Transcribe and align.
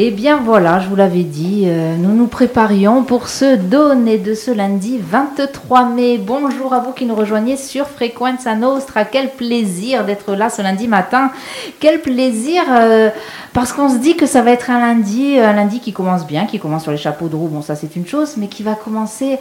Eh 0.00 0.12
bien 0.12 0.36
voilà, 0.36 0.78
je 0.78 0.88
vous 0.88 0.94
l'avais 0.94 1.24
dit, 1.24 1.64
euh, 1.66 1.96
nous 1.96 2.14
nous 2.14 2.28
préparions 2.28 3.02
pour 3.02 3.26
ce 3.26 3.56
donner 3.56 4.16
de 4.16 4.32
ce 4.32 4.52
lundi 4.52 4.96
23 4.96 5.86
mai. 5.86 6.18
Bonjour 6.18 6.72
à 6.72 6.78
vous 6.78 6.92
qui 6.92 7.04
nous 7.04 7.16
rejoignez 7.16 7.56
sur 7.56 7.88
Frequenza 7.88 8.54
Nostra. 8.54 9.04
Quel 9.04 9.30
plaisir 9.30 10.04
d'être 10.04 10.36
là 10.36 10.50
ce 10.50 10.62
lundi 10.62 10.86
matin. 10.86 11.32
Quel 11.80 12.00
plaisir 12.00 12.62
euh, 12.70 13.10
parce 13.52 13.72
qu'on 13.72 13.88
se 13.88 13.96
dit 13.96 14.14
que 14.14 14.26
ça 14.26 14.40
va 14.40 14.52
être 14.52 14.70
un 14.70 14.78
lundi, 14.78 15.36
un 15.36 15.52
lundi 15.52 15.80
qui 15.80 15.92
commence 15.92 16.24
bien, 16.28 16.46
qui 16.46 16.60
commence 16.60 16.84
sur 16.84 16.92
les 16.92 16.96
chapeaux 16.96 17.26
de 17.26 17.34
roue. 17.34 17.48
Bon, 17.48 17.60
ça 17.60 17.74
c'est 17.74 17.96
une 17.96 18.06
chose, 18.06 18.36
mais 18.36 18.46
qui 18.46 18.62
va 18.62 18.76
commencer 18.76 19.40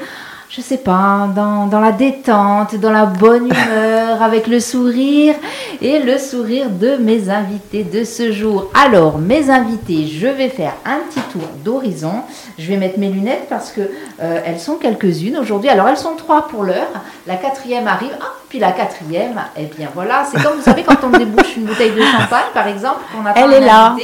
je 0.50 0.62
sais 0.62 0.78
pas, 0.78 1.28
dans, 1.36 1.68
dans, 1.68 1.82
la 1.82 1.92
détente, 1.92 2.76
dans 2.76 2.92
la 2.92 3.06
bonne 3.06 3.48
humeur, 3.52 4.22
avec 4.22 4.48
le 4.48 4.60
sourire 4.60 5.36
et 5.82 6.00
le 6.00 6.18
sourire 6.18 6.70
de 6.70 6.96
mes 6.96 7.30
invités 7.30 7.84
de 7.84 8.04
ce 8.04 8.32
jour. 8.32 8.72
Alors, 8.74 9.18
mes 9.18 9.50
invités, 9.50 10.08
je 10.08 10.28
vais 10.28 10.50
faire 10.50 10.74
un 10.86 11.00
petit 11.10 11.20
tour 11.32 11.48
d'horizon. 11.64 12.22
Je 12.58 12.68
vais 12.68 12.78
mettre 12.78 12.98
mes 12.98 13.10
lunettes 13.10 13.48
parce 13.50 13.72
que 13.72 13.82
euh, 13.82 14.42
elles 14.46 14.60
sont 14.60 14.76
quelques-unes 14.76 15.38
aujourd'hui. 15.38 15.70
Alors, 15.70 15.88
elles 15.90 15.98
sont 15.98 16.16
trois 16.16 16.48
pour 16.48 16.64
l'heure. 16.64 16.88
La 17.28 17.36
quatrième 17.36 17.88
arrive. 17.88 18.16
Ah, 18.22 18.34
puis 18.50 18.60
la 18.60 18.72
quatrième, 18.72 19.42
eh 19.58 19.66
bien 19.66 19.90
voilà, 19.94 20.26
c'est 20.32 20.42
comme 20.42 20.56
vous 20.56 20.64
savez 20.64 20.84
quand 20.84 21.04
on 21.04 21.10
débouche 21.10 21.58
une 21.58 21.66
bouteille 21.66 21.92
de 21.92 22.02
champagne, 22.02 22.46
par 22.54 22.68
exemple, 22.68 23.02
qu'on 23.12 23.26
attend 23.26 23.42
Elle 23.44 23.54
est 23.62 23.66
là. 23.66 23.96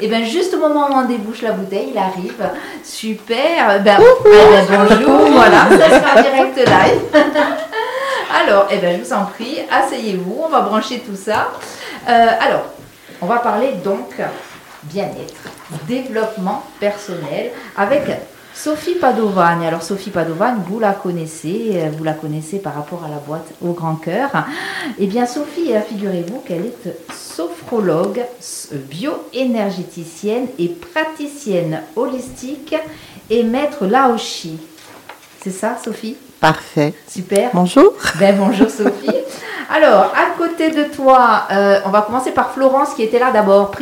Et 0.00 0.08
bien 0.08 0.24
juste 0.24 0.54
au 0.54 0.58
moment 0.58 0.88
où 0.88 0.94
on 0.94 1.04
débouche 1.04 1.42
la 1.42 1.52
bouteille, 1.52 1.90
il 1.92 1.98
arrive. 1.98 2.42
Super. 2.82 3.82
Ben, 3.82 3.98
eh 4.00 4.28
ben, 4.28 4.66
bonjour. 4.68 5.30
voilà, 5.30 5.68
ça 5.70 6.00
sera 6.00 6.22
direct 6.22 6.56
live. 6.56 7.00
alors, 8.44 8.66
eh 8.70 8.78
ben, 8.78 8.98
je 8.98 9.04
vous 9.04 9.12
en 9.12 9.24
prie, 9.24 9.58
asseyez-vous. 9.70 10.42
On 10.44 10.48
va 10.48 10.60
brancher 10.60 11.00
tout 11.00 11.16
ça. 11.16 11.48
Euh, 12.08 12.26
alors, 12.40 12.64
on 13.20 13.26
va 13.26 13.36
parler 13.36 13.72
donc 13.84 14.20
bien-être, 14.84 15.50
développement 15.86 16.62
personnel 16.80 17.50
avec 17.76 18.02
Sophie 18.54 18.94
Padovagne. 18.94 19.66
Alors 19.66 19.82
Sophie 19.82 20.10
Padovagne, 20.10 20.56
vous 20.68 20.78
la 20.78 20.92
connaissez, 20.92 21.72
euh, 21.74 21.90
vous 21.96 22.04
la 22.04 22.12
connaissez 22.12 22.58
par 22.58 22.74
rapport 22.74 23.02
à 23.04 23.08
la 23.08 23.16
boîte 23.16 23.48
au 23.60 23.72
grand 23.72 23.96
cœur. 23.96 24.30
Eh 24.98 25.06
bien 25.06 25.26
Sophie, 25.26 25.74
euh, 25.74 25.80
figurez-vous 25.80 26.38
qu'elle 26.46 26.66
est 26.66 27.12
sophrologue, 27.12 28.24
bioénergéticienne 28.72 30.46
et 30.58 30.68
praticienne 30.68 31.82
holistique 31.96 32.76
et 33.28 33.42
maître 33.42 33.86
Laoshi. 33.86 34.58
C'est 35.42 35.50
ça 35.50 35.76
Sophie? 35.82 36.16
Parfait. 36.40 36.94
Super. 37.08 37.50
Bonjour. 37.52 37.92
Ben, 38.18 38.36
bonjour 38.38 38.70
Sophie. 38.70 39.10
Alors, 39.70 40.12
à 40.14 40.36
côté 40.38 40.70
de 40.70 40.84
toi, 40.84 41.48
euh, 41.50 41.80
on 41.86 41.90
va 41.90 42.02
commencer 42.02 42.30
par 42.30 42.52
Florence 42.52 42.94
qui 42.94 43.02
était 43.02 43.18
là 43.18 43.32
d'abord. 43.32 43.72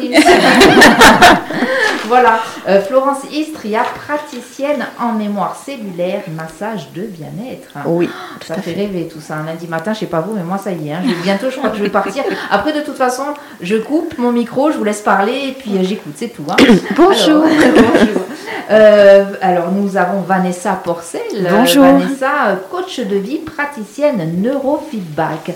voilà, 2.08 2.40
euh, 2.68 2.80
Florence 2.80 3.20
Istria, 3.30 3.82
praticienne 3.94 4.86
en 5.00 5.12
mémoire 5.12 5.56
cellulaire, 5.56 6.22
massage 6.36 6.90
de 6.94 7.02
bien-être. 7.02 7.70
Oui. 7.86 8.08
Ça 8.46 8.56
fait, 8.56 8.72
rêver 8.72 9.08
tout 9.12 9.20
ça. 9.20 9.36
Un 9.36 9.46
lundi 9.46 9.66
matin, 9.66 9.92
je 9.92 10.00
sais 10.00 10.06
pas 10.06 10.20
vous, 10.20 10.34
mais 10.34 10.42
moi 10.42 10.58
ça 10.58 10.72
y 10.72 10.88
est. 10.88 10.92
Hein. 10.92 11.02
bientôt, 11.22 11.50
je 11.50 11.56
crois 11.56 11.70
que 11.70 11.76
je 11.76 11.82
vais 11.82 11.90
partir. 11.90 12.24
Après, 12.50 12.72
de 12.72 12.80
toute 12.80 12.96
façon, 12.96 13.24
je 13.60 13.76
coupe 13.76 14.18
mon 14.18 14.32
micro, 14.32 14.70
je 14.70 14.78
vous 14.78 14.84
laisse 14.84 15.00
parler 15.00 15.48
et 15.48 15.52
puis 15.52 15.76
euh, 15.76 15.82
j'écoute, 15.82 16.14
c'est 16.16 16.28
tout. 16.28 16.44
Hein. 16.48 16.56
bonjour. 16.96 17.44
bonjour. 17.74 18.22
alors, 19.40 19.70
nous 19.72 19.96
avons 19.96 20.20
Vanessa 20.20 20.72
Porcel. 20.72 21.48
Bonjour. 21.50 21.84
Vanessa, 21.84 22.58
coach 22.70 23.00
de 23.00 23.16
vie, 23.16 23.38
praticienne 23.38 24.40
neurofeedback. 24.40 25.52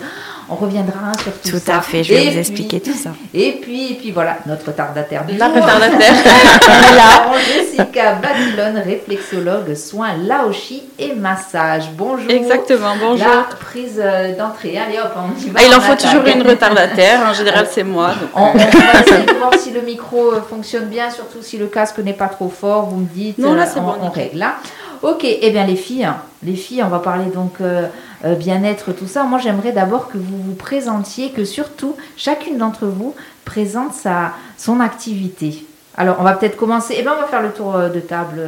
On 0.49 0.55
reviendra 0.55 0.99
hein, 1.07 1.13
sur 1.21 1.33
tout, 1.33 1.51
tout 1.51 1.59
ça. 1.59 1.73
Tout 1.73 1.79
à 1.79 1.81
fait, 1.81 2.05
je 2.05 2.15
vais 2.15 2.31
vous 2.31 2.39
expliquer 2.39 2.81
tout 2.81 2.93
ça. 2.93 3.11
Et 3.35 3.59
puis, 3.61 3.93
et 3.93 3.95
puis 3.95 4.13
voilà, 4.13 4.39
notre 4.47 4.67
retardataire 4.67 5.25
du 5.25 5.35
Notre 5.35 5.55
retardataire. 5.55 6.13
là. 6.95 7.33
Jessica 7.53 8.15
Babylone, 8.15 8.81
réflexologue, 8.85 9.75
soins 9.75 10.15
Laoshi 10.17 10.85
et 11.01 11.15
massage. 11.15 11.91
Bonjour. 11.97 12.31
Exactement, 12.31 12.95
bonjour. 13.01 13.27
La 13.27 13.57
prise 13.57 14.01
euh, 14.03 14.37
d'entrée. 14.37 14.79
Allez 14.79 14.99
hop, 14.99 15.13
on 15.17 15.41
y 15.41 15.51
va. 15.51 15.61
Ah, 15.61 15.67
il 15.67 15.75
en 15.75 15.81
faut 15.81 15.97
toujours 15.97 16.25
une 16.27 16.43
retardataire. 16.49 17.21
En 17.29 17.33
général, 17.35 17.67
c'est 17.69 17.85
moi. 17.85 18.13
On, 18.35 18.53
va 18.53 18.65
essayer 19.01 19.27
de 19.27 19.35
voir 19.35 19.53
si 19.59 19.73
le 19.73 19.81
micro 19.81 20.33
euh, 20.33 20.43
fonctionne 20.49 20.87
bien, 20.87 21.11
surtout 21.11 21.43
si 21.43 21.59
le 21.59 21.67
casque 21.67 21.99
n'est 21.99 22.13
pas 22.13 22.29
trop 22.29 22.49
fort. 22.49 22.87
Vous 22.87 22.99
me 22.99 23.07
dites. 23.07 23.39
Non, 23.39 23.55
là, 23.55 23.67
c'est 23.67 23.81
bon. 23.81 23.95
On 24.01 24.11
règle 24.11 24.39
là. 24.39 24.55
Ok, 25.03 25.25
eh 25.25 25.51
bien 25.51 25.67
les 25.67 25.77
filles, 25.77 26.09
les 26.43 26.55
filles, 26.55 26.83
on 26.83 26.89
va 26.89 26.99
parler 27.01 27.27
donc 27.27 27.55
euh, 27.61 27.87
euh, 28.25 28.35
bien-être, 28.35 28.93
tout 28.93 29.07
ça. 29.07 29.25
Moi, 29.25 29.39
j'aimerais 29.39 29.73
d'abord 29.73 30.09
que 30.09 30.19
vous 30.19 30.43
vous 30.43 30.55
présentiez, 30.55 31.31
que 31.31 31.45
surtout 31.45 31.97
chacune 32.17 32.59
d'entre 32.59 32.87
vous 32.87 33.15
présente 33.45 33.93
sa, 33.93 34.33
son 34.57 34.81
activité. 34.81 35.67
Alors, 35.97 36.17
on 36.21 36.23
va 36.23 36.35
peut-être 36.35 36.57
commencer. 36.57 36.95
Eh 36.99 37.03
bien, 37.03 37.13
on 37.17 37.21
va 37.21 37.27
faire 37.27 37.43
le 37.43 37.51
tour 37.51 37.77
euh, 37.77 37.89
de 37.89 38.01
table 38.01 38.41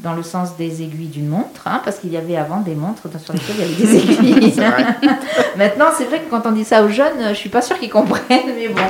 dans 0.00 0.12
le 0.12 0.22
sens 0.22 0.56
des 0.56 0.82
aiguilles 0.82 1.08
d'une 1.08 1.28
montre, 1.28 1.66
hein, 1.66 1.80
parce 1.84 1.98
qu'il 1.98 2.12
y 2.12 2.16
avait 2.16 2.36
avant 2.36 2.60
des 2.60 2.74
montres 2.76 3.02
sur 3.20 3.32
lesquelles 3.32 3.56
il 3.58 3.60
y 3.60 3.64
avait 3.64 3.74
des 3.74 3.96
aiguilles. 3.96 4.60
Maintenant, 5.56 5.86
c'est 5.96 6.04
vrai 6.04 6.20
que 6.20 6.30
quand 6.30 6.46
on 6.46 6.52
dit 6.52 6.64
ça 6.64 6.84
aux 6.84 6.88
jeunes, 6.88 7.30
je 7.30 7.34
suis 7.34 7.48
pas 7.48 7.62
sûre 7.62 7.78
qu'ils 7.78 7.90
comprennent, 7.90 8.54
mais 8.54 8.68
bon. 8.68 8.80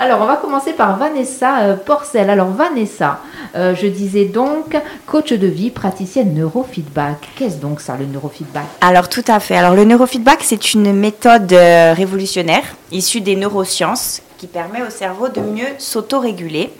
Alors, 0.00 0.22
on 0.22 0.26
va 0.26 0.36
commencer 0.36 0.72
par 0.72 0.96
Vanessa 0.96 1.60
euh, 1.60 1.76
Porcel. 1.76 2.30
Alors, 2.30 2.48
Vanessa, 2.48 3.20
euh, 3.54 3.74
je 3.74 3.86
disais 3.86 4.24
donc 4.24 4.76
coach 5.06 5.34
de 5.34 5.46
vie, 5.46 5.70
praticienne 5.70 6.34
neurofeedback. 6.34 7.28
Qu'est-ce 7.36 7.56
donc 7.56 7.80
ça, 7.80 7.96
le 7.98 8.06
neurofeedback? 8.06 8.64
Alors, 8.80 9.10
tout 9.10 9.24
à 9.28 9.40
fait. 9.40 9.56
Alors, 9.56 9.74
le 9.74 9.84
neurofeedback, 9.84 10.38
c'est 10.42 10.72
une 10.72 10.94
méthode 10.94 11.52
euh, 11.52 11.92
révolutionnaire 11.92 12.64
issue 12.90 13.20
des 13.20 13.36
neurosciences 13.36 14.22
qui 14.38 14.46
permet 14.46 14.82
au 14.82 14.90
cerveau 14.90 15.28
de 15.28 15.40
mieux 15.40 15.68
s'autoréguler 15.78 16.72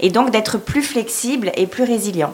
et 0.00 0.10
donc 0.10 0.30
d'être 0.30 0.58
plus 0.58 0.82
flexible 0.82 1.52
et 1.56 1.66
plus 1.66 1.84
résilient. 1.84 2.32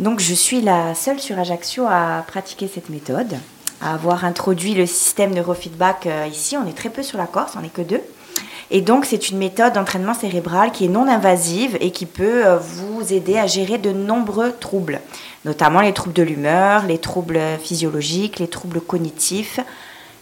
Donc 0.00 0.18
je 0.18 0.32
suis 0.32 0.62
la 0.62 0.94
seule 0.94 1.20
sur 1.20 1.38
Ajaccio 1.38 1.84
à 1.86 2.24
pratiquer 2.26 2.68
cette 2.68 2.88
méthode, 2.88 3.36
à 3.82 3.92
avoir 3.92 4.24
introduit 4.24 4.72
le 4.72 4.86
système 4.86 5.34
neurofeedback 5.34 6.06
euh, 6.06 6.26
ici. 6.26 6.56
On 6.56 6.66
est 6.66 6.72
très 6.72 6.88
peu 6.88 7.02
sur 7.02 7.18
la 7.18 7.26
Corse, 7.26 7.52
on 7.58 7.60
n'est 7.60 7.68
que 7.68 7.82
deux. 7.82 8.00
Et 8.70 8.80
donc 8.80 9.04
c'est 9.04 9.28
une 9.28 9.36
méthode 9.36 9.74
d'entraînement 9.74 10.14
cérébral 10.14 10.72
qui 10.72 10.86
est 10.86 10.88
non 10.88 11.06
invasive 11.06 11.76
et 11.82 11.90
qui 11.90 12.06
peut 12.06 12.46
euh, 12.46 12.56
vous 12.56 13.12
aider 13.12 13.36
à 13.36 13.46
gérer 13.46 13.76
de 13.76 13.92
nombreux 13.92 14.54
troubles, 14.58 15.02
notamment 15.44 15.82
les 15.82 15.92
troubles 15.92 16.14
de 16.14 16.22
l'humeur, 16.22 16.86
les 16.86 16.98
troubles 16.98 17.38
physiologiques, 17.62 18.38
les 18.38 18.48
troubles 18.48 18.80
cognitifs, 18.80 19.60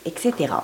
etc. 0.06 0.54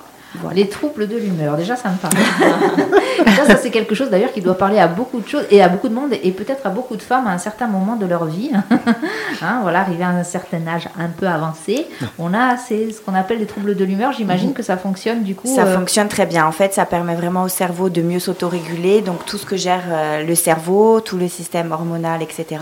Les 0.53 0.69
troubles 0.69 1.07
de 1.07 1.17
l'humeur, 1.17 1.57
déjà 1.57 1.75
ça 1.75 1.89
me 1.89 1.97
parle. 1.97 2.13
déjà, 3.25 3.45
ça 3.45 3.57
c'est 3.57 3.71
quelque 3.71 3.95
chose 3.95 4.09
d'ailleurs 4.09 4.31
qui 4.31 4.41
doit 4.41 4.57
parler 4.57 4.79
à 4.79 4.87
beaucoup 4.87 5.19
de 5.19 5.27
choses 5.27 5.45
et 5.49 5.61
à 5.61 5.69
beaucoup 5.69 5.89
de 5.89 5.93
monde 5.93 6.13
et 6.21 6.31
peut-être 6.31 6.65
à 6.65 6.69
beaucoup 6.69 6.95
de 6.95 7.01
femmes 7.01 7.27
à 7.27 7.31
un 7.31 7.37
certain 7.37 7.67
moment 7.67 7.95
de 7.95 8.05
leur 8.05 8.25
vie. 8.25 8.51
hein, 9.41 9.59
voilà, 9.61 9.81
arrivé 9.81 10.03
à 10.03 10.09
un 10.09 10.23
certain 10.23 10.65
âge 10.67 10.87
un 10.99 11.07
peu 11.07 11.27
avancé, 11.27 11.87
on 12.19 12.33
a 12.33 12.57
ce 12.57 13.01
qu'on 13.01 13.15
appelle 13.15 13.39
les 13.39 13.45
troubles 13.45 13.75
de 13.75 13.85
l'humeur. 13.85 14.11
J'imagine 14.13 14.49
mhm. 14.49 14.55
que 14.55 14.63
ça 14.63 14.77
fonctionne 14.77 15.23
du 15.23 15.35
coup. 15.35 15.47
Ça 15.53 15.65
euh, 15.65 15.77
fonctionne 15.77 16.07
très 16.07 16.25
bien. 16.25 16.45
En 16.45 16.51
fait, 16.51 16.73
ça 16.73 16.85
permet 16.85 17.15
vraiment 17.15 17.43
au 17.43 17.47
cerveau 17.47 17.89
de 17.89 18.01
mieux 18.01 18.19
s'autoréguler. 18.19 19.01
Donc 19.01 19.25
tout 19.25 19.37
ce 19.37 19.45
que 19.45 19.57
gère 19.57 19.83
euh, 19.89 20.23
le 20.23 20.35
cerveau, 20.35 21.01
tout 21.01 21.17
le 21.17 21.27
système 21.27 21.71
hormonal, 21.71 22.21
etc. 22.21 22.61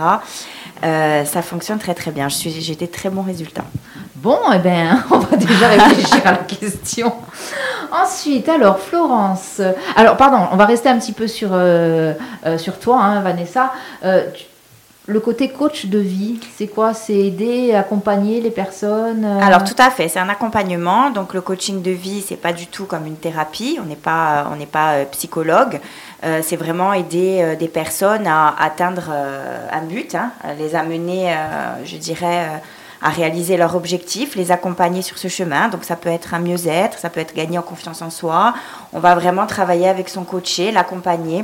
Euh, 0.83 1.23
ça 1.25 1.41
fonctionne 1.41 1.79
très 1.79 1.93
très 1.93 2.11
bien. 2.11 2.27
J'ai 2.29 2.75
des 2.75 2.87
très 2.87 3.09
bons 3.09 3.21
résultats. 3.21 3.65
Bon, 4.15 4.39
eh 4.53 4.59
bien, 4.59 5.03
on 5.11 5.19
va 5.19 5.37
déjà 5.37 5.67
réfléchir 5.69 6.21
à 6.25 6.31
la 6.31 6.37
question. 6.37 7.13
Ensuite, 7.91 8.49
alors, 8.49 8.79
Florence. 8.79 9.61
Alors, 9.95 10.17
pardon, 10.17 10.47
on 10.51 10.55
va 10.55 10.65
rester 10.65 10.89
un 10.89 10.97
petit 10.97 11.13
peu 11.13 11.27
sur, 11.27 11.49
euh, 11.51 12.13
euh, 12.45 12.57
sur 12.57 12.79
toi, 12.79 12.99
hein, 13.01 13.21
Vanessa. 13.21 13.71
Le 15.05 15.19
côté 15.19 15.49
coach 15.49 15.87
de 15.87 15.99
vie, 15.99 16.39
c'est 16.57 16.67
quoi? 16.67 16.93
C'est 16.93 17.13
aider, 17.13 17.73
accompagner 17.73 18.39
les 18.39 18.51
personnes 18.51 19.25
Alors 19.25 19.65
tout 19.65 19.75
à 19.77 19.89
fait, 19.89 20.07
c'est 20.07 20.19
un 20.19 20.29
accompagnement. 20.29 21.09
Donc 21.09 21.33
le 21.33 21.41
coaching 21.41 21.81
de 21.81 21.91
vie, 21.91 22.23
c'est 22.25 22.37
pas 22.37 22.53
du 22.53 22.67
tout 22.67 22.85
comme 22.85 23.05
une 23.05 23.17
thérapie. 23.17 23.77
On 23.81 23.85
n'est 23.85 23.95
pas, 23.95 24.47
on 24.51 24.55
n'est 24.55 24.65
pas 24.65 25.03
psychologue. 25.11 25.81
c'est 26.41 26.55
vraiment 26.55 26.93
aider 26.93 27.57
des 27.59 27.67
personnes 27.67 28.27
à 28.27 28.55
atteindre 28.57 29.11
un 29.71 29.81
but, 29.81 30.15
hein, 30.15 30.31
les 30.57 30.73
amener, 30.73 31.35
je 31.83 31.97
dirais 31.97 32.61
à 33.01 33.09
réaliser 33.09 33.57
leur 33.57 33.75
objectif, 33.75 34.37
les 34.37 34.51
accompagner 34.51 35.01
sur 35.01 35.17
ce 35.17 35.27
chemin. 35.27 35.67
Donc 35.67 35.83
ça 35.83 35.97
peut 35.97 36.09
être 36.09 36.33
un 36.33 36.39
mieux-être, 36.39 36.97
ça 36.97 37.09
peut 37.09 37.19
être 37.19 37.35
gagner 37.35 37.57
en 37.57 37.61
confiance 37.61 38.01
en 38.01 38.09
soi. 38.09 38.53
On 38.93 38.99
va 38.99 39.15
vraiment 39.15 39.45
travailler 39.47 39.89
avec 39.89 40.07
son 40.07 40.23
coaché, 40.23 40.71
l'accompagner 40.71 41.43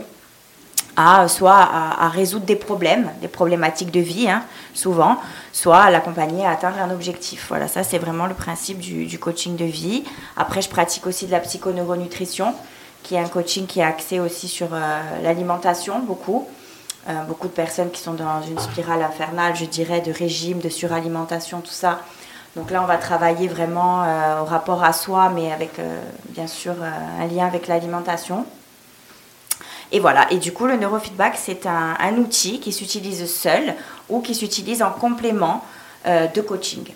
à 0.95 1.27
soit 1.27 1.57
à, 1.57 2.09
résoudre 2.09 2.45
des 2.45 2.55
problèmes, 2.55 3.09
des 3.21 3.27
problématiques 3.27 3.91
de 3.91 3.99
vie, 3.99 4.29
hein, 4.29 4.43
souvent, 4.73 5.17
soit 5.53 5.81
à 5.81 5.91
l'accompagner 5.91 6.45
à 6.45 6.51
atteindre 6.51 6.79
un 6.79 6.91
objectif. 6.91 7.45
Voilà, 7.49 7.67
ça 7.67 7.83
c'est 7.83 7.97
vraiment 7.97 8.27
le 8.27 8.33
principe 8.33 8.79
du, 8.79 9.19
coaching 9.19 9.55
de 9.55 9.65
vie. 9.65 10.03
Après, 10.37 10.61
je 10.61 10.69
pratique 10.69 11.07
aussi 11.07 11.25
de 11.25 11.31
la 11.31 11.39
psychoneuronutrition, 11.39 12.53
qui 13.03 13.15
est 13.15 13.19
un 13.19 13.27
coaching 13.27 13.65
qui 13.65 13.79
est 13.79 13.83
axé 13.83 14.19
aussi 14.19 14.47
sur 14.47 14.67
euh, 14.73 15.01
l'alimentation, 15.23 15.99
beaucoup. 15.99 16.47
Euh, 17.07 17.23
beaucoup 17.23 17.47
de 17.47 17.53
personnes 17.53 17.91
qui 17.91 18.01
sont 18.01 18.13
dans 18.13 18.41
une 18.41 18.59
spirale 18.59 19.01
infernale, 19.01 19.55
je 19.55 19.65
dirais, 19.65 20.01
de 20.01 20.11
régime, 20.11 20.59
de 20.59 20.69
suralimentation, 20.69 21.61
tout 21.61 21.71
ça. 21.71 22.01
Donc 22.55 22.71
là, 22.71 22.83
on 22.83 22.85
va 22.85 22.97
travailler 22.97 23.47
vraiment 23.47 24.03
euh, 24.03 24.41
au 24.41 24.45
rapport 24.45 24.83
à 24.83 24.91
soi, 24.91 25.31
mais 25.33 25.51
avec 25.51 25.79
bien 26.29 26.47
sûr 26.47 26.73
un 26.83 27.25
lien 27.27 27.47
avec 27.47 27.67
l'alimentation. 27.67 28.45
Et 29.91 29.99
voilà, 29.99 30.31
et 30.31 30.37
du 30.37 30.51
coup, 30.51 30.67
le 30.67 30.77
neurofeedback, 30.77 31.35
c'est 31.35 31.65
un, 31.65 32.15
outil 32.17 32.59
qui 32.59 32.71
s'utilise 32.71 33.25
seul 33.31 33.73
ou 34.07 34.21
qui 34.21 34.35
s'utilise 34.35 34.83
en 34.83 34.91
complément 34.91 35.63
de 36.05 36.41
coaching. 36.41 36.93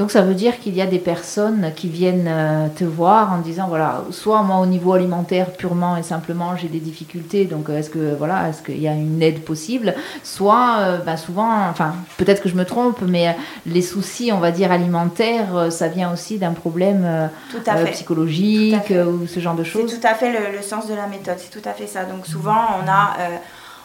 Donc 0.00 0.10
ça 0.10 0.22
veut 0.22 0.32
dire 0.32 0.58
qu'il 0.60 0.74
y 0.74 0.80
a 0.80 0.86
des 0.86 0.98
personnes 0.98 1.72
qui 1.76 1.90
viennent 1.90 2.26
euh, 2.26 2.68
te 2.74 2.84
voir 2.84 3.34
en 3.34 3.36
disant 3.36 3.68
voilà, 3.68 4.02
soit 4.10 4.42
moi 4.42 4.56
au 4.56 4.64
niveau 4.64 4.94
alimentaire 4.94 5.52
purement 5.52 5.98
et 5.98 6.02
simplement 6.02 6.56
j'ai 6.56 6.68
des 6.68 6.78
difficultés, 6.78 7.44
donc 7.44 7.68
euh, 7.68 7.76
est-ce 7.76 7.90
que 7.90 8.14
voilà, 8.16 8.48
est-ce 8.48 8.62
qu'il 8.62 8.80
y 8.80 8.88
a 8.88 8.94
une 8.94 9.20
aide 9.20 9.40
possible? 9.40 9.94
Soit 10.22 10.76
euh, 10.78 10.96
ben, 11.04 11.18
souvent, 11.18 11.68
enfin 11.68 11.92
peut-être 12.16 12.42
que 12.42 12.48
je 12.48 12.54
me 12.54 12.64
trompe, 12.64 13.02
mais 13.02 13.36
les 13.66 13.82
soucis, 13.82 14.32
on 14.32 14.38
va 14.38 14.52
dire 14.52 14.72
alimentaires, 14.72 15.70
ça 15.70 15.88
vient 15.88 16.10
aussi 16.10 16.38
d'un 16.38 16.52
problème 16.52 17.28
psychologique 17.92 18.90
ou 18.90 19.26
ce 19.26 19.38
genre 19.38 19.54
de 19.54 19.64
choses. 19.64 19.82
C'est 19.86 20.00
tout 20.00 20.06
à 20.06 20.14
fait 20.14 20.32
le, 20.32 20.56
le, 20.56 20.62
sens 20.62 20.88
de 20.88 20.94
la 20.94 21.08
méthode, 21.08 21.36
c'est 21.36 21.50
tout 21.50 21.68
à 21.68 21.74
fait 21.74 21.86
ça. 21.86 22.04
Donc 22.04 22.26
souvent 22.26 22.78
on 22.82 22.88
a 22.88 23.18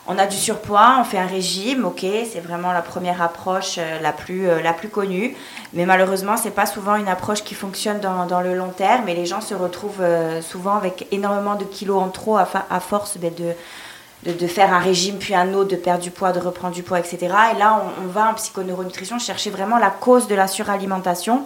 on 0.07 0.17
a 0.19 0.27
du 0.27 0.37
surpoids, 0.37 0.97
on 0.99 1.03
fait 1.03 1.17
un 1.17 1.25
régime, 1.25 1.85
ok, 1.85 2.05
c'est 2.31 2.39
vraiment 2.39 2.71
la 2.71 2.83
première 2.83 3.21
approche 3.21 3.75
euh, 3.79 3.99
la, 4.01 4.11
plus, 4.11 4.47
euh, 4.47 4.61
la 4.61 4.73
plus 4.73 4.89
connue. 4.89 5.35
Mais 5.73 5.85
malheureusement, 5.85 6.37
c'est 6.37 6.51
pas 6.51 6.67
souvent 6.67 6.95
une 6.95 7.07
approche 7.07 7.43
qui 7.43 7.55
fonctionne 7.55 7.99
dans, 7.99 8.41
le 8.41 8.53
long 8.53 8.69
terme. 8.69 9.09
Et 9.09 9.15
les 9.15 9.25
gens 9.25 9.41
se 9.41 9.55
retrouvent 9.55 10.01
euh, 10.01 10.41
souvent 10.41 10.75
avec 10.75 11.07
énormément 11.11 11.55
de 11.55 11.63
kilos 11.63 12.01
en 12.01 12.09
trop 12.09 12.37
à, 12.37 12.45
force 12.79 13.17
ben, 13.17 13.33
de, 13.33 14.31
de, 14.31 14.47
faire 14.47 14.71
un 14.73 14.79
régime 14.79 15.17
puis 15.17 15.33
un 15.33 15.53
autre, 15.55 15.71
de 15.71 15.75
perdre 15.75 16.03
du 16.03 16.11
poids, 16.11 16.31
de 16.31 16.39
reprendre 16.39 16.75
du 16.75 16.83
poids, 16.83 16.99
etc. 16.99 17.17
Et 17.55 17.57
là, 17.57 17.81
on, 17.81 18.05
on 18.05 18.07
va 18.07 18.29
en 18.29 18.35
psychoneuronutrition 18.35 19.17
chercher 19.17 19.49
vraiment 19.49 19.79
la 19.79 19.89
cause 19.89 20.27
de 20.27 20.35
la 20.35 20.47
suralimentation, 20.47 21.43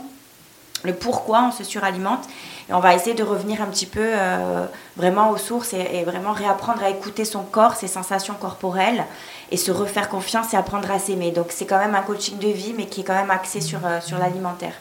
le 0.83 0.93
pourquoi 0.93 1.43
on 1.43 1.51
se 1.51 1.63
suralimente 1.63 2.27
et 2.69 2.73
on 2.73 2.79
va 2.79 2.93
essayer 2.93 3.15
de 3.15 3.23
revenir 3.23 3.61
un 3.61 3.65
petit 3.65 3.87
peu 3.87 3.99
euh, 4.03 4.65
vraiment 4.95 5.31
aux 5.31 5.37
sources 5.37 5.73
et, 5.73 6.03
vraiment 6.03 6.33
réapprendre 6.33 6.83
à 6.83 6.89
écouter 6.89 7.25
son 7.25 7.41
corps, 7.41 7.75
ses 7.75 7.87
sensations 7.87 8.35
corporelles 8.35 9.05
et 9.51 9.57
se 9.57 9.71
refaire 9.71 10.07
confiance 10.07 10.53
et 10.53 10.57
apprendre 10.57 10.89
à 10.91 10.99
s'aimer. 10.99 11.31
Donc 11.31 11.47
c'est 11.49 11.65
quand 11.65 11.79
même 11.79 11.95
un 11.95 12.01
coaching 12.01 12.37
de 12.37 12.47
vie, 12.47 12.73
mais 12.77 12.85
qui 12.85 13.01
est 13.01 13.03
quand 13.03 13.15
même 13.15 13.31
axé 13.31 13.59
sur, 13.59 13.85
euh, 13.85 13.99
sur 14.01 14.19
l'alimentaire. 14.19 14.73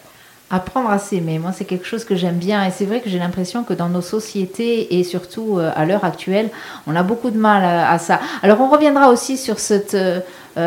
Apprendre 0.51 0.91
à 0.91 0.99
s'aimer, 0.99 1.39
moi 1.39 1.53
c'est 1.53 1.65
quelque 1.65 1.87
chose 1.87 2.05
que 2.05 2.17
j'aime 2.17 2.37
bien 2.37 2.65
et 2.65 2.71
c'est 2.71 2.87
vrai 2.87 3.01
que 3.01 3.11
j'ai 3.11 3.19
l'impression 3.19 3.65
que 3.65 3.75
dans 3.75 3.89
nos 3.89 4.01
sociétés 4.01 4.99
et 4.99 5.05
surtout 5.05 5.59
euh, 5.59 5.71
à 5.77 5.85
l'heure 5.85 6.05
actuelle, 6.05 6.49
on 6.87 6.97
a 6.97 7.03
beaucoup 7.03 7.31
de 7.31 7.39
mal 7.39 7.65
à, 7.65 7.99
ça. 7.99 8.19
Alors 8.43 8.61
on 8.61 8.69
reviendra 8.69 9.11
aussi 9.11 9.37
sur 9.37 9.59
cette, 9.59 9.97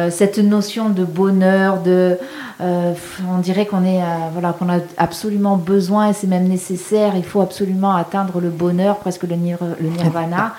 cette 0.10 0.38
notion 0.38 0.90
de 0.90 1.04
bonheur, 1.04 1.82
de 1.82 2.18
euh, 2.62 2.94
on 3.28 3.40
dirait 3.40 3.66
qu'on 3.66 3.84
est, 3.84 4.02
euh, 4.02 4.06
voilà, 4.34 4.54
qu'on 4.54 4.70
a 4.70 4.80
absolument 4.98 5.58
besoin 5.58 6.10
et 6.10 6.14
c'est 6.14 6.28
même 6.28 6.48
nécessaire. 6.48 7.14
Il 7.16 7.24
faut 7.24 7.42
absolument 7.42 7.96
atteindre 7.96 8.40
le 8.40 8.50
bonheur, 8.50 8.98
presque 8.98 9.24
le, 9.24 9.36
nirvana. 9.36 10.54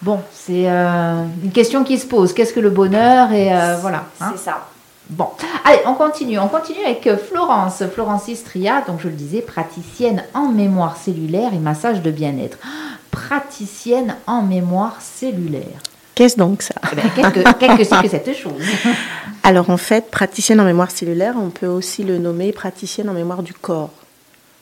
Bon, 0.00 0.20
c'est 0.32 0.64
euh, 0.66 1.24
une 1.44 1.52
question 1.52 1.84
qui 1.84 1.98
se 1.98 2.06
pose. 2.06 2.32
Qu'est-ce 2.32 2.54
que 2.54 2.60
le 2.60 2.70
bonheur 2.70 3.32
Et 3.32 3.50
voilà. 3.80 4.04
Hein? 4.20 4.32
c'est 4.32 4.44
ça. 4.44 4.66
Bon, 5.08 5.28
allez, 5.64 5.80
on 5.86 5.94
continue. 5.94 6.38
On 6.38 6.48
continue 6.48 6.84
avec 6.84 7.08
Florence, 7.28 7.82
Florence 7.92 8.28
Istria, 8.28 8.82
donc 8.86 9.00
je 9.00 9.08
le 9.08 9.14
disais, 9.14 9.40
praticienne 9.40 10.24
en 10.34 10.48
mémoire 10.48 10.96
cellulaire 10.96 11.54
et 11.54 11.58
massage 11.58 12.02
de 12.02 12.10
bien-être. 12.10 12.58
Praticienne 13.10 14.16
en 14.26 14.42
mémoire 14.42 14.98
cellulaire. 15.00 15.80
Qu'est-ce 16.14 16.36
donc 16.36 16.62
ça? 16.62 16.74
Eh 16.92 16.96
ben, 16.96 17.30
Qu'est-ce 17.32 17.76
que 17.76 17.84
c'est 17.84 18.02
que 18.02 18.08
cette 18.08 18.36
chose? 18.36 18.62
Alors 19.42 19.70
en 19.70 19.76
fait, 19.76 20.10
praticienne 20.10 20.60
en 20.60 20.64
mémoire 20.64 20.90
cellulaire, 20.90 21.34
on 21.38 21.50
peut 21.50 21.66
aussi 21.66 22.02
le 22.02 22.18
nommer 22.18 22.52
praticienne 22.52 23.08
en 23.08 23.12
mémoire 23.12 23.42
du 23.42 23.52
corps. 23.52 23.92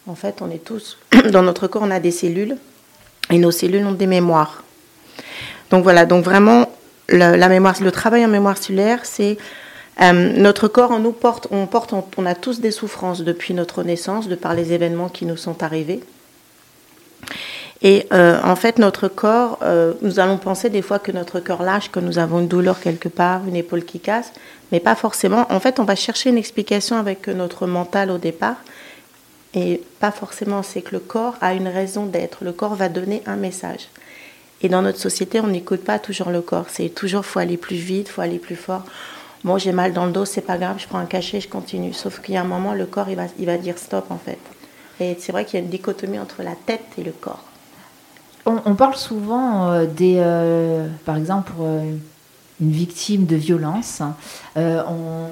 En 0.07 0.15
fait, 0.15 0.43
on 0.43 0.51
est 0.51 0.63
tous, 0.63 0.99
dans 1.33 1.43
notre 1.43 1.69
corps, 1.69 1.83
on 1.83 1.91
a 1.91 2.01
des 2.01 2.11
cellules 2.11 2.57
et 3.31 3.39
nos 3.39 3.51
cellules 3.51 3.87
ont 3.87 3.93
des 3.93 4.07
mémoires. 4.07 4.63
Donc 5.71 5.85
voilà, 5.85 6.07
donc 6.07 6.25
vraiment, 6.25 6.69
la, 7.09 7.49
mémoire, 7.49 7.75
le 7.81 7.91
travail 7.91 8.25
en 8.25 8.29
mémoire 8.29 8.59
cellulaire, 8.59 9.01
c'est 9.05 9.39
euh, 10.01 10.13
notre 10.13 10.69
corps, 10.69 10.91
on 10.91 10.99
nous 10.99 11.13
porte, 11.13 11.49
on 11.51 11.67
porte, 11.67 11.95
on 12.17 12.27
a 12.27 12.35
tous 12.35 12.61
des 12.61 12.71
souffrances 12.71 13.23
depuis 13.23 13.55
notre 13.55 13.83
naissance, 13.83 14.29
de 14.29 14.35
par 14.35 14.55
les 14.55 14.73
événements 14.73 15.09
qui 15.09 15.25
nous 15.25 15.37
sont 15.37 15.63
arrivés. 15.63 16.01
Et 17.83 18.07
euh, 18.13 18.41
en 18.43 18.57
fait, 18.57 18.79
notre 18.79 19.09
corps, 19.09 19.59
euh, 19.63 19.93
nous 20.01 20.19
allons 20.19 20.39
penser 20.39 20.71
des 20.71 20.81
fois 20.81 20.99
que 20.99 21.13
notre 21.13 21.39
corps 21.39 21.63
lâche, 21.63 21.91
que 21.91 22.01
nous 22.01 22.19
avons 22.19 22.41
une 22.41 22.49
douleur 22.49 22.81
quelque 22.81 23.09
part, 23.09 23.43
une 23.47 23.57
épaule 23.57 23.85
qui 23.85 24.01
casse, 24.01 24.33
mais 24.73 24.81
pas 24.81 24.95
forcément. 24.95 25.47
En 25.53 25.61
fait, 25.61 25.79
on 25.79 25.85
va 25.85 25.95
chercher 25.95 26.31
une 26.31 26.39
explication 26.39 26.97
avec 26.97 27.29
notre 27.29 27.67
mental 27.67 28.11
au 28.11 28.19
départ. 28.19 28.57
Et 29.53 29.83
pas 30.01 30.11
forcément, 30.11 30.63
c'est 30.63 30.81
que 30.83 30.93
le 30.93 30.99
corps 30.99 31.37
a 31.41 31.55
une 31.55 31.69
raison 31.69 32.07
d'être. 32.07 32.43
Le 32.43 32.53
corps 32.53 32.75
va 32.75 32.89
donner 32.89 33.23
un 33.27 33.37
message. 33.37 33.89
Et 34.63 34.69
dans 34.69 34.83
notre 34.83 34.99
société, 34.99 35.41
on 35.41 35.47
n'écoute 35.47 35.85
pas 35.85 35.99
toujours 35.99 36.31
le 36.31 36.41
corps. 36.41 36.67
C'est 36.71 36.89
toujours, 36.89 37.25
faut 37.27 37.39
aller 37.39 37.59
plus 37.59 37.77
vite, 37.77 38.09
faut 38.09 38.23
aller 38.23 38.39
plus 38.39 38.57
fort. 38.57 38.85
Bon, 39.45 39.59
j'ai 39.59 39.73
mal 39.73 39.93
dans 39.93 40.07
le 40.07 40.13
dos, 40.13 40.25
c'est 40.25 40.41
pas 40.41 40.57
grave, 40.57 40.77
je 40.79 40.89
prends 40.89 40.99
un 40.99 41.05
cachet, 41.05 41.39
je 41.39 41.49
continue. 41.49 41.93
Sauf 41.93 42.21
qu'il 42.21 42.35
y 42.35 42.37
a 42.39 42.41
un 42.41 42.45
moment, 42.45 42.73
le 42.73 42.87
corps, 42.87 43.11
il 43.11 43.17
va, 43.17 43.27
il 43.39 43.45
va 43.45 43.59
dire 43.59 43.77
stop, 43.77 44.11
en 44.11 44.17
fait. 44.17 44.39
Et 45.01 45.17
c'est 45.21 45.33
vrai 45.33 45.45
qu'il 45.45 45.59
y 45.59 45.63
a 45.63 45.65
une 45.65 45.71
dichotomie 45.71 46.19
entre 46.19 46.43
la 46.43 46.55
tête 46.55 46.87
et 46.97 47.03
le 47.03 47.13
corps. 47.13 47.45
On, 48.47 48.75
parle 48.75 48.95
souvent 48.95 49.71
euh, 49.71 49.87
des, 49.87 50.17
euh, 50.19 50.87
par 51.07 51.17
exemple, 51.17 51.53
pour 51.53 51.65
euh, 51.67 51.95
une 52.61 52.71
victime 52.71 53.25
de 53.25 53.37
violence, 53.37 54.03
on, 54.57 55.29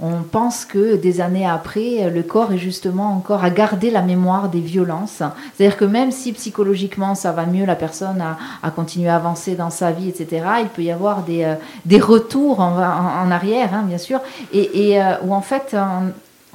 on, 0.00 0.22
pense 0.22 0.64
que 0.64 0.96
des 0.96 1.20
années 1.20 1.46
après, 1.46 2.10
le 2.10 2.22
corps 2.22 2.52
est 2.52 2.58
justement 2.58 3.12
encore 3.14 3.44
à 3.44 3.50
garder 3.50 3.90
la 3.90 4.02
mémoire 4.02 4.48
des 4.48 4.60
violences. 4.60 5.22
C'est-à-dire 5.54 5.76
que 5.76 5.84
même 5.84 6.10
si 6.10 6.32
psychologiquement 6.32 7.14
ça 7.14 7.32
va 7.32 7.46
mieux, 7.46 7.64
la 7.64 7.76
personne 7.76 8.20
a, 8.20 8.36
a 8.62 8.70
continué 8.70 9.08
à 9.08 9.16
avancer 9.16 9.54
dans 9.54 9.70
sa 9.70 9.92
vie, 9.92 10.08
etc., 10.08 10.44
il 10.60 10.68
peut 10.68 10.82
y 10.82 10.90
avoir 10.90 11.22
des, 11.22 11.54
des 11.84 12.00
retours 12.00 12.60
en, 12.60 12.76
en, 12.76 13.30
arrière, 13.30 13.74
hein, 13.74 13.84
bien 13.86 13.98
sûr, 13.98 14.20
et, 14.52 14.92
et 14.92 15.02
où 15.24 15.32
en 15.32 15.42
fait 15.42 15.74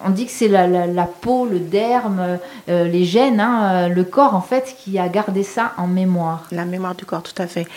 on 0.05 0.09
dit 0.09 0.25
que 0.25 0.31
c'est 0.31 0.47
la, 0.47 1.05
peau, 1.05 1.45
le 1.45 1.59
derme, 1.59 2.37
euh, 2.69 2.85
les 2.85 3.05
gènes, 3.05 3.39
hein, 3.39 3.71
euh, 3.71 3.87
le 3.87 4.03
corps 4.03 4.35
en 4.35 4.41
fait 4.41 4.75
qui 4.77 4.99
a 4.99 5.07
gardé 5.07 5.43
ça 5.43 5.73
en 5.77 5.87
mémoire. 5.87 6.45
La 6.51 6.65
mémoire 6.65 6.95
du 6.95 7.05
corps, 7.05 7.23
tout 7.23 7.39
à 7.41 7.47
fait. 7.47 7.67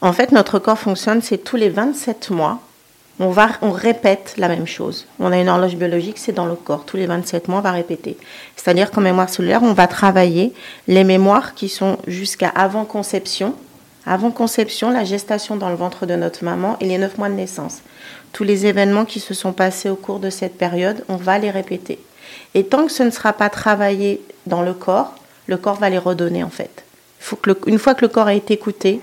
En 0.00 0.12
fait, 0.12 0.32
notre 0.32 0.58
corps 0.58 0.78
fonctionne, 0.78 1.22
c'est 1.22 1.38
tous 1.38 1.56
les 1.56 1.68
27 1.68 2.30
mois, 2.30 2.58
on, 3.20 3.30
va, 3.30 3.50
on 3.62 3.70
répète 3.70 4.34
la 4.36 4.48
même 4.48 4.66
chose. 4.66 5.06
On 5.18 5.32
a 5.32 5.38
une 5.38 5.48
horloge 5.48 5.76
biologique, 5.76 6.18
c'est 6.18 6.32
dans 6.32 6.46
le 6.46 6.54
corps. 6.54 6.84
Tous 6.84 6.96
les 6.96 7.06
27 7.06 7.48
mois, 7.48 7.58
on 7.58 7.62
va 7.62 7.72
répéter. 7.72 8.16
C'est-à-dire 8.56 8.90
qu'en 8.90 9.00
mémoire 9.00 9.28
cellulaire, 9.28 9.62
on 9.62 9.72
va 9.72 9.86
travailler 9.86 10.52
les 10.88 11.04
mémoires 11.04 11.54
qui 11.54 11.68
sont 11.68 11.98
jusqu'à 12.06 12.48
avant 12.48 12.84
conception. 12.84 13.54
Avant 14.04 14.30
conception, 14.32 14.90
la 14.90 15.04
gestation 15.04 15.56
dans 15.56 15.68
le 15.68 15.76
ventre 15.76 16.06
de 16.06 16.16
notre 16.16 16.42
maman 16.44 16.76
et 16.80 16.86
les 16.86 16.98
9 16.98 17.18
mois 17.18 17.28
de 17.28 17.34
naissance 17.34 17.82
tous 18.32 18.44
les 18.44 18.66
événements 18.66 19.04
qui 19.04 19.20
se 19.20 19.34
sont 19.34 19.52
passés 19.52 19.90
au 19.90 19.96
cours 19.96 20.18
de 20.18 20.30
cette 20.30 20.56
période, 20.56 21.04
on 21.08 21.16
va 21.16 21.38
les 21.38 21.50
répéter. 21.50 21.98
Et 22.54 22.64
tant 22.64 22.86
que 22.86 22.92
ce 22.92 23.02
ne 23.02 23.10
sera 23.10 23.32
pas 23.32 23.50
travaillé 23.50 24.22
dans 24.46 24.62
le 24.62 24.74
corps, 24.74 25.14
le 25.46 25.56
corps 25.56 25.76
va 25.76 25.90
les 25.90 25.98
redonner 25.98 26.42
en 26.42 26.50
fait. 26.50 26.84
Faut 27.20 27.36
que 27.36 27.50
une 27.66 27.78
fois 27.78 27.94
que 27.94 28.04
le 28.04 28.08
corps 28.08 28.26
a 28.26 28.34
été 28.34 28.54
écouté, 28.54 29.00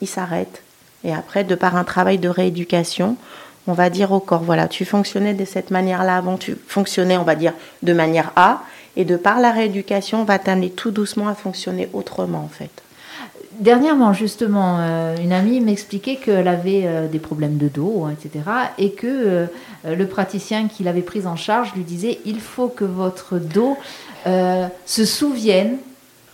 il 0.00 0.08
s'arrête. 0.08 0.62
Et 1.04 1.12
après, 1.12 1.44
de 1.44 1.54
par 1.54 1.76
un 1.76 1.84
travail 1.84 2.18
de 2.18 2.28
rééducation, 2.28 3.16
on 3.66 3.72
va 3.72 3.90
dire 3.90 4.12
au 4.12 4.20
corps, 4.20 4.42
voilà, 4.42 4.68
tu 4.68 4.84
fonctionnais 4.84 5.34
de 5.34 5.44
cette 5.44 5.70
manière-là 5.70 6.16
avant, 6.16 6.36
tu 6.36 6.56
fonctionnais, 6.66 7.16
on 7.16 7.24
va 7.24 7.34
dire, 7.34 7.52
de 7.82 7.92
manière 7.92 8.32
A, 8.36 8.62
et 8.96 9.04
de 9.04 9.16
par 9.16 9.40
la 9.40 9.50
rééducation, 9.50 10.22
on 10.22 10.24
va 10.24 10.38
t'amener 10.38 10.70
tout 10.70 10.90
doucement 10.90 11.28
à 11.28 11.34
fonctionner 11.34 11.88
autrement 11.92 12.38
en 12.38 12.48
fait. 12.48 12.70
Dernièrement, 13.60 14.12
justement, 14.12 14.78
euh, 14.80 15.16
une 15.16 15.32
amie 15.32 15.60
m'expliquait 15.60 16.16
qu'elle 16.16 16.48
avait 16.48 16.82
euh, 16.86 17.06
des 17.06 17.20
problèmes 17.20 17.56
de 17.56 17.68
dos, 17.68 18.08
etc. 18.10 18.44
Et 18.78 18.90
que 18.92 19.06
euh, 19.06 19.46
le 19.84 20.06
praticien 20.08 20.66
qui 20.66 20.82
l'avait 20.82 21.02
prise 21.02 21.28
en 21.28 21.36
charge 21.36 21.72
lui 21.74 21.84
disait 21.84 22.18
il 22.24 22.40
faut 22.40 22.68
que 22.68 22.84
votre 22.84 23.38
dos 23.38 23.76
se 24.24 25.04
souvienne 25.04 25.76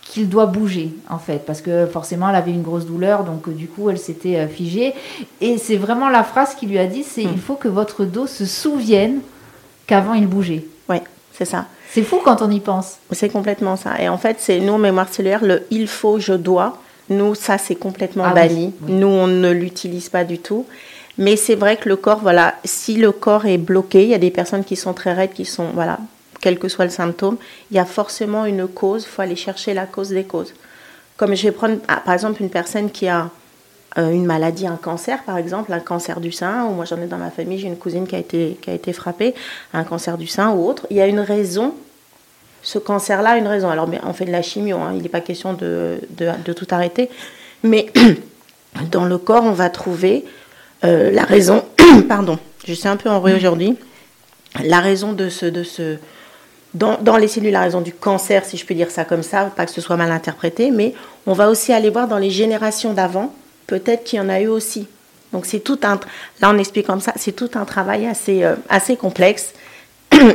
qu'il 0.01 0.29
doit 0.29 0.45
bouger, 0.45 0.93
en 1.09 1.19
fait. 1.19 1.45
Parce 1.45 1.61
que 1.61 1.85
forcément, 1.85 2.29
elle 2.29 2.35
avait 2.35 2.51
une 2.51 2.63
grosse 2.63 2.85
douleur, 2.85 3.23
donc 3.23 3.49
du 3.49 3.67
coup, 3.67 3.89
elle 3.89 3.97
s'était 3.99 4.47
figée. 4.47 4.93
Et 5.39 5.57
c'est 5.57 5.77
vraiment 5.77 6.09
la 6.09 6.23
phrase 6.23 6.55
qu'il 6.55 6.69
lui 6.69 6.79
a 6.79 6.87
dit 6.87 7.03
c'est 7.03 7.25
hmm. 7.25 7.31
il 7.33 7.39
faut 7.39 7.55
que 7.55 7.67
votre 7.67 8.05
dos 8.05 8.27
se 8.27 8.45
souvienne 8.45 9.19
qu'avant 9.87 10.13
il 10.13 10.27
bougeait. 10.27 10.65
Oui, 10.89 10.97
c'est 11.33 11.45
ça. 11.45 11.65
C'est 11.91 12.03
fou 12.03 12.19
quand 12.23 12.41
on 12.41 12.49
y 12.49 12.59
pense. 12.59 12.97
C'est 13.11 13.29
complètement 13.29 13.75
ça. 13.75 14.01
Et 14.01 14.07
en 14.09 14.17
fait, 14.17 14.37
c'est 14.39 14.59
nous, 14.59 14.77
mémoire 14.77 15.11
cellulaire, 15.13 15.43
le 15.43 15.63
il 15.71 15.87
faut, 15.87 16.19
je 16.19 16.33
dois 16.33 16.77
nous, 17.11 17.35
ça, 17.35 17.57
c'est 17.57 17.75
complètement 17.75 18.23
ah 18.25 18.33
banni. 18.33 18.73
Nous, 18.87 19.07
on 19.07 19.27
ne 19.27 19.51
l'utilise 19.51 20.09
pas 20.09 20.23
du 20.23 20.39
tout. 20.39 20.65
Mais 21.17 21.35
c'est 21.35 21.55
vrai 21.55 21.75
que 21.77 21.89
le 21.89 21.97
corps, 21.97 22.19
voilà, 22.19 22.55
si 22.63 22.95
le 22.95 23.11
corps 23.11 23.45
est 23.45 23.57
bloqué, 23.57 24.03
il 24.03 24.09
y 24.09 24.13
a 24.13 24.17
des 24.17 24.31
personnes 24.31 24.63
qui 24.63 24.77
sont 24.77 24.93
très 24.93 25.13
raides, 25.13 25.33
qui 25.33 25.45
sont, 25.45 25.67
voilà, 25.73 25.99
quel 26.41 26.59
que 26.59 26.67
soit 26.67 26.85
le 26.85 26.91
symptôme, 26.91 27.37
il 27.69 27.77
y 27.77 27.79
a 27.79 27.85
forcément 27.85 28.45
une 28.45 28.67
cause. 28.67 29.03
Il 29.03 29.09
faut 29.09 29.21
aller 29.21 29.35
chercher 29.35 29.73
la 29.73 29.85
cause 29.85 30.09
des 30.09 30.23
causes. 30.23 30.53
Comme 31.17 31.35
je 31.35 31.43
vais 31.43 31.51
prendre, 31.51 31.77
ah, 31.87 32.01
par 32.03 32.13
exemple, 32.13 32.41
une 32.41 32.49
personne 32.49 32.89
qui 32.89 33.07
a 33.07 33.29
euh, 33.97 34.09
une 34.09 34.25
maladie, 34.25 34.65
un 34.67 34.77
cancer, 34.77 35.23
par 35.23 35.37
exemple, 35.37 35.71
un 35.71 35.79
cancer 35.79 36.19
du 36.19 36.31
sein, 36.31 36.65
ou 36.65 36.71
moi 36.71 36.85
j'en 36.85 36.99
ai 37.01 37.05
dans 37.05 37.17
ma 37.17 37.29
famille, 37.29 37.59
j'ai 37.59 37.67
une 37.67 37.77
cousine 37.77 38.07
qui 38.07 38.15
a 38.15 38.19
été, 38.19 38.57
qui 38.61 38.89
a 38.89 38.93
frappée, 38.93 39.35
un 39.73 39.83
cancer 39.83 40.17
du 40.17 40.27
sein 40.27 40.51
ou 40.51 40.67
autre. 40.67 40.87
Il 40.89 40.97
y 40.97 41.01
a 41.01 41.07
une 41.07 41.19
raison 41.19 41.75
ce 42.63 42.77
cancer-là 42.77 43.31
a 43.31 43.37
une 43.37 43.47
raison. 43.47 43.69
Alors, 43.69 43.89
on 44.03 44.13
fait 44.13 44.25
de 44.25 44.31
la 44.31 44.41
chimio, 44.41 44.77
hein, 44.77 44.93
il 44.95 45.01
n'est 45.01 45.09
pas 45.09 45.21
question 45.21 45.53
de, 45.53 45.99
de, 46.11 46.53
tout 46.53 46.67
arrêter. 46.71 47.09
Mais 47.63 47.91
dans 48.91 49.05
le 49.05 49.17
corps, 49.17 49.43
on 49.43 49.51
va 49.51 49.69
trouver 49.69 50.25
euh, 50.83 51.11
la 51.11 51.23
raison, 51.23 51.63
pardon, 52.07 52.37
je 52.65 52.73
suis 52.73 52.87
un 52.87 52.97
peu 52.97 53.09
enrouée 53.09 53.33
aujourd'hui, 53.33 53.77
la 54.63 54.79
raison 54.79 55.13
de 55.13 55.29
ce, 55.29 55.45
de 55.45 55.63
ce 55.63 55.97
dans, 56.73 57.17
les 57.17 57.27
cellules, 57.27 57.51
la 57.51 57.61
raison 57.61 57.81
du 57.81 57.93
cancer, 57.93 58.45
si 58.45 58.57
je 58.57 58.65
peux 58.65 58.73
dire 58.73 58.91
ça 58.91 59.03
comme 59.03 59.23
ça, 59.23 59.51
pas 59.55 59.65
que 59.65 59.71
ce 59.71 59.81
soit 59.81 59.97
mal 59.97 60.11
interprété, 60.11 60.71
mais 60.71 60.93
on 61.27 61.33
va 61.33 61.49
aussi 61.49 61.73
aller 61.73 61.89
voir 61.89 62.07
dans 62.07 62.17
les 62.17 62.29
générations 62.29 62.93
d'avant, 62.93 63.33
peut-être 63.67 64.03
qu'il 64.03 64.19
y 64.19 64.21
en 64.21 64.29
a 64.29 64.39
eu 64.39 64.47
aussi. 64.47 64.87
Donc 65.33 65.45
c'est 65.45 65.59
tout 65.59 65.79
un, 65.83 65.99
là 66.39 66.51
on 66.53 66.57
explique 66.57 66.87
comme 66.87 67.01
ça, 67.01 67.13
c'est 67.17 67.33
tout 67.33 67.51
un 67.55 67.65
travail 67.65 68.05
assez, 68.05 68.43
euh, 68.43 68.55
assez 68.69 68.95
complexe. 68.95 69.53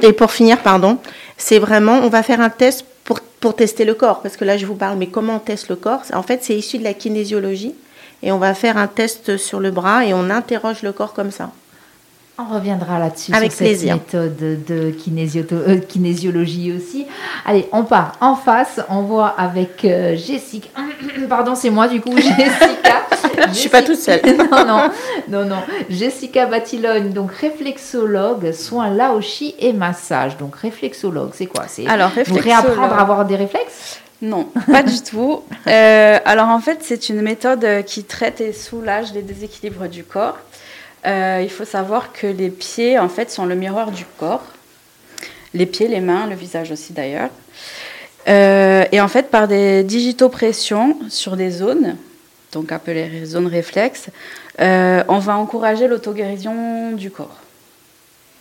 Et 0.02 0.12
pour 0.12 0.30
finir, 0.30 0.62
pardon, 0.62 0.98
c'est 1.36 1.58
vraiment, 1.58 2.00
on 2.00 2.08
va 2.08 2.22
faire 2.22 2.40
un 2.40 2.50
test 2.50 2.84
pour, 3.04 3.20
pour 3.40 3.56
tester 3.56 3.84
le 3.84 3.94
corps, 3.94 4.20
parce 4.20 4.36
que 4.36 4.44
là 4.44 4.58
je 4.58 4.66
vous 4.66 4.74
parle, 4.74 4.98
mais 4.98 5.06
comment 5.06 5.36
on 5.36 5.38
teste 5.38 5.68
le 5.68 5.76
corps? 5.76 6.02
En 6.12 6.22
fait, 6.22 6.44
c'est 6.44 6.54
issu 6.54 6.78
de 6.78 6.84
la 6.84 6.94
kinésiologie, 6.94 7.74
et 8.22 8.32
on 8.32 8.38
va 8.38 8.54
faire 8.54 8.76
un 8.76 8.86
test 8.86 9.36
sur 9.36 9.60
le 9.60 9.70
bras 9.70 10.04
et 10.04 10.14
on 10.14 10.30
interroge 10.30 10.82
le 10.82 10.92
corps 10.92 11.12
comme 11.12 11.30
ça. 11.30 11.50
On 12.38 12.44
reviendra 12.54 12.98
là-dessus 12.98 13.32
Avec 13.32 13.50
sur 13.50 13.66
cette 13.66 13.82
méthode 13.82 14.36
de 14.36 14.92
euh, 15.54 15.80
kinésiologie 15.80 16.70
aussi. 16.70 17.06
Allez, 17.46 17.66
on 17.72 17.84
part 17.84 18.12
en 18.20 18.36
face. 18.36 18.78
On 18.90 19.02
voit 19.02 19.28
avec 19.28 19.86
euh, 19.86 20.16
Jessica. 20.16 20.68
Pardon, 21.30 21.54
c'est 21.54 21.70
moi 21.70 21.88
du 21.88 22.02
coup, 22.02 22.12
Jessica. 22.16 23.06
Je 23.48 23.54
suis 23.54 23.70
pas 23.70 23.82
toute 23.82 23.96
seule. 23.98 24.20
non, 24.52 24.66
non, 24.66 24.90
non, 25.28 25.44
non. 25.46 25.62
Jessica 25.88 26.44
Batilogne, 26.44 27.10
donc 27.10 27.32
réflexologue, 27.32 28.52
soins 28.52 28.90
laoshi 28.90 29.54
et 29.58 29.72
massage. 29.72 30.36
Donc 30.36 30.56
réflexologue, 30.56 31.30
c'est 31.32 31.46
quoi? 31.46 31.64
C'est 31.68 31.86
alors 31.86 32.10
réapprendre 32.10 32.92
à 32.92 33.00
avoir 33.00 33.24
des 33.24 33.36
réflexes? 33.36 34.00
Non, 34.20 34.48
pas 34.70 34.82
du 34.82 35.00
tout. 35.02 35.42
Euh, 35.66 36.18
alors 36.24 36.48
en 36.48 36.60
fait, 36.60 36.80
c'est 36.82 37.08
une 37.08 37.22
méthode 37.22 37.66
qui 37.86 38.04
traite 38.04 38.42
et 38.42 38.52
soulage 38.52 39.14
les 39.14 39.22
déséquilibres 39.22 39.88
du 39.88 40.04
corps. 40.04 40.36
Euh, 41.06 41.40
il 41.42 41.50
faut 41.50 41.64
savoir 41.64 42.12
que 42.12 42.26
les 42.26 42.50
pieds, 42.50 42.98
en 42.98 43.08
fait, 43.08 43.30
sont 43.30 43.46
le 43.46 43.54
miroir 43.54 43.92
du 43.92 44.04
corps. 44.18 44.44
Les 45.54 45.66
pieds, 45.66 45.88
les 45.88 46.00
mains, 46.00 46.26
le 46.26 46.34
visage 46.34 46.72
aussi 46.72 46.92
d'ailleurs. 46.92 47.30
Euh, 48.28 48.84
et 48.90 49.00
en 49.00 49.08
fait, 49.08 49.30
par 49.30 49.46
des 49.46 49.84
digitopressions 49.84 50.98
sur 51.08 51.36
des 51.36 51.50
zones, 51.50 51.96
donc 52.52 52.72
appelées 52.72 53.24
zones 53.24 53.46
réflexes, 53.46 54.08
euh, 54.60 55.04
on 55.08 55.18
va 55.18 55.36
encourager 55.36 55.86
l'auto-guérison 55.86 56.92
du 56.92 57.10
corps. 57.10 57.36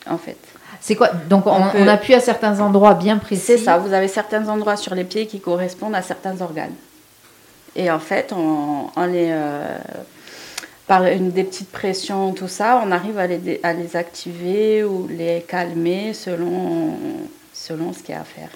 En 0.10 0.17
fait. 0.17 0.38
C'est 0.81 0.95
quoi 0.95 1.10
Donc 1.10 1.45
on, 1.48 1.88
appuie 1.88 2.13
à 2.13 2.19
certains 2.19 2.60
endroits 2.60 2.93
bien 2.95 3.17
précis. 3.17 3.43
C'est 3.43 3.57
ça, 3.57 3.77
vous 3.77 3.93
avez 3.93 4.07
certains 4.07 4.48
endroits 4.50 4.77
sur 4.77 4.93
les 4.93 5.03
pieds 5.03 5.25
qui 5.25 5.39
correspondent 5.39 5.95
à 5.95 6.01
certains 6.01 6.41
organes. 6.41 6.75
Et 7.75 7.89
en 7.89 8.00
fait, 8.00 8.31
on, 8.34 8.88
on 8.95 9.05
les 9.05 9.34
par 10.88 11.06
une, 11.06 11.32
des 11.32 11.44
petites 11.44 11.72
pressions, 11.72 12.34
tout 12.34 12.48
ça, 12.48 12.82
on 12.86 12.92
arrive 12.92 13.18
à 13.18 13.27
les, 13.27 13.60
à 13.63 13.74
les 13.74 13.96
activer 13.96 14.84
ou 14.84 15.08
les 15.08 15.44
calmer 15.48 16.13
selon, 16.13 16.98
selon 17.54 17.92
ce 17.92 18.00
qu'il 18.00 18.13
y 18.13 18.18
a 18.18 18.22
à 18.22 18.24
faire. 18.24 18.50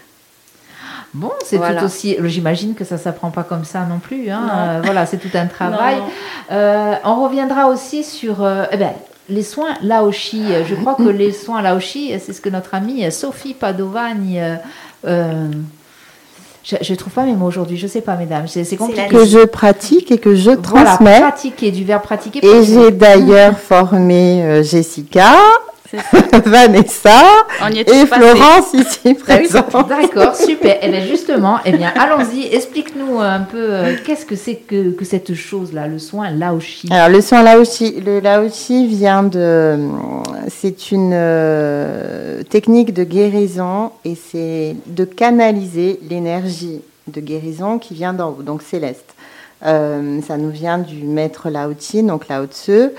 Bon, 1.14 1.32
c'est 1.44 1.58
tout 1.58 1.86
aussi. 1.86 2.18
J'imagine 2.26 2.76
que 2.76 2.86
ça 2.86 2.96
ne 2.96 3.00
s'apprend 3.00 3.32
pas 3.32 3.44
comme 3.44 3.66
ça 3.66 3.86
non 3.86 4.00
plus. 4.00 4.30
Hein. 4.30 4.48
Euh, 4.52 4.82
voilà, 4.84 5.06
c'est 5.06 5.18
tout 5.18 5.36
un 5.36 5.48
travail. 5.48 5.98
Euh, 6.52 6.96
on 7.04 7.24
reviendra 7.24 7.68
aussi 7.68 8.04
sur 8.04 8.44
euh, 8.44 8.66
eh 8.72 8.78
ben, 8.78 8.94
les 9.28 9.44
soins 9.44 9.74
Laoshi. 9.82 10.44
Je 10.68 10.76
crois 10.76 10.96
que 10.96 11.10
les 11.10 11.32
soins 11.32 11.62
Laoshi, 11.62 12.14
c'est 12.20 12.34
ce 12.34 12.42
que 12.42 12.50
notre 12.50 12.76
amie 12.76 13.12
Sophie 13.12 13.54
Padovani 13.54 14.40
je 16.64 16.92
ne 16.92 16.96
trouve 16.96 17.14
pas 17.14 17.24
mes 17.24 17.34
mots 17.34 17.48
aujourd'hui, 17.48 17.78
je 17.78 17.86
ne 17.86 17.92
sais 17.92 18.02
pas, 18.02 18.16
mesdames. 18.16 18.48
C'est 18.48 18.76
compliqué. 18.76 19.08
Que 19.08 19.26
je 19.26 19.46
pratique 19.46 20.12
et 20.12 20.18
que 20.18 20.36
je 20.36 20.52
transmets. 20.52 21.20
Voilà, 21.20 21.32
pratiquer, 21.32 21.72
du 21.72 21.84
verbe 21.84 22.04
pratiquer. 22.04 22.46
Et 22.46 22.64
j'ai 22.64 22.92
d'ailleurs 23.00 23.58
formé 23.58 24.44
euh, 24.44 24.64
Jessica 25.92 26.40
Vanessa 26.46 27.22
et 27.76 28.06
Florence 28.06 28.74
ici 28.74 29.00
ah 29.06 29.14
présente. 29.24 29.90
D'accord, 29.90 30.36
super. 30.36 30.76
Et 30.76 30.80
eh 30.84 30.90
bien 30.90 31.06
justement, 31.06 31.58
eh 31.66 31.72
bien, 31.72 31.92
allons-y. 31.96 32.54
Explique-nous 32.54 33.20
un 33.20 33.42
peu 33.42 33.58
euh, 33.58 33.96
qu'est-ce 34.06 34.26
que 34.26 34.36
c'est 34.36 34.56
que, 34.56 34.92
que, 34.92 35.06
cette 35.06 35.34
chose-là, 35.34 35.88
le 35.88 36.00
soin 36.00 36.30
Laoshi? 36.32 36.90
Alors 36.92 37.10
le 37.10 37.22
soin 37.22 37.44
Laoshi, 37.44 38.00
le 38.02 38.20
Laoshi 38.20 38.88
vient 38.88 39.24
de, 39.24 39.78
c'est 40.48 40.92
une 40.92 41.12
euh, 41.14 42.44
technique 42.44 42.94
de 42.94 43.04
guérison 43.04 43.92
et 44.06 44.16
c'est 44.16 44.76
de 44.86 45.06
canaliser 45.06 46.00
l'énergie 46.10 46.82
de 47.08 47.22
guérison 47.22 47.80
qui 47.80 47.94
vient 47.94 48.14
d'en 48.14 48.30
haut, 48.30 48.44
donc 48.44 48.62
céleste. 48.62 49.16
Euh, 49.66 50.22
ça 50.26 50.38
nous 50.38 50.52
vient 50.52 50.78
du 50.78 51.04
maître 51.04 51.50
Lao 51.50 51.74
Tzu, 51.74 52.04
donc 52.04 52.28
Lao 52.28 52.46
Tzu. 52.46 52.92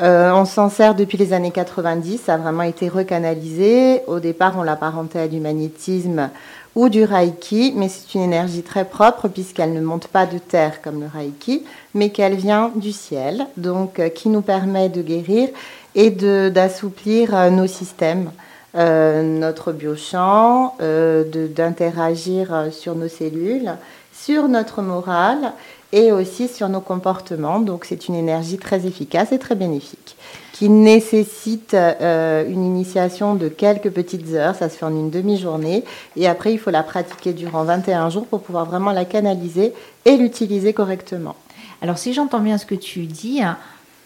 Euh, 0.00 0.32
on 0.32 0.44
s'en 0.44 0.70
sert 0.70 0.96
depuis 0.96 1.16
les 1.16 1.32
années 1.32 1.52
90, 1.52 2.18
ça 2.18 2.34
a 2.34 2.36
vraiment 2.36 2.64
été 2.64 2.88
recanalisé. 2.88 4.02
Au 4.08 4.18
départ, 4.18 4.54
on 4.58 4.64
l'apparentait 4.64 5.20
à 5.20 5.28
du 5.28 5.38
magnétisme 5.38 6.30
ou 6.74 6.88
du 6.88 7.04
Reiki, 7.04 7.72
mais 7.76 7.88
c'est 7.88 8.16
une 8.16 8.22
énergie 8.22 8.62
très 8.62 8.84
propre 8.84 9.28
puisqu'elle 9.28 9.72
ne 9.72 9.80
monte 9.80 10.08
pas 10.08 10.26
de 10.26 10.38
terre 10.38 10.82
comme 10.82 11.00
le 11.00 11.06
Reiki, 11.06 11.64
mais 11.94 12.10
qu'elle 12.10 12.34
vient 12.34 12.72
du 12.74 12.90
ciel, 12.90 13.46
donc 13.56 14.00
euh, 14.00 14.08
qui 14.08 14.28
nous 14.28 14.42
permet 14.42 14.88
de 14.88 15.00
guérir 15.00 15.48
et 15.94 16.10
d'assouplir 16.10 17.32
euh, 17.32 17.50
nos 17.50 17.68
systèmes, 17.68 18.30
notre 18.76 19.70
biochamp, 19.70 20.74
d'interagir 20.80 22.70
sur 22.72 22.96
nos 22.96 23.06
cellules, 23.06 23.72
sur 24.12 24.48
notre 24.48 24.82
morale 24.82 25.52
et 25.94 26.12
aussi 26.12 26.48
sur 26.48 26.68
nos 26.68 26.80
comportements. 26.80 27.60
Donc 27.60 27.86
c'est 27.86 28.08
une 28.08 28.16
énergie 28.16 28.58
très 28.58 28.86
efficace 28.86 29.32
et 29.32 29.38
très 29.38 29.54
bénéfique 29.54 30.16
qui 30.52 30.68
nécessite 30.68 31.74
euh, 31.74 32.48
une 32.48 32.64
initiation 32.64 33.34
de 33.34 33.48
quelques 33.48 33.90
petites 33.90 34.34
heures, 34.34 34.54
ça 34.54 34.68
se 34.68 34.76
fait 34.76 34.84
en 34.84 34.92
une 34.92 35.10
demi-journée, 35.10 35.82
et 36.16 36.28
après 36.28 36.52
il 36.52 36.58
faut 36.58 36.70
la 36.70 36.84
pratiquer 36.84 37.32
durant 37.32 37.64
21 37.64 38.08
jours 38.10 38.24
pour 38.24 38.40
pouvoir 38.40 38.64
vraiment 38.64 38.92
la 38.92 39.04
canaliser 39.04 39.72
et 40.04 40.16
l'utiliser 40.16 40.72
correctement. 40.72 41.34
Alors 41.82 41.98
si 41.98 42.12
j'entends 42.12 42.38
bien 42.38 42.56
ce 42.56 42.66
que 42.66 42.76
tu 42.76 43.00
dis, 43.00 43.42
hein, 43.42 43.58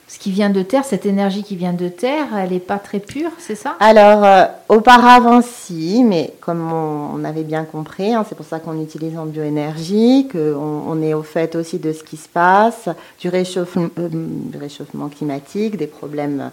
ce 0.08 0.18
qui 0.18 0.30
vient 0.30 0.48
de 0.48 0.62
terre, 0.62 0.86
cette 0.86 1.04
énergie 1.04 1.42
qui 1.42 1.54
vient 1.54 1.74
de 1.74 1.88
terre, 1.88 2.28
elle 2.34 2.50
n'est 2.50 2.60
pas 2.60 2.78
très 2.78 2.98
pure, 2.98 3.30
c'est 3.38 3.54
ça? 3.54 3.76
Alors, 3.78 4.24
euh, 4.24 4.44
auparavant, 4.70 5.42
si, 5.42 6.02
mais 6.02 6.32
comme 6.40 6.72
on, 6.72 7.22
avait 7.24 7.42
bien 7.42 7.64
compris, 7.64 8.14
hein, 8.14 8.24
c'est 8.26 8.34
pour 8.34 8.46
ça 8.46 8.58
qu'on 8.58 8.80
utilise 8.80 9.18
en 9.18 9.26
bioénergie, 9.26 10.26
qu'on 10.32 10.82
on 10.88 11.02
est 11.02 11.12
au 11.12 11.22
fait 11.22 11.54
aussi 11.56 11.78
de 11.78 11.92
ce 11.92 12.02
qui 12.02 12.16
se 12.16 12.28
passe, 12.28 12.88
du 13.20 13.28
réchauffement, 13.28 13.88
euh, 13.98 14.08
du 14.10 14.56
réchauffement 14.56 15.08
climatique, 15.08 15.76
des 15.76 15.86
problèmes 15.86 16.50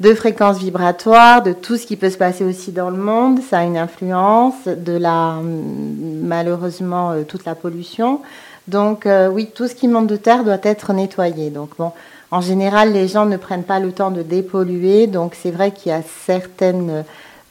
de 0.00 0.12
fréquences 0.12 0.58
vibratoires, 0.58 1.42
de 1.42 1.52
tout 1.52 1.76
ce 1.76 1.86
qui 1.86 1.96
peut 1.96 2.10
se 2.10 2.18
passer 2.18 2.42
aussi 2.42 2.72
dans 2.72 2.90
le 2.90 2.96
monde. 2.96 3.38
Ça 3.48 3.60
a 3.60 3.64
une 3.64 3.78
influence, 3.78 4.66
de 4.66 4.96
la, 4.96 5.36
malheureusement, 5.40 7.12
euh, 7.12 7.22
toute 7.22 7.44
la 7.44 7.54
pollution. 7.54 8.22
Donc, 8.66 9.08
oui, 9.32 9.48
tout 9.54 9.66
ce 9.66 9.74
qui 9.74 9.88
monte 9.88 10.08
de 10.08 10.16
terre 10.16 10.44
doit 10.44 10.58
être 10.62 10.92
nettoyé. 10.92 11.48
Donc, 11.48 11.70
bon 11.78 11.90
en 12.30 12.40
général, 12.40 12.92
les 12.92 13.08
gens 13.08 13.24
ne 13.24 13.36
prennent 13.36 13.64
pas 13.64 13.80
le 13.80 13.92
temps 13.92 14.10
de 14.10 14.22
dépolluer, 14.22 15.06
donc 15.06 15.34
c'est 15.34 15.50
vrai 15.50 15.72
qu'il 15.72 15.90
y 15.90 15.94
a 15.94 16.02
certaines 16.26 17.04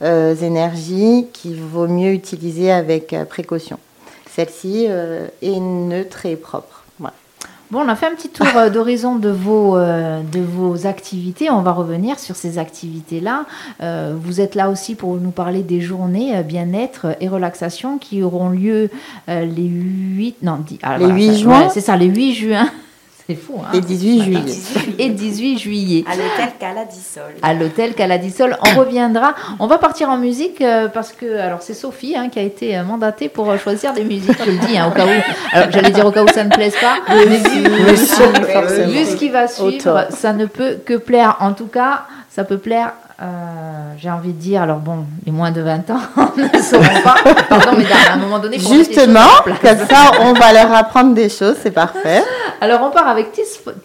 euh, 0.03 0.35
énergies 0.35 1.25
qu'il 1.33 1.59
vaut 1.59 1.87
mieux 1.87 2.11
utiliser 2.11 2.71
avec 2.71 3.13
euh, 3.13 3.25
précaution. 3.25 3.79
Celle-ci 4.29 4.85
euh, 4.87 5.27
est 5.41 5.59
neutre 5.59 6.27
et 6.27 6.35
propre. 6.35 6.83
Bon, 7.69 7.81
on 7.81 7.89
a 7.89 7.97
fait 7.97 8.05
un 8.05 8.15
petit 8.15 8.29
tour 8.29 8.47
d'horizon 8.71 9.17
de 9.17 9.27
vos, 9.27 9.77
de 9.77 10.39
vos 10.39 10.87
activités. 10.87 11.49
On 11.49 11.63
va 11.63 11.73
revenir 11.73 12.17
sur 12.17 12.37
ces 12.37 12.59
activités-là. 12.59 13.43
vous 14.15 14.39
êtes 14.39 14.55
là 14.55 14.69
aussi 14.69 14.95
pour 14.95 15.15
nous 15.15 15.31
parler 15.31 15.63
des 15.63 15.81
journées 15.81 16.41
bien-être 16.43 17.07
et 17.19 17.27
relaxation 17.27 17.97
qui 17.97 18.23
auront 18.23 18.47
lieu 18.47 18.89
les 19.27 19.65
8, 19.65 20.43
non, 20.43 20.63
ah, 20.81 20.97
les 20.97 21.07
8 21.07 21.39
juin. 21.39 21.67
c'est 21.67 21.81
ça, 21.81 21.97
les 21.97 22.05
8 22.05 22.35
juin. 22.35 22.69
C'est 23.27 23.35
fou, 23.35 23.59
hein 23.61 23.71
Et 23.73 23.81
18 23.81 24.23
juillet. 24.23 24.55
Et 24.99 25.09
18 25.09 25.57
juillet. 25.57 26.05
À 26.07 26.15
l'hôtel 26.15 26.53
Caladisol. 26.57 27.33
À 27.41 27.53
l'hôtel 27.53 27.93
Caladisol. 27.93 28.57
On 28.65 28.79
reviendra. 28.79 29.35
On 29.59 29.67
va 29.67 29.77
partir 29.77 30.07
en 30.09 30.15
musique 30.15 30.61
euh, 30.61 30.87
parce 30.87 31.11
que, 31.11 31.37
alors 31.37 31.61
c'est 31.61 31.73
Sophie 31.73 32.15
hein, 32.15 32.29
qui 32.29 32.39
a 32.39 32.43
été 32.43 32.77
euh, 32.77 32.85
mandatée 32.85 33.27
pour 33.27 33.49
euh, 33.49 33.57
choisir 33.57 33.91
des 33.91 34.05
musiques, 34.05 34.37
je 34.45 34.51
le 34.51 34.57
dis, 34.65 34.77
hein, 34.77 34.87
au 34.87 34.95
cas 34.95 35.05
où. 35.05 35.09
Alors 35.51 35.69
j'allais 35.71 35.91
dire 35.91 36.05
au 36.05 36.11
cas 36.11 36.23
où 36.23 36.29
ça 36.29 36.45
ne 36.45 36.51
plaise 36.51 36.75
pas. 36.79 36.99
Mais 37.09 37.25
vu, 37.25 37.63
vu 37.67 39.05
ce 39.05 39.15
qui 39.17 39.27
va 39.27 39.49
suivre, 39.49 40.07
ça 40.09 40.31
ne 40.31 40.45
peut 40.45 40.77
que 40.85 40.93
plaire. 40.93 41.35
En 41.41 41.51
tout 41.51 41.67
cas, 41.67 42.05
ça 42.37 42.43
peut 42.43 42.59
plaire 42.59 42.93
euh, 43.19 43.93
j'ai 43.97 44.11
envie 44.11 44.31
de 44.31 44.39
dire, 44.39 44.61
alors 44.61 44.77
bon, 44.77 45.05
les 45.25 45.31
moins 45.31 45.49
de 45.49 45.61
20 45.61 45.89
ans 45.89 45.99
ne 46.37 46.61
sauront 46.61 47.01
pas. 47.03 47.15
Pardon, 47.49 47.71
mais 47.75 47.85
à 47.91 48.13
un 48.13 48.17
moment 48.17 48.37
donné, 48.37 48.59
justement, 48.59 49.41
comme 49.43 49.77
ça, 49.89 50.11
on 50.21 50.33
va 50.33 50.53
leur 50.53 50.71
apprendre 50.71 51.15
des 51.15 51.27
choses, 51.27 51.55
c'est 51.63 51.71
parfait. 51.71 52.23
Alors, 52.61 52.81
on 52.83 52.91
part 52.91 53.07
avec 53.07 53.31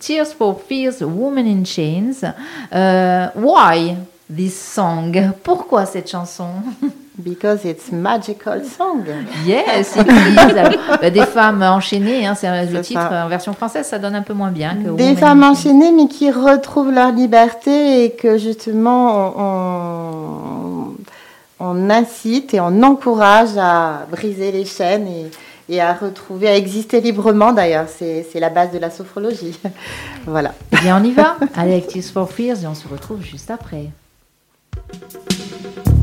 Tears 0.00 0.26
for 0.26 0.60
Fears, 0.68 1.00
Woman 1.00 1.46
in 1.46 1.64
Chains. 1.64 2.30
Euh, 2.74 3.26
why? 3.36 3.96
This 4.34 4.58
song. 4.58 5.32
Pourquoi 5.42 5.86
cette 5.86 6.10
chanson? 6.10 6.48
Because 7.18 7.66
it's 7.66 7.92
magical 7.92 8.64
song. 8.64 9.04
Yes, 9.46 9.96
it 9.96 10.06
is. 10.06 10.54
Bah, 11.00 11.10
des 11.10 11.26
femmes 11.26 11.62
enchaînées, 11.62 12.26
hein, 12.26 12.34
c'est 12.34 12.48
le 12.66 12.80
titre 12.80 13.00
ça. 13.00 13.26
en 13.26 13.28
version 13.28 13.52
française, 13.52 13.86
ça 13.86 13.98
donne 13.98 14.14
un 14.14 14.22
peu 14.22 14.32
moins 14.32 14.50
bien 14.50 14.76
que 14.76 14.96
Des 14.96 15.14
femmes 15.14 15.42
enchaînées, 15.44 15.92
mais 15.92 16.08
qui 16.08 16.30
retrouvent 16.30 16.90
leur 16.90 17.12
liberté 17.12 18.04
et 18.04 18.12
que 18.12 18.38
justement 18.38 19.34
on, 21.60 21.90
incite 21.90 22.54
et 22.54 22.60
on 22.60 22.82
encourage 22.82 23.58
à 23.58 24.06
briser 24.10 24.50
les 24.50 24.64
chaînes 24.64 25.06
et, 25.06 25.30
et 25.68 25.80
à 25.82 25.92
retrouver, 25.92 26.48
à 26.48 26.56
exister 26.56 27.02
librement 27.02 27.52
d'ailleurs. 27.52 27.88
C'est 27.88 28.40
la 28.40 28.48
base 28.48 28.72
de 28.72 28.78
la 28.78 28.90
sophrologie. 28.90 29.60
voilà. 30.26 30.54
Eh 30.72 30.76
bien, 30.78 30.98
on 30.98 31.04
y 31.04 31.12
va. 31.12 31.36
Allez, 31.54 31.82
Tears 31.82 32.04
for 32.04 32.30
Fears 32.30 32.64
et 32.64 32.66
on 32.66 32.74
se 32.74 32.88
retrouve 32.88 33.22
juste 33.22 33.50
après. 33.50 33.90
Música 34.74 36.01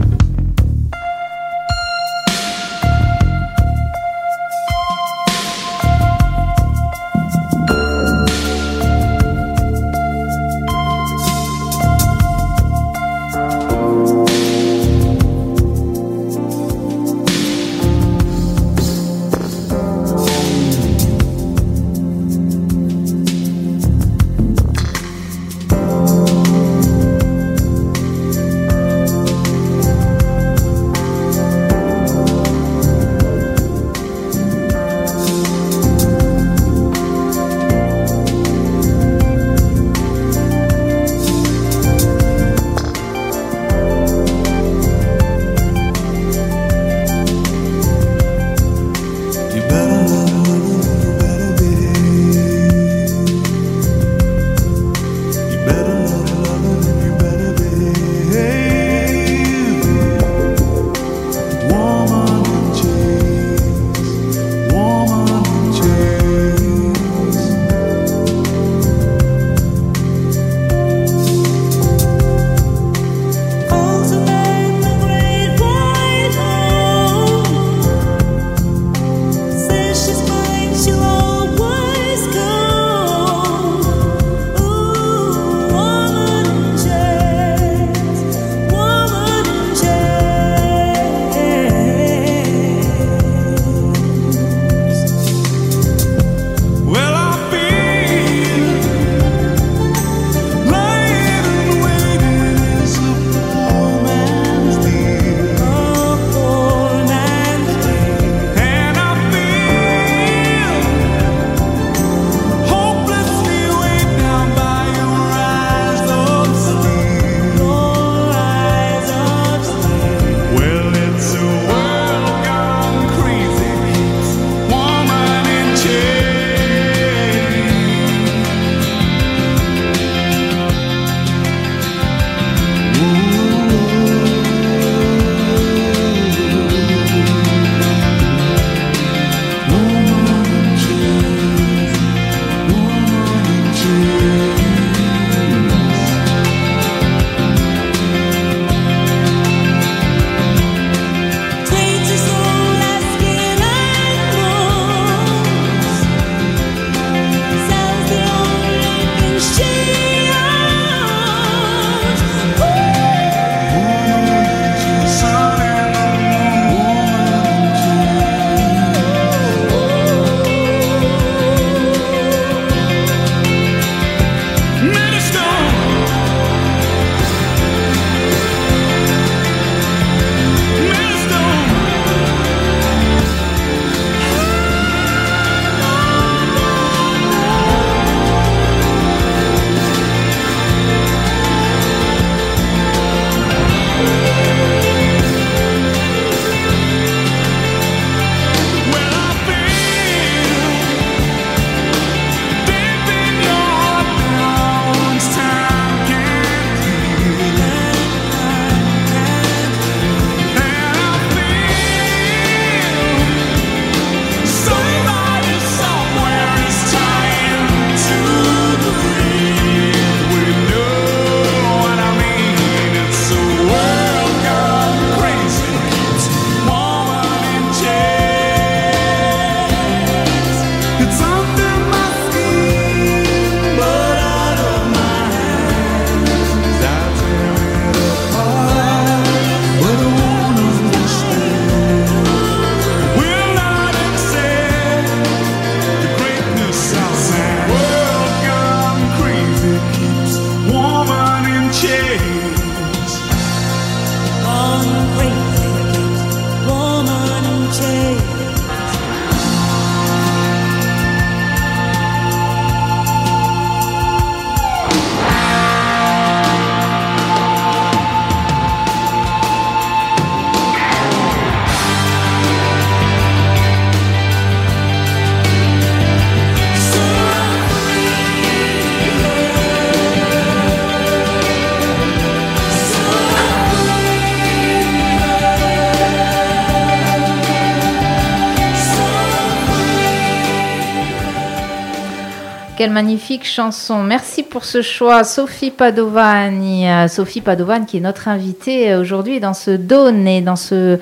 Quelle 292.79 292.91
magnifique 292.91 293.45
chanson. 293.45 294.03
Merci 294.03 294.41
pour 294.41 294.63
ce 294.63 294.81
choix, 294.81 295.25
Sophie 295.25 295.69
Padovani. 295.69 296.89
Euh, 296.89 297.09
Sophie 297.09 297.41
Padovani 297.41 297.85
qui 297.85 297.97
est 297.97 297.99
notre 297.99 298.29
invitée 298.29 298.93
euh, 298.93 299.01
aujourd'hui 299.01 299.41
dans 299.41 299.53
ce 299.53 299.71
Donné. 299.71 300.39
Dans 300.39 300.55
ce 300.55 300.97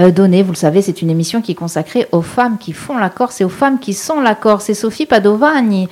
euh, 0.00 0.10
Donné, 0.10 0.42
vous 0.42 0.50
le 0.50 0.56
savez, 0.56 0.82
c'est 0.82 1.02
une 1.02 1.08
émission 1.08 1.40
qui 1.40 1.52
est 1.52 1.54
consacrée 1.54 2.08
aux 2.10 2.22
femmes 2.22 2.58
qui 2.58 2.72
font 2.72 2.98
la 2.98 3.10
Corse 3.10 3.40
et 3.40 3.44
aux 3.44 3.48
femmes 3.48 3.78
qui 3.78 3.94
sont 3.94 4.20
la 4.20 4.34
Corse. 4.34 4.70
Et 4.70 4.74
Sophie 4.74 5.06
Padovani, 5.06 5.88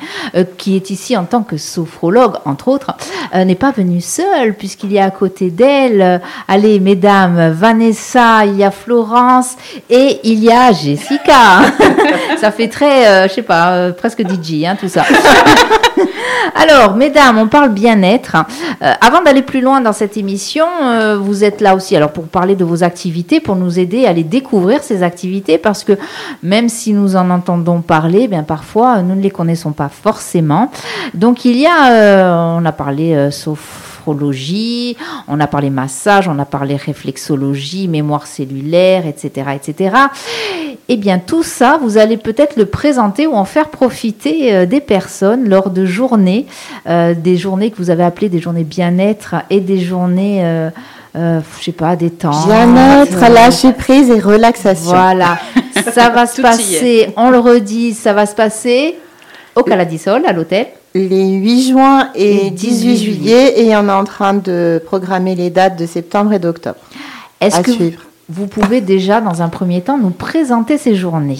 qui 0.57 0.75
est 0.75 0.91
ici 0.91 1.17
en 1.17 1.25
tant 1.25 1.45
que 1.45 1.57
sophrologue, 1.57 2.39
entre 2.45 2.67
autres, 2.67 2.97
n'est 3.33 3.55
pas 3.55 3.71
venue 3.71 4.01
seule 4.01 4.55
puisqu'il 4.55 4.93
y 4.93 4.99
a 4.99 5.05
à 5.05 5.11
côté 5.13 5.51
d'elle, 5.51 6.21
allez, 6.49 6.81
mesdames, 6.81 7.53
Vanessa, 7.53 8.45
il 8.45 8.57
y 8.57 8.65
a 8.65 8.73
Florence 8.73 9.55
et 9.89 10.19
il 10.25 10.43
y 10.43 10.51
a 10.51 10.73
Jessica. 10.73 11.61
Ça 12.41 12.51
fait 12.51 12.69
très, 12.69 13.29
je 13.29 13.35
sais 13.35 13.43
pas, 13.43 13.93
presque 13.93 14.23
DJ, 14.23 14.65
hein, 14.65 14.77
tout 14.77 14.89
ça. 14.89 15.05
Alors, 16.55 16.95
mesdames, 16.95 17.39
on 17.39 17.49
parle 17.49 17.71
bien-être. 17.71 18.37
Euh, 18.83 18.93
avant 19.01 19.23
d'aller 19.23 19.43
plus 19.43 19.61
loin 19.61 19.81
dans 19.81 19.93
cette 19.93 20.17
émission, 20.17 20.67
euh, 20.83 21.17
vous 21.19 21.45
êtes 21.45 21.61
là 21.61 21.75
aussi 21.75 21.97
alors 21.97 22.13
pour 22.13 22.25
parler 22.25 22.57
de 22.57 22.65
vos 22.65 22.83
activités, 22.85 23.41
pour 23.41 23.57
nous 23.57 23.79
aider 23.79 24.07
à 24.07 24.13
les 24.13 24.25
découvrir 24.25 24.83
ces 24.83 25.03
activités, 25.03 25.59
parce 25.59 25.85
que 25.85 25.93
même 26.43 26.69
si 26.69 26.93
nous 26.93 27.17
en 27.17 27.31
entendons 27.31 27.81
parler, 27.81 28.23
eh 28.23 28.29
bien 28.29 28.43
parfois 28.43 29.03
nous 29.03 29.15
ne 29.15 29.21
les 29.21 29.31
connaissons 29.31 29.73
pas 29.73 29.89
forcément. 29.89 30.71
Donc 31.15 31.45
il 31.45 31.57
y 31.57 31.67
a, 31.67 31.93
euh, 31.93 32.59
on 32.59 32.65
a 32.65 32.73
parlé 32.73 33.29
sophrologie, 34.09 34.97
on 35.29 35.41
a 35.41 35.47
parlé 35.47 35.71
massage, 35.71 36.29
on 36.29 36.39
a 36.39 36.45
parlé 36.45 36.77
réflexologie, 36.77 37.89
mémoire 37.89 38.27
cellulaire, 38.27 39.07
etc., 39.07 39.51
etc. 39.55 39.97
Eh 40.89 40.97
bien, 40.97 41.19
tout 41.19 41.43
ça, 41.43 41.79
vous 41.83 41.99
allez 41.99 42.17
peut-être 42.17 42.57
le 42.57 42.65
présenter 42.65 43.27
ou 43.27 43.35
en 43.35 43.45
faire 43.45 43.69
profiter 43.69 44.55
euh, 44.55 44.67
des 44.67 44.81
personnes 44.81 45.49
lors 45.49 45.71
de 45.71 45.85
journées, 45.85 46.47
euh, 46.89 47.15
des 47.15 47.37
journées 47.37 47.71
que 47.71 47.77
vous 47.77 47.91
avez 47.91 48.05
appelées 48.05 48.31
des 48.31 48.41
journées 48.41 48.65
bien-être 48.65 49.35
et 49.51 49.61
des 49.61 49.81
journées, 49.81 50.41
euh, 50.45 50.71
euh 51.17 51.41
je 51.59 51.65
sais 51.65 51.73
pas, 51.73 51.95
détente. 51.95 52.47
Bien-être, 52.47 53.21
lâcher 53.31 53.73
prise 53.73 54.09
et 54.09 54.21
relaxation. 54.21 54.91
Voilà, 54.91 55.39
ça 55.93 56.09
va 56.09 56.27
se 56.35 56.41
passer, 56.41 57.13
on 57.17 57.31
le 57.31 57.39
redit, 57.39 57.93
ça 57.93 58.15
va 58.15 58.25
se 58.25 58.35
passer 58.35 58.97
au 59.55 59.63
Caladisol, 59.63 60.25
à 60.27 60.33
l'hôtel. 60.33 60.69
Les 60.95 61.33
8 61.35 61.71
juin 61.71 62.11
et 62.15 62.51
18, 62.51 62.97
juillet, 62.97 63.61
et 63.61 63.77
on 63.77 63.89
est 63.89 63.93
en 63.93 64.05
train 64.05 64.35
de 64.35 64.83
programmer 64.85 65.35
les 65.35 65.51
dates 65.51 65.79
de 65.79 65.87
septembre 65.87 66.33
et 66.33 66.39
d'octobre. 66.39 66.79
Est-ce 67.41 67.61
que 67.61 67.73
suivre. 67.73 68.03
vous 68.29 68.47
pouvez 68.47 68.81
déjà, 68.81 69.21
dans 69.21 69.43
un 69.43 69.49
premier 69.49 69.83
temps, 69.83 69.99
nous 69.99 70.11
présenter 70.11 70.79
ces 70.79 70.95
journées? 70.95 71.39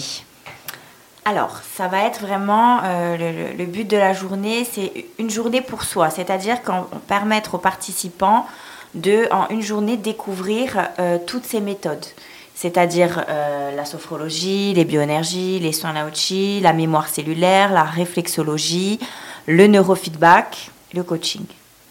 Alors, 1.25 1.59
ça 1.75 1.87
va 1.87 2.05
être 2.05 2.21
vraiment 2.21 2.79
euh, 2.83 3.53
le, 3.57 3.65
but 3.65 3.87
de 3.87 3.97
la 3.97 4.13
journée, 4.13 4.65
c'est 4.65 5.05
une 5.19 5.29
journée 5.29 5.61
pour 5.61 5.83
soi, 5.83 6.09
c'est-à-dire 6.09 6.63
qu'on 6.63 6.85
permettre 7.07 7.55
aux 7.55 7.59
participants 7.59 8.47
de, 8.95 9.27
en 9.31 9.47
une 9.49 9.61
journée, 9.61 9.95
découvrir 9.97 10.89
euh, 10.97 11.17
toutes 11.27 11.45
ces 11.45 11.59
méthodes, 11.59 12.05
c'est-à-dire 12.55 13.25
euh, 13.29 13.75
la 13.75 13.85
sophrologie, 13.85 14.73
les 14.73 14.85
bioénergies, 14.85 15.59
les 15.59 15.71
soins 15.71 15.93
laochi, 15.93 16.61
la 16.61 16.73
mémoire 16.73 17.07
cellulaire, 17.07 17.73
la 17.73 17.83
réflexologie, 17.83 18.99
le 19.49 19.65
neurofeedback, 19.65 20.69
le 20.93 21.01
coaching. 21.03 21.43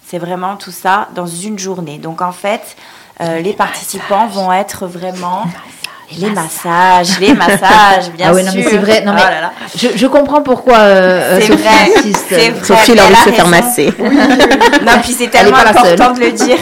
C'est 0.07 0.19
vraiment 0.19 0.57
tout 0.57 0.71
ça 0.71 1.09
dans 1.15 1.27
une 1.27 1.59
journée. 1.59 1.99
Donc 1.99 2.23
en 2.23 2.33
fait, 2.33 2.77
euh, 3.21 3.41
les 3.41 3.53
participants 3.53 4.29
vont 4.29 4.53
être 4.53 4.87
vraiment 4.87 5.45
les 6.17 6.31
massages, 6.31 7.19
les 7.21 7.35
massages, 7.35 8.11
bien 8.17 8.29
ah 8.31 8.35
oui, 8.35 8.45
sûr. 8.45 8.53
Non, 8.53 8.57
mais 8.57 8.63
c'est 8.63 8.79
vrai. 8.79 9.03
Non, 9.05 9.13
mais 9.13 9.23
oh 9.43 9.65
Je, 9.77 9.89
je, 9.97 10.07
comprends 10.07 10.41
pourquoi 10.41 10.79
euh, 10.79 11.41
c'est 11.41 11.53
vrai, 11.53 12.13
c'est 12.29 12.51
vrai. 12.51 12.65
Sophie 12.65 12.99
a 12.99 13.05
envie 13.05 13.13
de 13.13 13.19
se 13.19 13.31
faire 13.31 13.49
masser. 13.49 13.93
non, 13.99 14.93
puis 15.03 15.13
c'est 15.13 15.29
tellement 15.29 15.57
important 15.57 16.13
de 16.13 16.21
le 16.21 16.33
dire. 16.33 16.59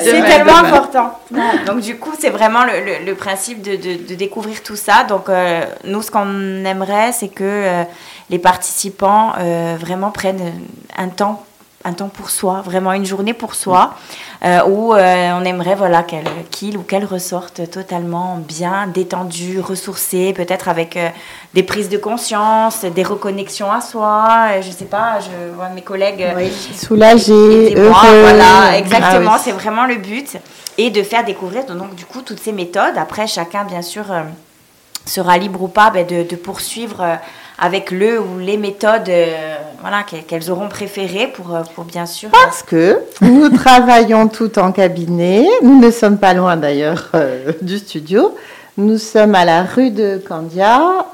C'est 0.00 0.22
tellement 0.22 0.56
important. 0.56 1.18
Donc 1.66 1.80
du 1.80 1.96
coup, 1.98 2.12
c'est 2.18 2.30
vraiment 2.30 2.64
le, 2.64 3.04
le, 3.04 3.14
principe 3.14 3.62
de, 3.62 3.76
de, 3.76 4.08
de, 4.08 4.14
découvrir 4.14 4.62
tout 4.62 4.76
ça. 4.76 5.04
Donc 5.04 5.28
euh, 5.28 5.64
nous, 5.84 6.02
ce 6.02 6.10
qu'on 6.10 6.64
aimerait, 6.64 7.12
c'est 7.12 7.28
que 7.28 7.44
euh, 7.44 7.84
les 8.30 8.38
participants 8.38 9.32
euh, 9.38 9.76
vraiment 9.78 10.10
prennent 10.10 10.52
un 10.96 11.08
temps 11.08 11.44
un 11.84 11.92
temps 11.92 12.08
pour 12.08 12.30
soi, 12.30 12.62
vraiment 12.62 12.92
une 12.92 13.04
journée 13.04 13.34
pour 13.34 13.54
soi, 13.54 13.94
euh, 14.42 14.60
où 14.66 14.94
euh, 14.94 15.30
on 15.38 15.44
aimerait 15.44 15.74
voilà 15.74 16.02
qu'il 16.50 16.78
ou 16.78 16.82
qu'elle 16.82 17.04
ressorte 17.04 17.70
totalement 17.70 18.38
bien, 18.38 18.86
détendu, 18.86 19.60
ressourcé, 19.60 20.32
peut-être 20.32 20.68
avec 20.68 20.96
euh, 20.96 21.10
des 21.52 21.62
prises 21.62 21.90
de 21.90 21.98
conscience, 21.98 22.84
des 22.84 23.02
reconnexions 23.02 23.70
à 23.70 23.82
soi. 23.82 24.60
je 24.62 24.70
sais 24.70 24.86
pas, 24.86 25.18
je 25.20 25.54
vois 25.54 25.68
mes 25.68 25.82
collègues 25.82 26.26
oui. 26.36 26.50
soulagés, 26.74 27.74
heureux. 27.76 28.20
Voilà, 28.22 28.78
exactement, 28.78 29.32
ah 29.34 29.40
c'est 29.42 29.52
vraiment 29.52 29.84
le 29.84 29.96
but 29.96 30.38
et 30.78 30.90
de 30.90 31.02
faire 31.02 31.24
découvrir 31.24 31.66
donc 31.66 31.94
du 31.94 32.06
coup 32.06 32.22
toutes 32.22 32.40
ces 32.40 32.52
méthodes. 32.52 32.96
Après, 32.96 33.26
chacun 33.26 33.64
bien 33.64 33.82
sûr 33.82 34.06
sera 35.04 35.36
libre 35.36 35.62
ou 35.62 35.68
pas 35.68 35.90
ben, 35.90 36.06
de, 36.06 36.22
de, 36.22 36.36
poursuivre 36.36 37.18
avec 37.58 37.90
le 37.90 38.20
ou 38.20 38.38
les 38.38 38.56
méthodes 38.56 39.08
euh, 39.08 39.56
voilà, 39.80 40.02
qu'elles 40.02 40.50
auront 40.50 40.68
préférées 40.68 41.28
pour, 41.28 41.54
euh, 41.54 41.62
pour 41.74 41.84
bien 41.84 42.06
sûr. 42.06 42.30
Parce 42.30 42.62
que 42.62 43.00
nous 43.20 43.48
travaillons 43.50 44.28
tout 44.28 44.58
en 44.58 44.72
cabinet. 44.72 45.46
Nous 45.62 45.78
ne 45.78 45.90
sommes 45.90 46.18
pas 46.18 46.34
loin 46.34 46.56
d'ailleurs 46.56 47.10
euh, 47.14 47.52
du 47.62 47.78
studio. 47.78 48.34
Nous 48.76 48.98
sommes 48.98 49.34
à 49.36 49.44
la 49.44 49.62
rue 49.62 49.90
de 49.90 50.20
Candia, 50.26 51.06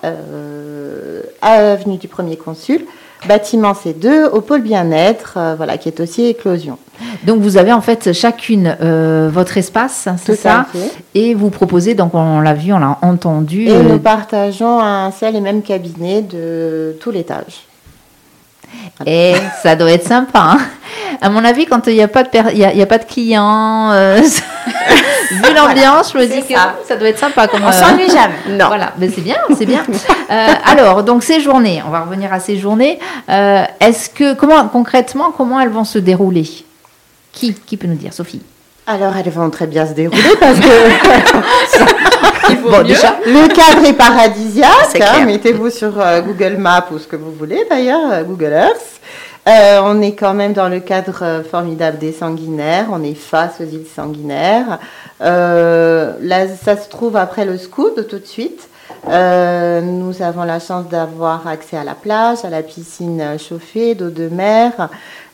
à 1.43 1.61
l'avenue 1.61 1.99
du 1.99 2.09
Premier 2.09 2.39
Consul 2.39 2.87
bâtiment 3.27 3.73
C2 3.73 4.29
au 4.31 4.41
pôle 4.41 4.63
bien-être, 4.63 5.35
euh, 5.37 5.55
voilà, 5.57 5.79
qui 5.79 5.89
est 5.89 6.01
aussi 6.01 6.27
éclosion. 6.27 6.79
Donc 7.25 7.41
vous 7.41 7.57
avez 7.57 7.73
en 7.73 7.81
fait 7.81 8.13
chacune 8.13 8.77
euh, 8.81 9.31
votre 9.33 9.57
espace, 9.57 10.09
c'est 10.19 10.37
ça 10.37 10.67
Et 11.15 11.35
vous 11.35 11.51
proposez, 11.51 11.95
donc 11.95 12.15
on 12.15 12.41
l'a 12.41 12.55
vu, 12.55 12.73
on 12.73 12.79
l'a 12.79 12.99
entendu. 13.03 13.67
Et 13.67 13.83
nous 13.83 13.95
euh, 13.95 13.99
partageons 13.99 14.81
un 14.81 15.11
seul 15.11 15.37
et 15.37 15.41
même 15.41 15.63
cabinet 15.63 16.23
de 16.23 16.97
tout 17.01 17.11
l'étage. 17.11 17.70
Et 19.07 19.35
ça 19.63 19.77
doit 19.77 19.93
être 19.93 20.07
sympa. 20.07 20.41
Hein 20.41 20.59
à 21.21 21.29
mon 21.29 21.45
avis, 21.45 21.67
quand 21.67 21.87
il 21.87 21.95
n'y 21.95 22.03
a, 22.03 22.09
pas 22.09 22.23
de 22.23 22.29
il 22.53 22.59
y 22.59 22.83
a, 22.83 22.87
pas 22.87 22.99
de 22.99 23.05
clients, 23.05 23.93
vu 25.31 25.55
l'ambiance, 25.55 26.13
je 26.13 26.19
me 26.19 26.27
dis 26.27 26.43
que 26.43 26.55
ça 26.87 26.97
doit 26.97 27.09
être 27.09 27.19
sympa. 27.19 27.47
Comme, 27.47 27.63
on 27.65 27.73
s'ennuie 27.73 28.09
jamais. 28.09 28.35
Non. 28.51 28.67
Voilà, 28.67 28.93
mais 28.99 29.09
c'est 29.09 29.21
bien, 29.21 29.37
c'est 29.57 29.67
bien. 29.67 29.83
Euh, 30.31 30.49
alors, 30.65 31.03
donc 31.03 31.23
ces 31.23 31.41
journées, 31.41 31.83
on 31.87 31.91
va 31.91 32.01
revenir 32.01 32.33
à 32.33 32.41
ces 32.41 32.59
journées. 32.59 32.99
Euh, 33.29 33.65
est-ce 33.81 34.11
que, 34.11 34.35
comment 34.35 34.67
concrètement, 34.69 35.31
comment 35.37 35.61
elles 35.61 35.71
vont 35.71 35.85
se 35.85 35.99
dérouler? 35.99 36.49
Qui, 37.33 37.55
qui 37.55 37.77
peut 37.77 37.87
nous 37.87 37.95
dire, 37.95 38.13
Sophie? 38.13 38.43
Alors, 38.91 39.15
elles 39.17 39.31
vont 39.31 39.51
très 39.51 39.67
bien 39.67 39.87
se 39.87 39.93
dérouler 39.93 40.37
parce 40.41 40.59
que 40.59 40.67
bon, 42.69 42.83
déjà, 42.83 43.17
le 43.25 43.47
cadre 43.49 43.87
est 43.87 43.93
paradisiaque. 43.93 45.01
Hein, 45.01 45.25
mettez-vous 45.27 45.71
sur 45.71 46.01
euh, 46.01 46.21
Google 46.21 46.57
Maps 46.59 46.87
ou 46.91 46.99
ce 46.99 47.07
que 47.07 47.17
vous 47.17 47.33
voulez 47.33 47.65
d'ailleurs, 47.71 48.25
Google 48.25 48.53
Earth. 48.53 49.01
Euh, 49.49 49.81
on 49.83 50.03
est 50.03 50.13
quand 50.13 50.35
même 50.35 50.53
dans 50.53 50.69
le 50.69 50.81
cadre 50.81 51.23
euh, 51.23 51.43
formidable 51.43 51.99
des 51.99 52.13
sanguinaires. 52.13 52.89
On 52.93 53.03
est 53.03 53.15
face 53.15 53.61
aux 53.61 53.65
îles 53.65 53.87
sanguinaires. 53.87 54.79
Euh, 55.23 56.13
là, 56.21 56.47
ça 56.49 56.77
se 56.77 56.89
trouve 56.89 57.17
après 57.17 57.45
le 57.45 57.57
Scoud 57.57 58.07
tout 58.09 58.19
de 58.19 58.27
suite. 58.27 58.69
nous 59.07 60.23
avons 60.23 60.45
la 60.45 60.61
chance 60.61 60.89
d'avoir 60.89 61.47
accès 61.47 61.79
à 61.79 61.85
la 61.85 61.95
plage, 61.95 62.45
à 62.45 62.51
la 62.51 62.63
piscine 62.63 63.39
chauffée, 63.39 63.95
d'eau 63.95 64.11
de 64.11 64.29
mer, 64.29 64.91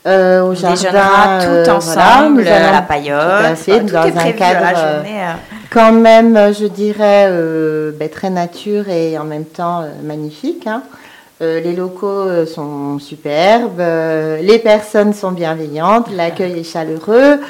au 0.06 0.54
jardin. 0.54 1.38
tout 1.64 1.70
ensemble, 1.70 2.46
à 2.46 2.72
la 2.72 2.82
paillote. 2.82 3.56
Tout 3.64 3.92
dans 3.92 4.02
un 4.02 4.32
cadre 4.32 5.04
quand 5.68 5.92
même, 5.92 6.54
je 6.54 6.66
dirais, 6.66 7.30
ben, 7.98 8.08
très 8.08 8.30
nature 8.30 8.88
et 8.88 9.18
en 9.18 9.24
même 9.24 9.44
temps 9.44 9.84
magnifique. 10.02 10.66
Hein. 10.66 10.82
Euh, 11.42 11.60
les 11.60 11.76
locaux 11.76 12.06
euh, 12.06 12.46
sont 12.46 12.98
superbes, 12.98 13.78
euh, 13.78 14.38
les 14.40 14.58
personnes 14.58 15.12
sont 15.12 15.32
bienveillantes, 15.32 16.10
l'accueil 16.10 16.60
est 16.60 16.64
chaleureux. 16.64 17.40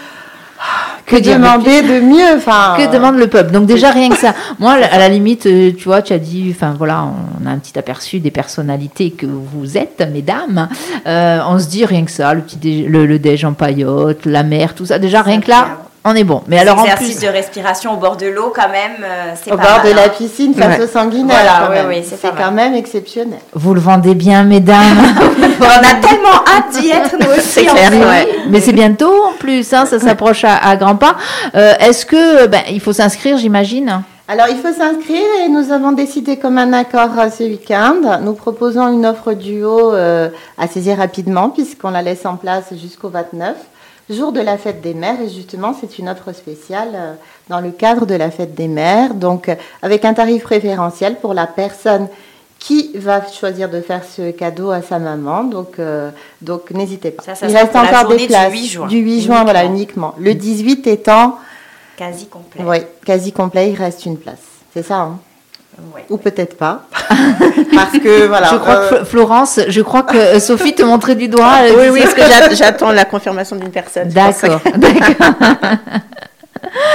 Que 1.05 1.17
demander 1.17 1.83
de 1.83 2.01
mieux 2.01 2.37
enfin, 2.37 2.75
Que 2.77 2.93
demande 2.93 3.17
le 3.17 3.29
peuple? 3.29 3.53
Donc 3.53 3.67
déjà 3.67 3.91
rien 3.91 4.09
que 4.09 4.17
ça. 4.17 4.35
Moi, 4.59 4.73
à 4.73 4.99
la 4.99 5.09
limite, 5.09 5.43
tu 5.43 5.85
vois, 5.85 6.03
tu 6.03 6.13
as 6.13 6.19
dit, 6.19 6.53
enfin 6.55 6.75
voilà, 6.77 7.05
on 7.05 7.47
a 7.47 7.51
un 7.51 7.59
petit 7.59 7.79
aperçu 7.79 8.19
des 8.19 8.31
personnalités 8.31 9.11
que 9.11 9.27
vous 9.27 9.79
êtes, 9.79 10.05
mesdames. 10.13 10.69
on 11.05 11.59
se 11.59 11.69
dit 11.69 11.85
rien 11.85 12.05
que 12.05 12.11
ça, 12.11 12.35
le 12.35 12.41
petit 12.41 12.83
le, 12.87 13.07
le 13.07 13.19
déj 13.19 13.45
en 13.45 13.53
paillote, 13.53 14.27
la 14.27 14.43
mer, 14.43 14.75
tout 14.75 14.87
ça. 14.87 14.99
Déjà 14.99 15.23
rien 15.23 15.41
que 15.41 15.51
là, 15.51 15.86
on 16.07 16.15
est 16.15 16.25
bon. 16.25 16.43
Mais 16.47 16.59
alors 16.59 16.81
exercice 16.81 17.21
de 17.21 17.29
respiration 17.29 17.95
au 17.95 17.97
bord 17.97 18.17
de 18.17 18.27
l'eau 18.27 18.53
quand 18.55 18.69
même, 18.69 18.97
euh, 19.03 19.35
c'est 19.43 19.53
au 19.53 19.57
bord 19.57 19.83
de 19.85 19.91
la 19.91 20.05
hein. 20.05 20.09
piscine 20.17 20.55
face 20.55 20.81
au 20.81 20.87
sanguinaire. 20.87 21.37
Voilà, 21.67 21.89
oui, 21.89 22.03
c'est 22.05 22.35
quand 22.35 22.53
même 22.53 22.75
exceptionnel. 22.75 23.41
Vous 23.53 23.75
le 23.75 23.81
vendez 23.81 24.15
bien, 24.15 24.45
mesdames. 24.45 24.97
on 25.61 25.65
a 25.65 25.95
tellement 26.01 26.45
hâte 26.47 26.81
d'y 26.81 26.91
être 26.91 27.17
nous 27.19 27.31
aussi. 27.39 27.43
C'est 27.43 27.65
clair, 27.65 27.91
Mais 28.49 28.61
c'est 28.61 28.73
bientôt 28.73 29.13
en 29.29 29.33
plus, 29.33 29.73
hein, 29.73 29.87
ça 29.87 29.99
s'approche 29.99 30.45
à, 30.45 30.77
grands 30.77 30.97
pas. 30.97 31.17
Euh, 31.55 31.75
est-ce 31.81 32.07
que 32.07 32.47
ben, 32.47 32.63
il 32.71 32.81
faut 32.81 32.93
s'inscrire, 32.93 33.39
j'imagine 33.39 34.03
Alors, 34.29 34.47
il 34.49 34.57
faut 34.57 34.73
s'inscrire 34.73 35.27
et 35.45 35.49
nous 35.49 35.73
avons 35.73 35.93
décidé 35.93 36.37
comme 36.37 36.59
un 36.59 36.73
accord 36.73 37.19
euh, 37.19 37.31
ce 37.31 37.45
week-end. 37.45 38.21
Nous 38.23 38.35
proposons 38.35 38.89
une 38.93 39.07
offre 39.07 39.33
duo 39.33 39.93
euh, 39.93 40.29
à 40.59 40.67
saisir 40.67 40.99
rapidement 40.99 41.51
puisqu'on 41.51 41.91
la 41.91 42.03
laisse 42.03 42.27
en 42.27 42.37
place 42.37 42.73
jusqu'au 42.81 43.09
29, 43.09 43.55
jour 44.11 44.33
de 44.33 44.41
la 44.41 44.59
fête 44.59 44.81
des 44.81 44.95
mères. 44.95 45.21
Et 45.21 45.29
justement, 45.29 45.75
c'est 45.79 45.99
une 45.99 46.09
offre 46.09 46.33
spéciale 46.33 46.91
euh, 46.95 47.15
dans 47.49 47.61
le 47.61 47.71
cadre 47.71 48.07
de 48.07 48.15
la 48.15 48.31
fête 48.31 48.55
des 48.55 48.69
mères. 48.69 49.15
Donc, 49.15 49.51
avec 49.83 50.05
un 50.05 50.15
tarif 50.15 50.43
préférentiel 50.43 51.17
pour 51.21 51.35
la 51.35 51.47
personne 51.47 52.09
qui 52.59 52.91
va 52.95 53.21
choisir 53.27 53.69
de 53.69 53.81
faire 53.81 54.03
ce 54.05 54.31
cadeau 54.31 54.71
à 54.71 54.83
sa 54.83 54.99
maman. 54.99 55.45
Donc, 55.45 55.79
donc 56.41 56.71
n'hésitez 56.71 57.11
pas. 57.11 57.23
Ça, 57.23 57.35
ça 57.35 57.49
il 57.49 57.57
reste 57.57 57.77
encore 57.77 58.09
des 58.09 58.27
places. 58.27 58.51
Du 58.51 58.59
8 58.59 58.67
juin. 58.67 58.87
Du 58.87 58.97
8 58.97 59.21
juin, 59.21 59.45
voilà, 59.45 59.65
uniquement. 59.65 60.15
Le 60.19 60.35
18 60.35 60.87
étant 60.87 61.39
Quasi 61.97 62.27
complet. 62.27 62.63
Oui, 62.65 62.77
quasi 63.05 63.33
complet, 63.33 63.71
il 63.71 63.77
reste 63.77 64.05
une 64.05 64.19
place. 64.19 64.43
C'est 64.75 64.83
ça, 64.83 65.01
hein? 65.01 65.19
Ou 66.09 66.17
peut-être 66.17 66.57
pas. 66.57 66.83
parce 67.75 67.99
que, 67.99 68.27
voilà. 68.27 68.49
Je 68.51 68.57
crois 68.57 68.77
que 68.77 68.95
euh, 68.95 69.05
Florence, 69.05 69.61
je 69.69 69.81
crois 69.83 70.03
que 70.03 70.17
euh, 70.17 70.41
Sophie 70.41 70.75
te 70.75 70.83
montrait 70.83 71.15
du 71.15 71.29
doigt. 71.29 71.55
oui, 71.77 71.89
oui, 71.93 72.01
parce 72.03 72.49
que 72.49 72.55
j'attends 72.55 72.93
la 72.93 73.05
confirmation 73.05 73.57
d'une 73.57 73.71
personne. 73.71 74.09
D'accord, 74.09 74.61
d'accord. 74.77 75.37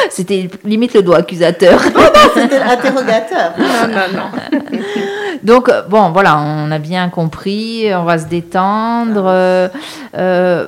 C'était 0.10 0.50
limite 0.64 0.94
le 0.94 1.02
doigt 1.02 1.18
accusateur. 1.18 1.82
Oh 1.96 2.00
non, 2.00 2.32
c'était 2.36 2.60
l'interrogateur. 2.60 3.54
Non, 3.58 3.88
non, 3.88 4.20
non. 4.20 4.60
Donc, 5.44 5.70
euh, 5.70 5.82
bon, 5.84 6.12
voilà, 6.12 6.38
on 6.40 6.72
a 6.72 6.78
bien 6.78 7.10
compris, 7.10 7.86
on 7.94 8.04
va 8.04 8.18
se 8.18 8.26
détendre. 8.26 9.32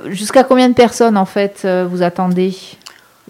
Jusqu'à 0.10 0.44
combien 0.44 0.70
de 0.70 0.74
personnes, 0.74 1.18
en 1.18 1.26
fait, 1.26 1.68
vous 1.90 2.02
attendez? 2.02 2.56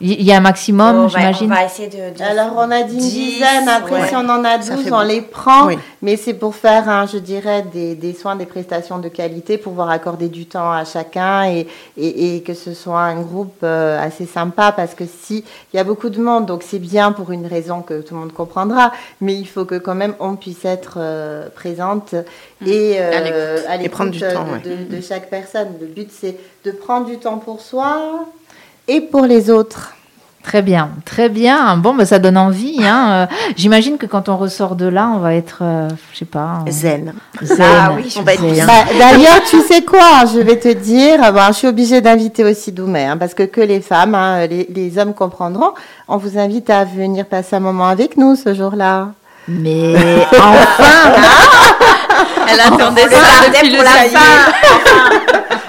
Il 0.01 0.23
y 0.23 0.31
a 0.31 0.37
un 0.37 0.41
maximum, 0.41 1.07
j'imagine. 1.07 1.51
On 1.51 1.55
va 1.55 1.65
essayer 1.65 1.87
de, 1.87 2.23
Alors, 2.23 2.53
on 2.57 2.71
a 2.71 2.81
dit 2.81 2.95
une 2.95 2.99
dizaine. 2.99 3.69
Après, 3.69 4.07
si 4.07 4.15
on 4.15 4.27
en 4.27 4.43
a 4.43 4.57
12, 4.57 4.91
on 4.91 5.01
les 5.01 5.21
prend. 5.21 5.69
Mais 6.01 6.17
c'est 6.17 6.33
pour 6.33 6.55
faire, 6.55 7.07
je 7.07 7.19
dirais, 7.19 7.63
des, 7.71 7.93
des, 7.93 8.13
soins, 8.13 8.35
des 8.35 8.47
prestations 8.47 8.97
de 8.97 9.07
qualité, 9.07 9.57
pouvoir 9.57 9.89
accorder 9.89 10.29
du 10.29 10.47
temps 10.47 10.71
à 10.71 10.83
chacun 10.83 11.45
et, 11.45 11.67
et, 11.97 12.41
que 12.41 12.55
ce 12.55 12.73
soit 12.73 13.01
un 13.01 13.21
groupe 13.21 13.57
euh, 13.63 14.03
assez 14.03 14.25
sympa. 14.25 14.71
Parce 14.71 14.95
que 14.95 15.03
si 15.05 15.45
il 15.73 15.77
y 15.77 15.79
a 15.79 15.83
beaucoup 15.83 16.09
de 16.09 16.19
monde, 16.19 16.47
donc 16.47 16.63
c'est 16.63 16.79
bien 16.79 17.11
pour 17.11 17.31
une 17.31 17.45
raison 17.45 17.81
que 17.81 18.01
tout 18.01 18.15
le 18.15 18.21
monde 18.21 18.33
comprendra. 18.33 18.91
Mais 19.21 19.35
il 19.35 19.47
faut 19.47 19.65
que 19.65 19.75
quand 19.75 19.95
même 19.95 20.15
on 20.19 20.35
puisse 20.35 20.65
être 20.65 20.95
euh, 20.97 21.49
présente 21.53 22.13
mmh. 22.13 22.67
et 22.67 22.95
euh, 22.97 23.59
à 23.69 23.77
l'écoute 23.77 24.11
de, 24.11 24.95
de 24.95 25.01
chaque 25.01 25.29
personne. 25.29 25.69
Le 25.79 25.85
but, 25.85 26.09
c'est 26.11 26.35
de 26.65 26.71
prendre 26.71 27.05
du 27.05 27.17
temps 27.19 27.37
pour 27.37 27.61
soi 27.61 28.25
et 28.87 29.01
pour 29.01 29.25
les 29.25 29.49
autres. 29.49 29.93
Très 30.43 30.61
bien, 30.61 30.89
très 31.05 31.29
bien. 31.29 31.77
Bon, 31.77 31.95
ben, 31.95 32.05
ça 32.05 32.19
donne 32.19 32.37
envie. 32.37 32.83
Hein. 32.83 33.27
Euh, 33.31 33.35
j'imagine 33.55 33.97
que 33.97 34.05
quand 34.05 34.27
on 34.27 34.35
ressort 34.35 34.75
de 34.75 34.85
là, 34.85 35.09
on 35.15 35.19
va 35.19 35.35
être, 35.35 35.59
euh, 35.61 35.87
je 36.11 36.19
sais 36.19 36.25
pas. 36.25 36.65
Zen. 36.69 37.13
Zen. 37.41 37.61
Ah 37.61 37.93
oui, 37.95 38.13
on 38.19 38.23
va 38.23 38.33
être 38.33 38.43
bien. 38.43 38.67
Bah, 38.67 38.83
D'ailleurs, 38.99 39.41
tu 39.49 39.61
sais 39.61 39.83
quoi 39.83 40.25
Je 40.33 40.39
vais 40.39 40.59
te 40.59 40.67
dire, 40.67 41.31
bon, 41.31 41.47
je 41.47 41.53
suis 41.53 41.67
obligée 41.67 42.01
d'inviter 42.01 42.43
aussi 42.43 42.73
Doumé, 42.73 43.05
hein, 43.05 43.15
parce 43.15 43.33
que 43.33 43.43
que 43.43 43.61
les 43.61 43.79
femmes, 43.79 44.15
hein, 44.15 44.45
les, 44.45 44.67
les, 44.69 44.97
hommes 44.97 45.13
comprendront. 45.13 45.73
On 46.09 46.17
vous 46.17 46.37
invite 46.37 46.69
à 46.69 46.83
venir 46.83 47.25
passer 47.25 47.55
un 47.55 47.61
moment 47.61 47.87
avec 47.87 48.17
nous 48.17 48.35
ce 48.35 48.53
jour-là. 48.53 49.11
Mais 49.47 49.95
enfin 50.31 50.53
Elle 52.49 52.59
attendait 52.59 53.07
ça 53.09 53.47
depuis 53.47 53.69
le 53.71 53.77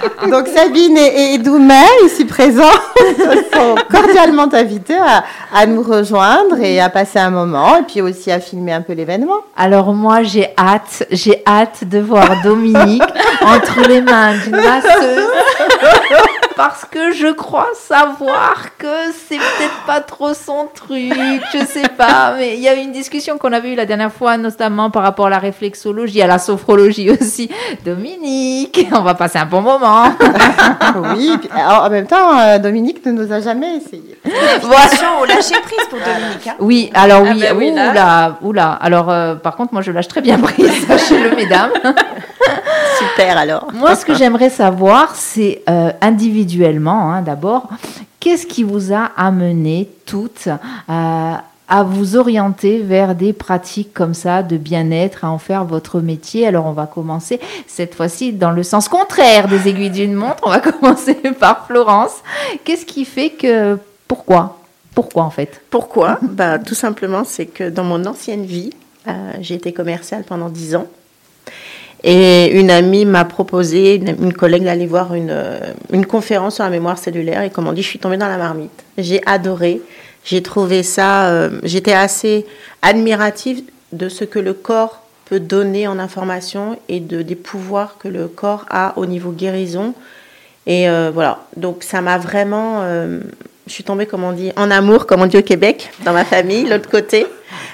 Donc 0.29 0.47
Sabine 0.47 0.97
et, 0.97 1.37
Doumé, 1.37 1.83
ici 2.05 2.25
présents, 2.25 2.63
sont 3.53 3.75
cordialement 3.91 4.47
invités 4.53 4.97
à, 5.53 5.65
nous 5.65 5.81
rejoindre 5.81 6.59
et 6.59 6.79
à 6.79 6.89
passer 6.89 7.19
un 7.19 7.29
moment 7.29 7.77
et 7.77 7.83
puis 7.83 8.01
aussi 8.01 8.31
à 8.31 8.39
filmer 8.39 8.73
un 8.73 8.81
peu 8.81 8.93
l'événement. 8.93 9.41
Alors 9.57 9.93
moi 9.93 10.23
j'ai 10.23 10.49
hâte, 10.57 11.05
j'ai 11.11 11.41
hâte 11.47 11.87
de 11.87 11.99
voir 11.99 12.41
Dominique 12.43 13.03
entre 13.41 13.87
les 13.87 14.01
mains 14.01 14.33
d'une 14.43 14.55
masseuse 14.55 15.29
parce 16.55 16.85
que 16.85 17.11
je 17.11 17.27
crois 17.27 17.69
savoir 17.75 18.77
que 18.77 19.11
c'est 19.27 19.37
peut-être 19.37 19.85
pas 19.85 19.99
trop 19.99 20.33
son 20.33 20.67
truc, 20.73 21.13
je 21.53 21.65
sais 21.65 21.89
pas, 21.89 22.35
mais 22.37 22.55
il 22.55 22.61
y 22.61 22.67
a 22.67 22.75
eu 22.75 22.79
une 22.79 22.91
discussion 22.91 23.37
qu'on 23.37 23.51
avait 23.51 23.73
eue 23.73 23.75
la 23.75 23.85
dernière 23.85 24.11
fois, 24.11 24.37
notamment 24.37 24.89
par 24.89 25.03
rapport 25.03 25.27
à 25.27 25.29
la 25.29 25.39
réflexologie, 25.39 26.21
à 26.21 26.27
la 26.27 26.39
sophrologie 26.39 27.11
aussi. 27.11 27.49
Dominique, 27.83 28.87
on 28.91 29.01
va 29.01 29.15
passer 29.15 29.37
un 29.37 29.45
bon 29.45 29.61
moment. 29.61 29.94
oui, 31.15 31.31
en 31.55 31.89
même 31.89 32.07
temps, 32.07 32.37
euh, 32.39 32.59
Dominique 32.59 33.05
ne 33.05 33.11
nous 33.11 33.31
a 33.31 33.39
jamais 33.39 33.77
essayé. 33.77 34.17
Voilà. 34.61 35.21
au 35.21 35.25
lâcher 35.25 35.55
prise 35.61 35.87
pour 35.89 35.99
Dominique. 35.99 36.47
Hein. 36.47 36.55
Oui, 36.59 36.91
alors 36.93 37.23
oui, 37.23 37.43
ah 37.47 37.53
ben 37.53 37.89
oula, 37.91 38.37
oula. 38.41 38.71
Alors, 38.73 39.09
euh, 39.09 39.35
par 39.35 39.55
contre, 39.55 39.73
moi, 39.73 39.81
je 39.81 39.91
lâche 39.91 40.07
très 40.07 40.21
bien 40.21 40.37
prise, 40.39 40.71
sachez-le, 40.87 41.35
mesdames. 41.35 41.71
Super, 42.99 43.37
alors. 43.37 43.67
Moi, 43.73 43.95
ce 43.95 44.05
que 44.05 44.13
j'aimerais 44.13 44.49
savoir, 44.49 45.13
c'est 45.15 45.61
euh, 45.69 45.91
individuellement, 46.01 47.11
hein, 47.11 47.21
d'abord, 47.21 47.69
qu'est-ce 48.19 48.45
qui 48.47 48.63
vous 48.63 48.93
a 48.93 49.11
amené 49.17 49.89
toutes 50.05 50.47
à 51.67 51.83
vous 51.83 52.15
orienter 52.15 52.79
vers 52.79 53.15
des 53.15 53.33
pratiques 53.33 53.93
comme 53.93 54.13
ça 54.13 54.43
de 54.43 54.57
bien-être, 54.57 55.25
à 55.25 55.29
en 55.29 55.39
faire 55.39 55.65
votre 55.65 55.99
métier. 55.99 56.45
Alors 56.45 56.65
on 56.67 56.71
va 56.71 56.85
commencer 56.85 57.39
cette 57.67 57.95
fois-ci 57.95 58.33
dans 58.33 58.51
le 58.51 58.63
sens 58.63 58.87
contraire 58.87 59.47
des 59.47 59.67
aiguilles 59.67 59.89
d'une 59.89 60.13
montre. 60.13 60.43
On 60.43 60.49
va 60.49 60.59
commencer 60.59 61.15
par 61.39 61.65
Florence. 61.67 62.17
Qu'est-ce 62.63 62.85
qui 62.85 63.05
fait 63.05 63.31
que... 63.31 63.77
Pourquoi? 64.07 64.59
Pourquoi 64.93 65.23
en 65.23 65.31
fait? 65.31 65.61
Pourquoi? 65.69 66.19
Bah, 66.21 66.59
Tout 66.59 66.75
simplement, 66.75 67.23
c'est 67.23 67.47
que 67.47 67.69
dans 67.69 67.83
mon 67.83 68.05
ancienne 68.05 68.45
vie, 68.45 68.71
euh, 69.07 69.31
j'ai 69.41 69.55
été 69.55 69.73
commerciale 69.73 70.23
pendant 70.23 70.49
dix 70.49 70.75
ans. 70.75 70.87
Et 72.03 72.59
une 72.59 72.69
amie 72.69 73.03
m'a 73.03 73.25
proposé, 73.25 73.95
une, 73.95 74.31
collègue, 74.31 74.63
d'aller 74.63 74.85
voir 74.85 75.15
une, 75.15 75.31
euh, 75.31 75.59
une 75.91 76.05
conférence 76.05 76.55
sur 76.55 76.63
la 76.63 76.69
mémoire 76.69 76.99
cellulaire. 76.99 77.41
Et 77.41 77.49
comme 77.49 77.67
on 77.67 77.73
dit, 77.73 77.81
je 77.81 77.87
suis 77.87 77.99
tombée 77.99 78.17
dans 78.17 78.27
la 78.27 78.37
marmite. 78.37 78.83
J'ai 78.97 79.21
adoré. 79.25 79.81
J'ai 80.25 80.41
trouvé 80.41 80.81
ça, 80.81 81.27
euh, 81.27 81.59
j'étais 81.63 81.93
assez 81.93 82.47
admirative 82.81 83.61
de 83.91 84.09
ce 84.09 84.23
que 84.25 84.39
le 84.39 84.53
corps 84.53 85.03
peut 85.25 85.39
donner 85.39 85.87
en 85.87 85.99
information 85.99 86.79
et 86.89 86.99
de, 86.99 87.21
des 87.21 87.35
pouvoirs 87.35 87.97
que 87.99 88.07
le 88.07 88.27
corps 88.27 88.65
a 88.71 88.93
au 88.97 89.05
niveau 89.05 89.31
guérison. 89.31 89.93
Et 90.65 90.89
euh, 90.89 91.11
voilà, 91.13 91.45
donc 91.57 91.83
ça 91.83 92.01
m'a 92.01 92.17
vraiment, 92.17 92.81
euh, 92.81 93.19
je 93.67 93.71
suis 93.71 93.83
tombée, 93.83 94.07
comme 94.07 94.23
on 94.23 94.31
dit, 94.31 94.51
en 94.55 94.71
amour, 94.71 95.05
comme 95.05 95.21
on 95.21 95.27
dit 95.27 95.37
au 95.37 95.43
Québec, 95.43 95.91
dans 96.03 96.13
ma 96.13 96.25
famille, 96.25 96.65
l'autre 96.65 96.89
côté. 96.89 97.27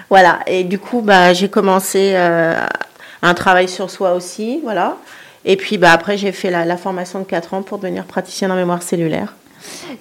Voilà, 0.10 0.40
et 0.46 0.66
du 0.66 0.78
coup, 0.78 1.02
bah, 1.02 1.32
j'ai 1.32 1.48
commencé 1.48 2.16
un 2.16 3.34
travail 3.34 3.70
sur 3.70 3.90
soi 3.90 4.14
aussi, 4.14 4.60
voilà. 4.62 4.98
Et 5.46 5.56
puis 5.56 5.78
bah, 5.78 5.94
après, 5.94 6.18
j'ai 6.18 6.34
fait 6.34 6.50
la, 6.52 6.66
la 6.66 6.76
formation 6.76 7.20
de 7.20 7.24
4 7.24 7.54
ans 7.54 7.62
pour 7.62 7.78
devenir 7.78 8.04
praticienne 8.04 8.52
en 8.52 8.56
mémoire 8.56 8.84
cellulaire. 8.84 9.36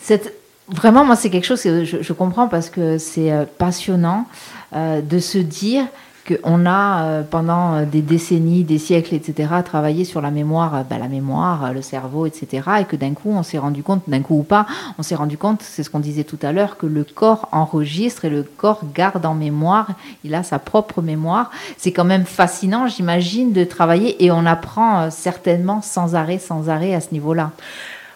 Cette 0.01 0.40
vraiment, 0.73 1.05
moi, 1.05 1.17
c'est 1.17 1.31
quelque 1.31 1.47
chose 1.47 1.63
que 1.63 1.85
je, 1.85 2.13
comprends 2.13 2.49
parce 2.49 2.71
que 2.71 2.99
c'est 2.99 3.33
euh, 3.33 3.45
passionnant 3.59 4.27
euh, 4.75 5.01
de 5.01 5.19
se 5.19 5.39
dire 5.39 5.85
qu'on 6.29 6.67
a 6.67 7.03
euh, 7.03 7.23
pendant 7.23 7.83
des 7.83 8.03
décennies, 8.03 8.63
des 8.63 8.79
siècles, 8.79 9.15
etc., 9.15 9.49
travaillé 9.65 10.05
sur 10.05 10.21
la 10.21 10.31
mémoire, 10.31 10.85
bah, 10.89 10.99
la 10.99 11.09
mémoire, 11.09 11.73
le 11.73 11.83
cerveau, 11.83 12.27
etc., 12.27 12.63
et 12.81 12.85
que 12.85 12.95
d'un 12.95 13.15
coup, 13.15 13.31
on 13.31 13.43
s'est 13.43 13.59
rendu 13.59 13.83
compte, 13.83 14.03
d'un 14.07 14.21
coup 14.21 14.39
ou 14.39 14.43
pas, 14.43 14.67
on 14.99 15.03
s'est 15.03 15.15
rendu 15.15 15.39
compte, 15.39 15.63
c'est 15.63 15.83
ce 15.83 15.91
qu'on 15.91 15.99
disait 15.99 16.25
tout 16.25 16.39
à 16.43 16.53
l'heure, 16.53 16.77
que 16.77 16.87
le 16.87 17.05
corps 17.05 17.49
enregistre 17.53 18.27
et 18.27 18.31
le 18.31 18.43
corps 18.43 18.83
garde 18.95 19.25
en 19.27 19.35
mémoire, 19.35 19.89
il 20.25 20.35
a 20.35 20.43
sa 20.43 20.59
propre 20.59 21.03
mémoire. 21.03 21.51
C'est 21.79 21.93
quand 21.93 22.05
même 22.05 22.27
fascinant, 22.27 22.87
j'imagine, 22.87 23.53
de 23.53 23.65
travailler 23.65 24.23
et 24.25 24.31
on 24.31 24.47
apprend 24.47 25.11
certainement 25.11 25.81
sans 25.83 26.15
arrêt, 26.15 26.39
sans 26.39 26.69
arrêt 26.69 26.95
à 26.95 27.01
ce 27.01 27.13
niveau-là. 27.13 27.53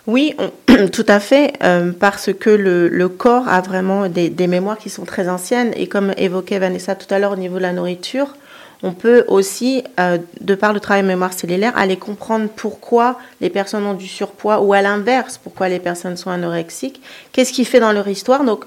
Oui, 0.06 0.36
tout 0.92 1.06
à 1.08 1.18
fait, 1.18 1.54
euh, 1.62 1.92
parce 1.98 2.30
que 2.32 2.50
le, 2.50 3.08
corps 3.08 3.48
a 3.48 3.62
vraiment 3.62 4.08
des, 4.08 4.46
mémoires 4.46 4.76
qui 4.76 4.90
sont 4.90 5.04
très 5.04 5.28
anciennes. 5.28 5.72
Et 5.76 5.86
comme 5.86 6.12
évoquait 6.18 6.58
Vanessa 6.58 6.94
tout 6.94 7.12
à 7.12 7.18
l'heure 7.18 7.32
au 7.32 7.36
niveau 7.36 7.56
de 7.56 7.62
la 7.62 7.72
nourriture, 7.72 8.36
on 8.82 8.92
peut 8.92 9.24
aussi, 9.28 9.82
euh, 9.98 10.18
de 10.42 10.54
par 10.54 10.74
le 10.74 10.80
travail 10.80 11.04
mémoire 11.04 11.32
cellulaire, 11.32 11.72
aller 11.76 11.96
comprendre 11.96 12.48
pourquoi 12.54 13.18
les 13.40 13.48
personnes 13.48 13.86
ont 13.86 13.94
du 13.94 14.06
surpoids 14.06 14.60
ou 14.60 14.74
à 14.74 14.82
l'inverse, 14.82 15.40
pourquoi 15.42 15.70
les 15.70 15.78
personnes 15.78 16.18
sont 16.18 16.30
anorexiques, 16.30 17.00
qu'est-ce 17.32 17.52
qui 17.54 17.64
fait 17.64 17.80
dans 17.80 17.92
leur 17.92 18.08
histoire? 18.08 18.44
Donc 18.44 18.66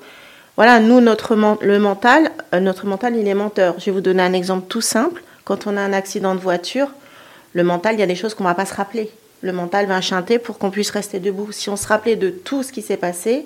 voilà, 0.56 0.80
nous, 0.80 1.02
notre 1.02 1.36
le 1.62 1.78
mental, 1.78 2.32
euh, 2.56 2.60
notre 2.60 2.88
mental, 2.88 3.16
il 3.16 3.28
est 3.28 3.36
menteur. 3.36 3.76
Je 3.78 3.86
vais 3.86 3.92
vous 3.92 4.02
donner 4.02 4.24
un 4.24 4.34
exemple 4.34 4.66
tout 4.68 4.82
simple. 4.82 5.22
Quand 5.46 5.68
on 5.68 5.78
a 5.78 5.82
un 5.82 5.94
accident 5.94 6.34
de 6.34 6.40
voiture, 6.40 6.88
le 7.54 7.64
mental, 7.64 7.94
il 7.94 8.00
y 8.00 8.04
a 8.04 8.08
des 8.08 8.16
choses 8.16 8.34
qu'on 8.34 8.44
ne 8.44 8.50
va 8.50 8.56
pas 8.56 8.66
se 8.66 8.74
rappeler 8.74 9.12
le 9.42 9.52
mental 9.52 9.86
va 9.86 10.02
chanter 10.02 10.40
pour 10.40 10.58
qu'on 10.58 10.72
puisse 10.72 10.90
rester 10.90 11.20
debout. 11.20 11.52
Si 11.52 11.70
on 11.70 11.76
se 11.76 11.88
rappelait 11.88 12.16
de 12.16 12.30
tout 12.30 12.64
ce 12.64 12.72
qui 12.72 12.82
s'est 12.82 12.98
passé, 12.98 13.46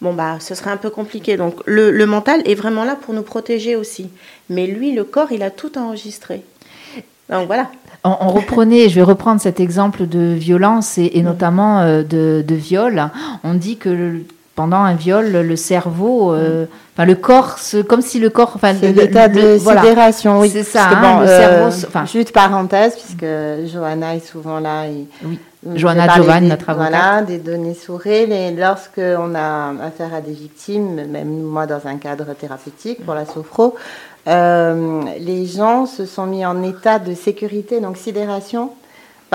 bon 0.00 0.12
bah 0.12 0.38
ce 0.40 0.54
serait 0.54 0.70
un 0.70 0.76
peu 0.76 0.90
compliqué. 0.90 1.36
Donc 1.36 1.54
le, 1.66 2.04
mental 2.04 2.42
est 2.44 2.54
vraiment 2.54 2.84
là 2.84 2.96
pour 2.96 3.14
nous 3.14 3.22
protéger 3.22 3.76
aussi. 3.76 4.10
Mais 4.50 4.66
lui, 4.66 4.92
le 4.92 5.04
corps, 5.04 5.32
il 5.32 5.42
a 5.42 5.50
tout 5.50 5.78
enregistré. 5.78 6.42
Donc 7.30 7.46
voilà. 7.46 7.70
On, 8.04 8.30
reprenait, 8.30 8.88
je 8.88 8.94
vais 8.94 9.02
reprendre 9.02 9.40
cet 9.40 9.58
exemple 9.58 10.06
de 10.06 10.32
violence 10.34 10.96
et, 10.96 11.22
notamment 11.22 11.80
euh, 11.80 12.04
de, 12.04 12.54
viol. 12.54 13.10
On 13.42 13.54
dit 13.54 13.78
que 13.78 14.20
pendant 14.56 14.78
un 14.78 14.94
viol, 14.94 15.30
le 15.30 15.56
cerveau, 15.56 16.32
euh, 16.32 16.64
enfin 16.94 17.04
le 17.04 17.14
corps, 17.14 17.58
comme 17.88 18.00
si 18.00 18.18
le 18.18 18.30
corps, 18.30 18.52
enfin 18.54 18.74
c'est 18.74 18.90
l'état 18.90 19.28
de 19.28 19.58
sidération, 19.58 20.40
oui. 20.40 20.50
C'est 20.50 20.64
ça. 20.64 20.88
Hein, 20.88 21.20
le 21.20 21.26
cerveau, 21.26 21.86
enfin, 21.86 22.06
juste 22.06 22.32
parenthèse, 22.32 22.94
puisque 22.94 23.26
Johanna 23.70 24.16
est 24.16 24.26
souvent 24.26 24.58
là. 24.58 24.86
Et, 24.86 25.06
oui. 25.24 25.38
Johanna 25.74 26.08
Giovanni, 26.14 26.48
notre 26.48 26.70
avocate. 26.70 26.90
Voilà, 26.90 27.22
des 27.22 27.38
données 27.38 27.74
sourires. 27.74 28.30
Et 28.30 28.50
lorsque 28.52 28.98
on 29.00 29.34
a 29.34 29.74
affaire 29.84 30.14
à 30.14 30.20
des 30.20 30.32
victimes, 30.32 31.06
même 31.06 31.42
moi 31.42 31.66
dans 31.66 31.86
un 31.86 31.96
cadre 31.96 32.32
thérapeutique 32.34 33.04
pour 33.04 33.14
la 33.14 33.26
sophro, 33.26 33.74
euh, 34.28 35.02
les 35.20 35.46
gens 35.46 35.86
se 35.86 36.06
sont 36.06 36.26
mis 36.26 36.46
en 36.46 36.62
état 36.62 36.98
de 36.98 37.14
sécurité, 37.14 37.80
donc 37.80 37.96
sidération, 37.96 38.70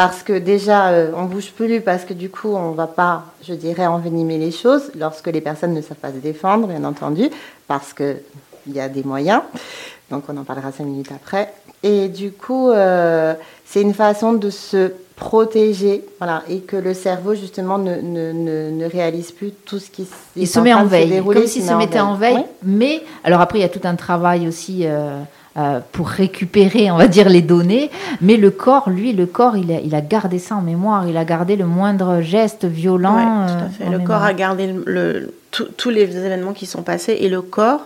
parce 0.02 0.24
que 0.24 0.34
déjà 0.34 0.88
euh, 0.88 1.12
on 1.16 1.26
bouge 1.26 1.52
plus, 1.52 1.80
parce 1.80 2.06
que 2.06 2.16
du 2.16 2.32
coup 2.32 2.56
on 2.56 2.72
va 2.72 2.88
pas, 2.88 3.26
je 3.48 3.54
dirais, 3.54 3.86
envenimer 3.86 4.40
les 4.40 4.50
choses 4.50 4.92
lorsque 4.98 5.28
les 5.28 5.42
personnes 5.42 5.76
ne 5.76 5.82
savent 5.82 5.98
pas 5.98 6.10
se 6.10 6.18
défendre, 6.18 6.68
bien 6.68 6.84
entendu, 6.86 7.30
parce 7.68 7.94
que 7.94 8.18
il 8.66 8.74
y 8.74 8.80
a 8.80 8.90
des 8.90 9.04
moyens. 9.04 9.44
Donc 10.10 10.24
on 10.28 10.36
en 10.38 10.44
parlera 10.44 10.72
cinq 10.72 10.86
minutes 10.86 11.12
après. 11.16 11.54
Et 11.84 12.08
du 12.08 12.32
coup, 12.32 12.72
euh, 12.72 13.36
c'est 13.64 13.84
une 13.84 13.94
façon 13.94 14.34
de 14.34 14.50
se 14.50 14.92
protéger, 15.16 16.04
voilà, 16.18 16.42
et 16.50 16.62
que 16.62 16.78
le 16.78 16.96
cerveau 16.96 17.36
justement 17.36 17.78
ne, 17.78 17.98
ne, 17.98 18.72
ne, 18.72 18.86
réalise 18.90 19.32
plus 19.32 19.52
tout 19.52 19.78
ce 19.78 19.92
qui 19.92 20.08
il 20.36 20.48
se 20.48 20.60
met 20.60 20.74
en 20.74 20.86
veille, 20.86 21.22
comme 21.24 21.46
s'il 21.46 21.62
se, 21.62 21.74
mettait 21.74 22.00
en 22.00 22.16
veille. 22.16 22.44
Mais 22.64 23.04
alors 23.24 23.40
après, 23.40 23.60
il 23.60 23.62
y 23.62 23.66
a 23.66 23.70
tout 23.70 23.84
un 23.84 23.96
travail 23.96 24.48
aussi. 24.48 24.82
Euh, 24.88 25.22
pour 25.92 26.08
récupérer, 26.08 26.92
on 26.92 26.98
va 26.98 27.08
dire, 27.08 27.30
les 27.30 27.42
données. 27.42 27.92
Mais 28.22 28.38
le 28.38 28.52
corps, 28.52 28.90
lui, 28.90 29.14
le 29.14 29.26
corps, 29.26 29.58
il 29.58 29.72
a, 29.72 29.80
il 29.80 29.94
a 29.96 30.02
gardé 30.02 30.40
ça 30.40 30.56
en 30.56 30.62
mémoire. 30.62 31.08
Il 31.08 31.18
a 31.18 31.26
gardé 31.26 31.56
le 31.56 31.66
moindre 31.66 32.22
geste 32.22 32.66
violent. 32.66 33.48
tout 33.48 33.66
à 33.66 33.70
fait. 33.70 33.94
Euh, 33.94 33.98
le 33.98 34.00
corps 34.00 34.24
a 34.24 34.34
gardé 34.34 34.74
le, 34.86 35.34
tous 35.52 35.90
les 35.90 36.04
événements 36.04 36.54
qui 36.54 36.66
sont 36.66 36.84
passés. 36.84 37.18
Et 37.20 37.30
le 37.30 37.42
corps, 37.42 37.82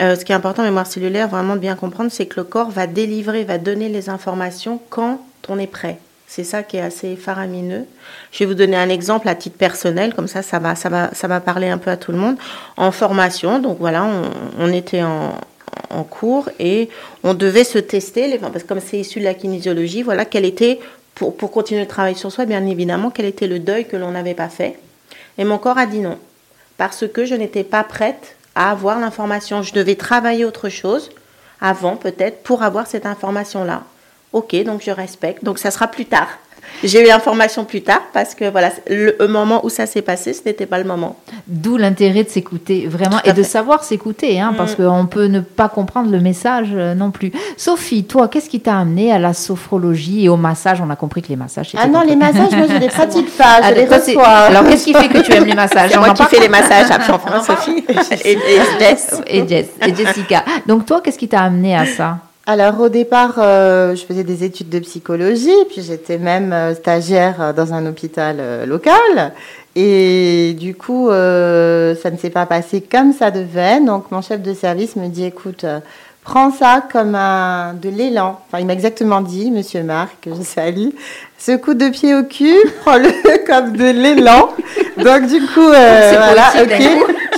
ce 0.00 0.24
qui 0.24 0.32
est 0.32 0.34
important, 0.34 0.62
mémoire 0.62 0.86
cellulaire, 0.86 1.28
vraiment 1.28 1.54
de 1.54 1.60
bien 1.60 1.76
comprendre, 1.76 2.10
c'est 2.10 2.26
que 2.26 2.40
le 2.40 2.44
corps 2.44 2.70
va 2.70 2.86
délivrer, 2.86 3.44
va 3.44 3.58
donner 3.58 3.88
les 3.88 4.08
informations 4.08 4.80
quand 4.90 5.20
on 5.48 5.58
est 5.58 5.66
prêt. 5.66 5.98
C'est 6.28 6.44
ça 6.44 6.62
qui 6.62 6.76
est 6.76 6.82
assez 6.82 7.16
faramineux. 7.16 7.86
Je 8.32 8.40
vais 8.40 8.44
vous 8.44 8.54
donner 8.54 8.76
un 8.76 8.90
exemple 8.90 9.28
à 9.30 9.34
titre 9.34 9.56
personnel, 9.56 10.14
comme 10.14 10.28
ça, 10.28 10.42
ça 10.42 10.58
va, 10.58 10.74
ça 10.74 10.90
va, 10.90 11.08
ça 11.14 11.26
va 11.26 11.40
parler 11.40 11.68
un 11.68 11.78
peu 11.78 11.90
à 11.90 11.96
tout 11.96 12.12
le 12.12 12.18
monde. 12.18 12.36
En 12.76 12.92
formation, 12.92 13.58
donc 13.60 13.78
voilà, 13.80 14.06
on, 14.58 14.70
était 14.70 15.02
en, 15.02 15.32
cours 16.04 16.48
et 16.58 16.88
on 17.24 17.34
devait 17.34 17.64
se 17.64 17.78
tester, 17.78 18.38
parce 18.38 18.62
que 18.62 18.68
comme 18.68 18.80
c'est 18.80 18.98
issu 18.98 19.20
de 19.20 19.24
la 19.24 19.34
kinésiologie, 19.34 20.02
voilà, 20.02 20.24
quel 20.24 20.44
était, 20.44 20.80
pour, 21.14 21.36
pour 21.36 21.50
continuer 21.50 21.80
le 21.82 21.88
travail 21.88 22.14
sur 22.14 22.30
soi, 22.30 22.44
bien 22.44 22.64
évidemment, 22.66 23.10
quel 23.10 23.26
était 23.26 23.46
le 23.46 23.58
deuil 23.58 23.86
que 23.86 23.96
l'on 23.96 24.12
n'avait 24.12 24.34
pas 24.34 24.48
fait. 24.48 24.78
Et 25.38 25.44
mon 25.44 25.58
corps 25.58 25.78
a 25.78 25.86
dit 25.86 26.00
non, 26.00 26.18
parce 26.76 27.06
que 27.06 27.24
je 27.24 27.34
n'étais 27.34 27.64
pas 27.64 27.84
prête 27.84 28.36
à 28.54 28.70
avoir 28.70 28.98
l'information. 28.98 29.62
Je 29.62 29.72
devais 29.72 29.94
travailler 29.94 30.44
autre 30.44 30.68
chose 30.68 31.10
avant, 31.60 31.96
peut-être, 31.96 32.42
pour 32.42 32.62
avoir 32.62 32.86
cette 32.86 33.06
information-là. 33.06 33.84
Ok, 34.32 34.54
donc 34.64 34.82
je 34.84 34.90
respecte. 34.90 35.44
Donc 35.44 35.58
ça 35.58 35.70
sera 35.70 35.88
plus 35.88 36.06
tard. 36.06 36.28
J'ai 36.84 37.02
eu 37.02 37.06
l'information 37.06 37.64
plus 37.64 37.82
tard 37.82 38.02
parce 38.12 38.34
que 38.34 38.48
voilà, 38.50 38.70
le 38.88 39.26
moment 39.26 39.64
où 39.64 39.68
ça 39.68 39.86
s'est 39.86 40.02
passé, 40.02 40.32
ce 40.32 40.42
n'était 40.46 40.66
pas 40.66 40.78
le 40.78 40.84
moment. 40.84 41.16
D'où 41.46 41.76
l'intérêt 41.76 42.24
de 42.24 42.28
s'écouter 42.28 42.86
vraiment 42.86 43.18
et 43.24 43.32
de 43.32 43.42
savoir 43.42 43.82
s'écouter, 43.82 44.40
hein, 44.40 44.54
parce 44.56 44.78
mm. 44.78 44.84
qu'on 44.84 45.06
peut 45.06 45.26
ne 45.26 45.40
pas 45.40 45.68
comprendre 45.68 46.10
le 46.10 46.20
message 46.20 46.68
euh, 46.72 46.94
non 46.94 47.10
plus. 47.10 47.32
Sophie, 47.56 48.04
toi, 48.04 48.28
qu'est-ce 48.28 48.48
qui 48.48 48.60
t'a 48.60 48.78
amené 48.78 49.12
à 49.12 49.18
la 49.18 49.34
sophrologie 49.34 50.24
et 50.24 50.28
au 50.28 50.36
massage? 50.36 50.80
On 50.80 50.90
a 50.90 50.96
compris 50.96 51.22
que 51.22 51.28
les 51.28 51.36
massages. 51.36 51.72
Ah 51.76 51.88
non, 51.88 52.02
les 52.02 52.16
massages, 52.16 52.52
moi 52.52 52.66
je 52.68 52.78
les 52.78 52.88
pratique 52.88 53.36
pas, 53.36 53.60
je 53.68 53.74
les 53.74 53.86
reçois. 53.86 54.26
Alors 54.26 54.64
qu'est-ce 54.64 54.84
qui 54.84 54.94
fait 54.94 55.08
que 55.08 55.18
tu 55.18 55.32
aimes 55.32 55.46
les 55.46 55.54
massages? 55.54 55.90
C'est 55.92 55.98
moi 55.98 56.14
qui 56.14 56.24
fais 56.24 56.40
les 56.40 56.48
massages 56.48 56.90
après 56.90 57.12
en 57.12 57.42
Sophie 57.42 57.84
et, 58.24 58.32
et 58.32 58.38
Jess 58.78 59.20
et 59.26 59.48
Jess 59.48 59.66
et 59.86 59.94
Jessica. 59.94 60.44
Donc 60.66 60.86
toi, 60.86 61.00
qu'est-ce 61.00 61.18
qui 61.18 61.28
t'a 61.28 61.42
amené 61.42 61.76
à 61.76 61.86
ça? 61.86 62.18
Alors 62.48 62.80
au 62.80 62.88
départ, 62.88 63.34
euh, 63.36 63.94
je 63.94 64.06
faisais 64.06 64.24
des 64.24 64.42
études 64.42 64.70
de 64.70 64.78
psychologie, 64.78 65.52
puis 65.68 65.82
j'étais 65.82 66.16
même 66.16 66.54
euh, 66.54 66.74
stagiaire 66.74 67.42
euh, 67.42 67.52
dans 67.52 67.74
un 67.74 67.84
hôpital 67.84 68.64
local. 68.66 69.34
Et 69.76 70.56
du 70.58 70.74
coup, 70.74 71.08
ça 71.10 72.10
ne 72.10 72.16
s'est 72.16 72.30
pas 72.30 72.46
passé 72.46 72.80
comme 72.80 73.12
ça 73.12 73.30
devait. 73.30 73.80
Donc 73.80 74.10
mon 74.10 74.22
chef 74.22 74.40
de 74.40 74.54
service 74.54 74.96
me 74.96 75.08
dit, 75.08 75.26
écoute, 75.26 75.66
prends 76.24 76.50
ça 76.50 76.82
comme 76.90 77.14
un, 77.14 77.74
de 77.74 77.90
l'élan. 77.90 78.40
Enfin, 78.48 78.60
il 78.60 78.66
m'a 78.66 78.72
exactement 78.72 79.20
dit, 79.20 79.50
Monsieur 79.50 79.82
Marc, 79.82 80.16
que 80.22 80.34
je 80.34 80.42
salue, 80.42 80.88
ce 81.38 81.54
coup 81.54 81.74
de 81.74 81.90
pied 81.90 82.14
au 82.14 82.24
cul, 82.24 82.56
prends-le 82.80 83.46
comme 83.46 83.76
de 83.76 83.90
l'élan. 83.90 84.48
Donc 84.96 85.26
du 85.26 85.38
coup, 85.48 85.66
voilà, 85.66 86.50
ok. 86.62 86.82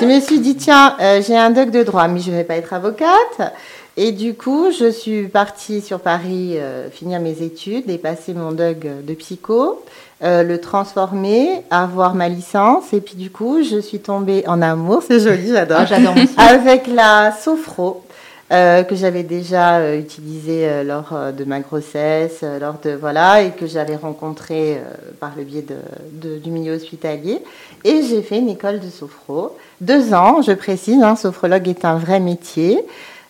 Je 0.01 0.07
me 0.07 0.21
suis 0.21 0.39
dit, 0.39 0.55
tiens, 0.55 0.97
j'ai 1.27 1.37
un 1.37 1.51
doc 1.51 1.71
de 1.71 1.83
droit, 1.83 2.07
mais 2.07 2.21
je 2.21 2.31
ne 2.31 2.37
vais 2.37 2.45
pas 2.45 2.55
être 2.55 2.73
avocate. 2.73 3.53
Et 3.97 4.13
du 4.13 4.35
coup, 4.35 4.71
je 4.71 4.91
suis 4.91 5.29
partie 5.29 5.81
sur 5.81 6.01
Paris 6.01 6.55
euh, 6.57 6.89
finir 6.91 7.21
mes 7.21 7.43
études 7.43 7.91
et 7.91 7.99
passer 7.99 8.35
mon 8.35 8.53
DUG 8.53 9.05
de 9.05 9.15
psycho, 9.15 9.83
euh, 10.23 10.43
le 10.43 10.61
transformer, 10.61 11.65
avoir 11.71 12.15
ma 12.15 12.29
licence. 12.29 12.93
Et 12.93 13.01
puis 13.01 13.17
du 13.17 13.31
coup, 13.31 13.63
je 13.63 13.81
suis 13.81 13.99
tombée 13.99 14.45
en 14.47 14.63
amour, 14.63 15.03
c'est 15.07 15.21
joli, 15.21 15.49
j'adore, 15.49 15.81
ah, 15.81 16.27
avec 16.49 16.87
la 16.87 17.33
sophro. 17.33 18.05
Euh, 18.53 18.83
que 18.83 18.97
j'avais 18.97 19.23
déjà 19.23 19.95
utilisée 19.97 20.83
lors 20.83 21.15
de 21.33 21.45
ma 21.45 21.61
grossesse, 21.61 22.43
lors 22.61 22.81
de 22.83 22.91
voilà, 22.91 23.43
et 23.43 23.53
que 23.53 23.69
j'avais 23.69 23.95
rencontré 23.95 24.81
par 25.21 25.35
le 25.37 25.45
biais 25.45 25.65
de, 25.65 26.37
du 26.37 26.51
milieu 26.51 26.75
hospitalier. 26.75 27.41
Et 27.85 28.03
j'ai 28.03 28.23
fait 28.23 28.39
une 28.39 28.49
école 28.49 28.81
de 28.81 28.91
sophro, 28.91 29.57
deux 29.81 30.15
ans, 30.15 30.43
je 30.43 30.51
précise. 30.51 31.01
Hein, 31.01 31.15
sophrologue 31.15 31.69
est 31.69 31.85
un 31.85 31.97
vrai 31.97 32.19
métier. 32.19 32.85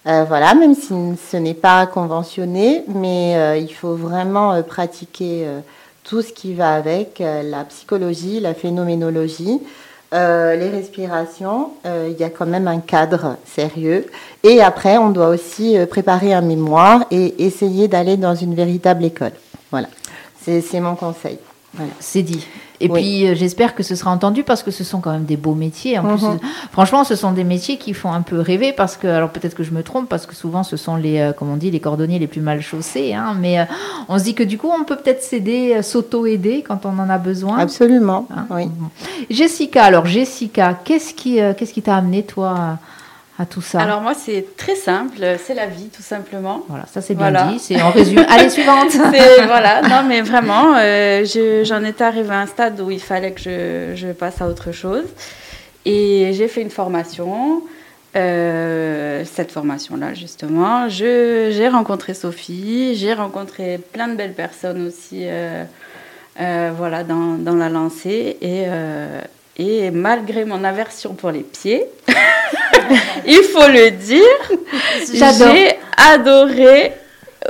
Euh, 0.06 0.24
voilà, 0.26 0.54
même 0.54 0.74
si 0.74 0.94
ce 1.30 1.36
n'est 1.36 1.54
pas 1.54 1.86
conventionné, 1.86 2.84
mais 2.88 3.34
euh, 3.36 3.56
il 3.58 3.72
faut 3.72 3.94
vraiment 3.94 4.52
euh, 4.52 4.62
pratiquer 4.62 5.46
tout 6.04 6.22
ce 6.22 6.32
qui 6.32 6.54
va 6.54 6.74
avec 6.74 7.18
la 7.20 7.64
psychologie, 7.64 8.40
la 8.40 8.54
phénoménologie, 8.54 9.60
les 10.12 10.70
respirations. 10.70 11.72
Il 11.84 12.16
y 12.18 12.24
a 12.24 12.30
quand 12.30 12.46
même 12.46 12.66
un 12.66 12.80
cadre 12.80 13.36
sérieux. 13.44 14.06
Et 14.42 14.60
après, 14.60 14.98
on 14.98 15.10
doit 15.10 15.28
aussi 15.28 15.76
préparer 15.88 16.32
un 16.32 16.40
mémoire 16.40 17.04
et 17.12 17.44
essayer 17.44 17.86
d'aller 17.86 18.16
dans 18.16 18.34
une 18.34 18.54
véritable 18.54 19.04
école. 19.04 19.32
Voilà, 19.70 19.88
c'est 20.42 20.80
mon 20.80 20.96
conseil. 20.96 21.38
C'est 22.00 22.22
dit. 22.22 22.44
Et 22.80 22.88
puis 22.88 23.26
euh, 23.26 23.34
j'espère 23.34 23.74
que 23.74 23.82
ce 23.82 23.94
sera 23.94 24.10
entendu 24.10 24.42
parce 24.42 24.62
que 24.62 24.70
ce 24.70 24.84
sont 24.84 25.00
quand 25.00 25.12
même 25.12 25.24
des 25.24 25.36
beaux 25.36 25.54
métiers. 25.54 25.98
En 25.98 26.16
plus, 26.16 26.26
mhm. 26.26 26.38
franchement, 26.72 27.04
ce 27.04 27.14
sont 27.14 27.32
des 27.32 27.44
métiers 27.44 27.76
qui 27.76 27.92
font 27.92 28.12
un 28.12 28.22
peu 28.22 28.40
rêver 28.40 28.72
parce 28.72 28.96
que, 28.96 29.06
alors 29.06 29.30
peut-être 29.30 29.54
que 29.54 29.62
je 29.62 29.72
me 29.72 29.82
trompe 29.82 30.08
parce 30.08 30.26
que 30.26 30.34
souvent 30.34 30.62
ce 30.62 30.76
sont 30.76 30.96
les, 30.96 31.18
euh, 31.18 31.32
comme 31.32 31.50
on 31.50 31.56
dit, 31.56 31.70
les 31.70 31.80
cordonniers 31.80 32.18
les 32.18 32.26
plus 32.26 32.40
mal 32.40 32.62
chaussés. 32.62 33.12
Hein, 33.14 33.36
mais 33.38 33.60
euh, 33.60 33.64
on 34.08 34.18
se 34.18 34.24
dit 34.24 34.34
que 34.34 34.42
du 34.42 34.56
coup, 34.56 34.70
on 34.70 34.84
peut 34.84 34.96
peut-être 34.96 35.22
s'aider, 35.22 35.82
s'auto-aider 35.82 36.64
quand 36.66 36.86
on 36.86 36.98
en 36.98 37.10
a 37.10 37.18
besoin. 37.18 37.58
Absolument. 37.58 38.26
Hein, 38.34 38.46
oui. 38.50 38.68
Jessica, 39.28 39.84
alors 39.84 40.06
Jessica, 40.06 40.78
qu'est-ce 40.84 41.12
qui, 41.12 41.36
qu'est-ce 41.56 41.72
qui 41.72 41.82
t'a 41.82 41.96
amené 41.96 42.22
toi 42.22 42.78
tout 43.46 43.62
ça 43.62 43.80
Alors 43.80 44.00
moi, 44.00 44.12
c'est 44.14 44.56
très 44.56 44.74
simple, 44.74 45.18
c'est 45.44 45.54
la 45.54 45.66
vie, 45.66 45.88
tout 45.88 46.02
simplement. 46.02 46.64
Voilà, 46.68 46.86
ça 46.86 47.00
c'est 47.00 47.14
bien 47.14 47.30
dit, 47.48 47.58
c'est 47.58 47.80
en 47.80 47.90
résumé. 47.90 48.22
Allez, 48.28 48.50
suivante 48.50 48.94
Voilà, 49.46 49.82
non 49.82 50.02
mais 50.06 50.20
vraiment, 50.20 50.74
euh, 50.76 51.24
j'en 51.64 51.82
étais 51.84 52.04
arrivée 52.04 52.34
à 52.34 52.40
un 52.40 52.46
stade 52.46 52.80
où 52.80 52.90
il 52.90 53.00
fallait 53.00 53.32
que 53.32 53.40
je, 53.40 53.92
je 53.94 54.08
passe 54.08 54.42
à 54.42 54.48
autre 54.48 54.72
chose. 54.72 55.04
Et 55.86 56.32
j'ai 56.34 56.48
fait 56.48 56.60
une 56.60 56.70
formation, 56.70 57.62
euh, 58.16 59.24
cette 59.24 59.52
formation-là 59.52 60.12
justement. 60.12 60.88
J'ai 60.88 61.68
rencontré 61.68 62.14
Sophie, 62.14 62.94
j'ai 62.96 63.14
rencontré 63.14 63.78
plein 63.78 64.08
de 64.08 64.16
belles 64.16 64.34
personnes 64.34 64.86
aussi 64.86 65.22
euh, 65.24 65.64
voilà, 66.76 67.04
dans, 67.04 67.38
dans, 67.38 67.54
la 67.54 67.70
lancée. 67.70 68.36
Et, 68.42 68.66
et 69.56 69.90
malgré 69.90 70.44
mon 70.44 70.64
aversion 70.64 71.14
pour 71.14 71.30
les 71.30 71.42
pieds, 71.42 71.86
il 73.26 73.42
faut 73.52 73.68
le 73.68 73.90
dire, 73.90 74.22
j'ai 75.12 75.76
adoré 75.96 76.92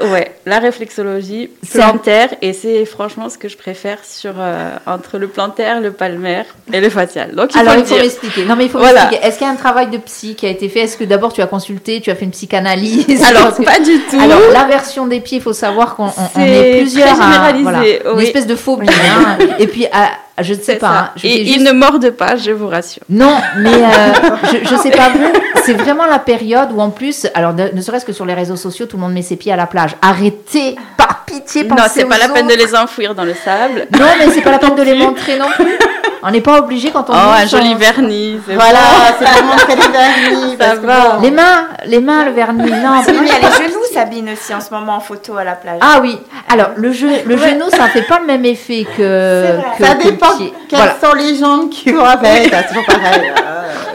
Ouais, 0.02 0.36
la 0.46 0.60
réflexologie 0.60 1.50
plantaire, 1.72 2.28
et 2.42 2.52
c'est 2.52 2.84
franchement 2.84 3.28
ce 3.28 3.36
que 3.36 3.48
je 3.48 3.56
préfère 3.56 3.98
sur, 4.04 4.34
euh, 4.38 4.70
entre 4.86 5.18
le 5.18 5.26
plantaire, 5.26 5.80
le 5.80 5.90
palmaire 5.90 6.44
et 6.72 6.80
le 6.80 6.88
facial. 6.90 7.34
Donc, 7.34 7.50
il 7.54 7.58
Alors, 7.60 7.74
faut 7.74 7.80
il 7.80 7.86
faut 7.86 7.96
m'expliquer. 7.96 8.44
Non, 8.44 8.54
mais 8.54 8.66
il 8.66 8.70
faut 8.70 8.78
voilà. 8.78 9.10
Est-ce 9.20 9.38
qu'il 9.38 9.48
y 9.48 9.50
a 9.50 9.52
un 9.52 9.56
travail 9.56 9.90
de 9.90 9.98
psy 9.98 10.36
qui 10.36 10.46
a 10.46 10.48
été 10.48 10.68
fait? 10.68 10.80
Est-ce 10.80 10.96
que 10.96 11.02
d'abord 11.02 11.32
tu 11.32 11.42
as 11.42 11.48
consulté, 11.48 12.00
tu 12.00 12.10
as 12.12 12.14
fait 12.14 12.24
une 12.24 12.30
psychanalyse? 12.30 13.20
Alors, 13.24 13.52
pas 13.56 13.80
du 13.80 13.98
tout. 14.08 14.20
Alors, 14.20 14.40
l'inversion 14.52 15.08
des 15.08 15.20
pieds, 15.20 15.38
il 15.38 15.42
faut 15.42 15.52
savoir 15.52 15.96
qu'on 15.96 16.12
est, 16.38 16.78
plusieurs. 16.82 17.20
à, 17.20 17.50
Une 17.50 18.20
espèce 18.20 18.46
de 18.46 18.54
phobie. 18.54 18.86
hein. 18.88 19.38
Et 19.58 19.66
puis, 19.66 19.86
à, 19.86 20.10
je 20.42 20.54
ne 20.54 20.60
sais 20.60 20.76
pas. 20.76 20.88
Hein. 20.88 21.10
et 21.24 21.42
ils 21.52 21.62
ne 21.62 21.72
mordent 21.72 22.10
pas, 22.10 22.36
je 22.36 22.50
vous 22.50 22.68
rassure. 22.68 23.02
Non, 23.08 23.36
mais 23.58 23.72
euh, 23.72 24.12
je 24.64 24.74
ne 24.74 24.78
sais 24.80 24.90
pas 24.90 25.08
vous. 25.10 25.24
C'est 25.64 25.74
vraiment 25.74 26.06
la 26.06 26.18
période 26.18 26.70
où 26.74 26.80
en 26.80 26.90
plus, 26.90 27.26
alors 27.34 27.52
ne, 27.54 27.80
serait-ce 27.80 28.04
que 28.04 28.12
sur 28.12 28.24
les 28.26 28.34
réseaux 28.34 28.56
sociaux, 28.56 28.86
tout 28.86 28.96
le 28.96 29.02
monde 29.02 29.12
met 29.12 29.22
ses 29.22 29.36
pieds 29.36 29.52
à 29.52 29.56
la 29.56 29.66
plage. 29.66 29.96
Arrêtez, 30.02 30.76
pas 30.96 31.08
pitié, 31.26 31.64
Non, 31.64 31.76
pensez 31.76 32.00
c'est 32.00 32.04
pas 32.06 32.18
la 32.18 32.28
peine 32.28 32.46
de 32.48 32.54
les 32.54 32.74
enfouir 32.74 33.14
dans 33.14 33.24
le 33.24 33.34
sable. 33.34 33.86
Non, 33.98 34.06
mais 34.18 34.30
c'est 34.30 34.40
pas 34.42 34.50
la 34.52 34.58
peine 34.58 34.74
de 34.74 34.82
les 34.82 34.94
montrer 34.94 35.38
non 35.38 35.48
plus. 35.54 35.78
On 36.22 36.30
n'est 36.30 36.40
pas 36.42 36.58
obligé 36.58 36.90
quand 36.90 37.08
on 37.08 37.12
Oh, 37.14 37.32
un 37.42 37.46
joli 37.46 37.74
vernis. 37.74 38.38
Voilà, 38.46 38.78
bon. 39.18 39.24
c'est 39.26 39.42
montrer 39.42 39.74
les 39.76 39.92
vernis. 39.92 40.50
Ça 40.52 40.56
parce 40.66 40.78
que 40.80 40.86
va. 40.86 41.00
bon, 41.16 41.22
Les 41.22 41.30
mains, 41.30 41.68
les 41.86 42.00
mains, 42.00 42.24
le 42.26 42.32
vernis. 42.32 42.70
Non, 42.70 42.90
mais 43.06 43.14
il 43.22 43.26
y 43.26 43.30
a 43.30 43.38
les 43.38 43.64
genoux, 43.68 43.80
Sabine 44.00 44.30
aussi, 44.30 44.54
en 44.54 44.60
ce 44.60 44.70
moment 44.72 44.96
en 44.96 45.00
photo 45.00 45.36
à 45.36 45.44
la 45.44 45.54
plage. 45.54 45.78
Ah 45.80 45.98
oui. 46.02 46.18
Alors 46.48 46.70
le, 46.76 46.90
ge- 46.92 47.24
le 47.24 47.36
genou, 47.36 47.70
ça 47.70 47.88
fait 47.88 48.02
pas 48.02 48.18
le 48.20 48.26
même 48.26 48.44
effet 48.44 48.84
que, 48.96 49.44
C'est 49.46 49.52
vrai. 49.52 49.64
que- 49.78 49.84
Ça 49.84 49.94
dépend 49.94 50.36
quelles 50.68 50.78
Voilà. 50.78 50.96
sont 51.02 51.14
les 51.14 51.36
jambes 51.36 51.70
qui 51.70 51.92
vont 51.92 52.04
avec. 52.04 52.52
C'est 52.54 52.66
toujours 52.68 52.84
pareil. 52.86 53.32
Ah, 53.36 53.40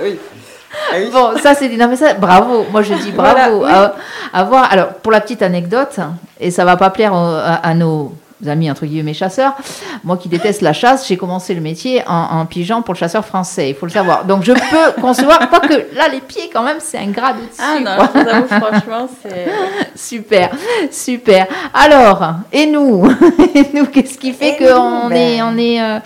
oui. 0.04 0.20
Ah 0.92 0.96
oui. 0.98 1.10
Bon, 1.12 1.32
ça 1.42 1.56
c'est 1.56 1.70
non 1.70 1.88
mais 1.88 1.96
ça, 1.96 2.14
bravo. 2.14 2.66
Moi 2.72 2.82
je 2.82 2.94
dis 2.96 3.12
bravo. 3.12 3.64
à, 3.66 3.96
à 4.34 4.44
voir. 4.44 4.68
Alors 4.72 4.88
pour 4.96 5.12
la 5.12 5.22
petite 5.22 5.42
anecdote, 5.42 5.98
et 6.40 6.52
ça 6.52 6.66
va 6.66 6.76
pas 6.78 6.90
plaire 6.90 7.14
à 7.16 7.74
nos 7.74 8.14
amis 8.48 8.70
entre 8.70 8.86
guillemets 8.86 9.14
chasseurs. 9.14 9.54
Moi 10.04 10.18
qui 10.18 10.30
déteste 10.30 10.62
la 10.62 10.74
chasse, 10.74 11.08
j'ai 11.08 11.18
commencé 11.18 11.54
le 11.54 11.62
métier 11.62 12.04
en, 12.08 12.40
en 12.40 12.46
pigeon 12.46 12.82
pour 12.82 12.94
le 12.94 13.00
chasseur 13.00 13.26
français. 13.26 13.70
Il 13.70 13.76
faut 13.76 13.86
le 13.86 13.92
savoir. 13.92 14.26
Donc 14.26 14.44
je 14.44 14.52
peux 14.54 15.02
concevoir, 15.02 15.50
quoique 15.50 15.74
là 15.96 16.08
les 16.12 16.22
pieds 16.22 16.50
quand 16.52 16.64
même 16.64 16.78
c'est 16.80 16.98
un 16.98 17.08
grade 17.12 17.38
au-dessus. 17.38 17.60
Ah 17.60 17.80
non, 17.80 17.96
quoi. 17.96 18.10
je 18.14 18.20
vous 18.20 18.30
avoue, 18.30 18.48
franchement, 18.66 19.10
c'est. 19.22 19.48
Super, 19.96 20.52
super. 20.92 21.48
Alors, 21.74 22.22
et 22.52 22.66
nous, 22.66 23.06
et 23.56 23.68
nous, 23.74 23.86
qu'est-ce 23.86 24.18
qui 24.18 24.34
fait 24.34 24.58
qu'on 24.58 25.10
nous, 25.10 25.16
est, 25.16 25.38
ben- 25.38 25.54
on 25.54 25.58
est, 25.58 25.82
euh, 25.82 26.00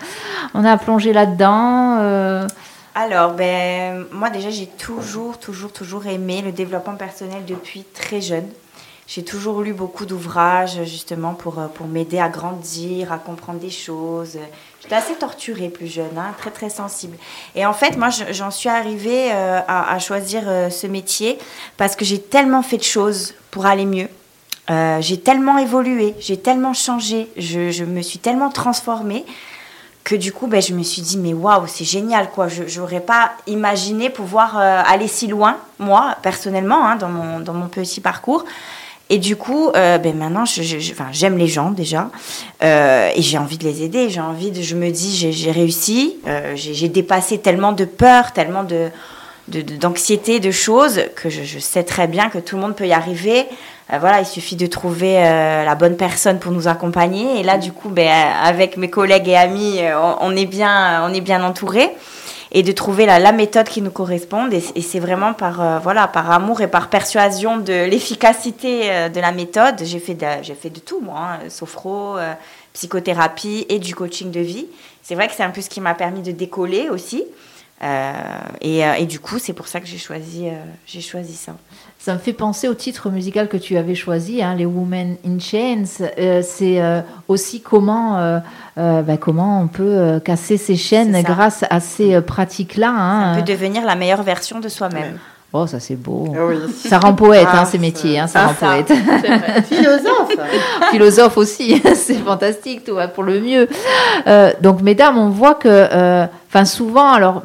on 0.54 0.64
a 0.64 0.76
plongé 0.76 1.12
là-dedans 1.12 1.98
euh, 2.00 2.46
Alors, 2.94 3.32
ben, 3.32 4.04
moi 4.12 4.30
déjà, 4.30 4.50
j'ai 4.50 4.66
toujours, 4.66 5.38
toujours, 5.38 5.72
toujours 5.72 6.06
aimé 6.06 6.42
le 6.44 6.52
développement 6.52 6.94
personnel 6.94 7.42
depuis 7.46 7.84
très 7.94 8.20
jeune. 8.20 8.46
J'ai 9.12 9.24
toujours 9.24 9.62
lu 9.62 9.72
beaucoup 9.72 10.06
d'ouvrages 10.06 10.84
justement 10.84 11.34
pour, 11.34 11.58
euh, 11.58 11.66
pour 11.66 11.88
m'aider 11.88 12.20
à 12.20 12.28
grandir, 12.28 13.12
à 13.12 13.18
comprendre 13.18 13.58
des 13.58 13.68
choses. 13.68 14.38
J'étais 14.80 14.94
assez 14.94 15.14
torturée 15.14 15.68
plus 15.68 15.88
jeune, 15.88 16.16
hein, 16.16 16.32
très 16.38 16.52
très 16.52 16.70
sensible. 16.70 17.16
Et 17.56 17.66
en 17.66 17.72
fait, 17.72 17.96
moi, 17.96 18.10
je- 18.10 18.32
j'en 18.32 18.52
suis 18.52 18.68
arrivée 18.68 19.32
euh, 19.32 19.58
à, 19.66 19.98
choisir 19.98 20.44
euh, 20.46 20.70
ce 20.70 20.86
métier 20.86 21.40
parce 21.76 21.96
que 21.96 22.04
j'ai 22.04 22.20
tellement 22.20 22.62
fait 22.62 22.76
de 22.76 22.84
choses 22.84 23.34
pour 23.50 23.66
aller 23.66 23.84
mieux. 23.84 24.08
J'ai 25.00 25.18
tellement 25.18 25.58
évolué, 25.58 26.14
j'ai 26.20 26.36
tellement 26.36 26.74
changé, 26.74 27.28
je, 27.36 27.82
me 27.82 28.02
suis 28.02 28.20
tellement 28.20 28.50
transformée 28.50 29.26
que 30.04 30.14
du 30.14 30.32
coup, 30.32 30.46
ben, 30.46 30.62
je 30.62 30.72
me 30.74 30.84
suis 30.84 31.02
dit, 31.02 31.18
mais 31.18 31.34
waouh, 31.34 31.66
c'est 31.66 31.84
génial, 31.84 32.30
quoi. 32.30 32.46
Je 32.46 32.78
n'aurais 32.78 33.00
pas 33.00 33.32
imaginé 33.48 34.10
pouvoir 34.10 34.56
aller 34.56 35.08
si 35.08 35.26
loin, 35.26 35.56
moi, 35.80 36.14
personnellement, 36.22 36.86
hein, 36.86 36.94
dans, 36.94 37.08
mon, 37.08 37.40
dans 37.40 37.52
mon 37.52 37.66
petit 37.66 38.00
parcours. 38.00 38.44
Et 39.12 39.18
du 39.18 39.34
coup, 39.36 39.70
euh, 39.74 39.98
ben 39.98 40.16
maintenant, 40.16 40.44
je, 40.44 40.62
je- 40.62 40.78
je- 40.78 40.94
j'aime 41.12 41.36
les 41.36 41.48
gens 41.48 41.72
déjà, 41.72 42.10
euh, 42.62 43.10
et 43.14 43.20
j'ai 43.22 43.38
envie 43.38 43.58
de 43.58 43.64
les 43.64 43.82
aider. 43.82 44.08
J'ai 44.08 44.20
envie 44.20 44.52
de, 44.52 44.62
je 44.62 44.76
me 44.76 44.88
dis, 44.90 45.32
j'ai, 45.32 45.50
réussi, 45.50 46.16
euh, 46.28 46.52
j'ai, 46.54 46.88
dépassé 46.88 47.38
tellement 47.38 47.72
de 47.72 47.84
peur, 47.84 48.32
tellement 48.32 48.62
de, 48.62 48.88
de- 49.48 49.62
de- 49.62 49.76
d'anxiété, 49.76 50.38
de 50.38 50.52
choses 50.52 51.00
que 51.16 51.28
je, 51.28 51.42
je 51.42 51.58
sais 51.58 51.82
très 51.82 52.06
bien 52.06 52.28
que 52.30 52.38
tout 52.38 52.54
le 52.54 52.62
monde 52.62 52.76
peut 52.76 52.86
y 52.86 52.92
arriver. 52.92 53.46
Voilà, 53.98 54.20
il 54.20 54.26
suffit 54.26 54.54
de 54.54 54.68
trouver 54.68 55.14
la 55.14 55.74
bonne 55.74 55.96
personne 55.96 56.38
pour 56.38 56.52
nous 56.52 56.68
accompagner. 56.68 57.40
Et 57.40 57.42
là, 57.42 57.58
du 57.58 57.72
coup, 57.72 57.88
ben, 57.88 58.08
avec 58.44 58.76
mes 58.76 58.88
collègues 58.88 59.28
et 59.28 59.34
amis, 59.36 59.80
on, 60.00 60.14
on 60.28 60.36
est 60.36 60.46
bien, 60.46 61.02
on 61.04 61.12
est 61.12 61.20
bien 61.20 61.42
entourés. 61.42 61.90
Et 62.52 62.62
de 62.62 62.72
trouver 62.72 63.06
la, 63.06 63.18
la 63.18 63.32
méthode 63.32 63.68
qui 63.68 63.80
nous 63.80 63.90
corresponde. 63.90 64.52
Et, 64.52 64.60
c'est 64.60 64.98
vraiment 64.98 65.34
par, 65.34 65.60
euh, 65.60 65.78
voilà, 65.78 66.08
par 66.08 66.30
amour 66.30 66.60
et 66.60 66.68
par 66.68 66.88
persuasion 66.88 67.58
de 67.58 67.84
l'efficacité 67.84 68.90
euh, 68.90 69.08
de 69.08 69.20
la 69.20 69.32
méthode. 69.32 69.76
J'ai 69.84 70.00
fait 70.00 70.16
j'ai 70.42 70.54
fait 70.54 70.70
de 70.70 70.80
tout, 70.80 71.00
moi, 71.00 71.18
hein, 71.18 71.48
sophro, 71.48 72.16
euh, 72.18 72.32
psychothérapie 72.72 73.66
et 73.68 73.78
du 73.78 73.94
coaching 73.94 74.30
de 74.30 74.40
vie. 74.40 74.66
C'est 75.02 75.14
vrai 75.14 75.28
que 75.28 75.34
c'est 75.34 75.44
un 75.44 75.50
peu 75.50 75.60
ce 75.60 75.68
qui 75.68 75.80
m'a 75.80 75.94
permis 75.94 76.22
de 76.22 76.32
décoller 76.32 76.88
aussi. 76.88 77.24
Et, 78.60 78.80
et 78.80 79.06
du 79.06 79.20
coup, 79.20 79.38
c'est 79.38 79.54
pour 79.54 79.66
ça 79.66 79.80
que 79.80 79.86
j'ai 79.86 79.96
choisi, 79.96 80.48
j'ai 80.86 81.00
choisi 81.00 81.34
ça. 81.34 81.54
Ça 82.02 82.14
me 82.14 82.18
fait 82.18 82.32
penser 82.32 82.66
au 82.66 82.72
titre 82.72 83.10
musical 83.10 83.46
que 83.46 83.58
tu 83.58 83.76
avais 83.76 83.94
choisi, 83.94 84.42
hein, 84.42 84.54
les 84.54 84.64
Women 84.64 85.16
in 85.26 85.38
Chains. 85.38 85.84
Euh, 86.18 86.40
c'est 86.42 86.80
euh, 86.80 87.02
aussi 87.28 87.60
comment, 87.60 88.16
euh, 88.16 88.38
euh, 88.78 89.02
bah, 89.02 89.18
comment 89.18 89.60
on 89.60 89.68
peut 89.68 89.82
euh, 89.84 90.18
casser 90.18 90.56
ses 90.56 90.76
chaînes 90.76 91.20
grâce 91.22 91.62
à 91.68 91.78
ces 91.78 92.14
euh, 92.14 92.20
pratiques-là. 92.22 92.86
Ça 92.86 93.02
hein. 93.02 93.36
peut 93.36 93.42
devenir 93.42 93.84
la 93.84 93.96
meilleure 93.96 94.22
version 94.22 94.60
de 94.60 94.70
soi-même. 94.70 95.18
Oh, 95.52 95.66
ça 95.66 95.78
c'est 95.78 95.96
beau. 95.96 96.32
Oui. 96.34 96.56
Ça 96.74 97.00
rend 97.00 97.12
poète, 97.12 97.46
Ah, 97.50 97.62
hein, 97.62 97.64
ces 97.66 97.76
métiers. 97.78 98.18
Hein, 98.18 98.28
ça 98.28 98.44
ah, 98.44 98.46
rend 98.46 98.54
ça. 98.54 98.66
poète. 98.68 98.92
Philosophe. 99.66 100.36
philosophe 100.92 101.36
aussi, 101.36 101.82
c'est 101.94 102.14
fantastique, 102.14 102.84
tout 102.84 102.94
va 102.94 103.08
pour 103.08 103.24
le 103.24 103.40
mieux. 103.40 103.68
Euh, 104.26 104.52
donc, 104.62 104.80
mesdames, 104.80 105.18
on 105.18 105.28
voit 105.28 105.54
que, 105.54 105.68
euh, 105.68 106.26
enfin, 106.48 106.64
souvent, 106.64 107.12
alors, 107.12 107.42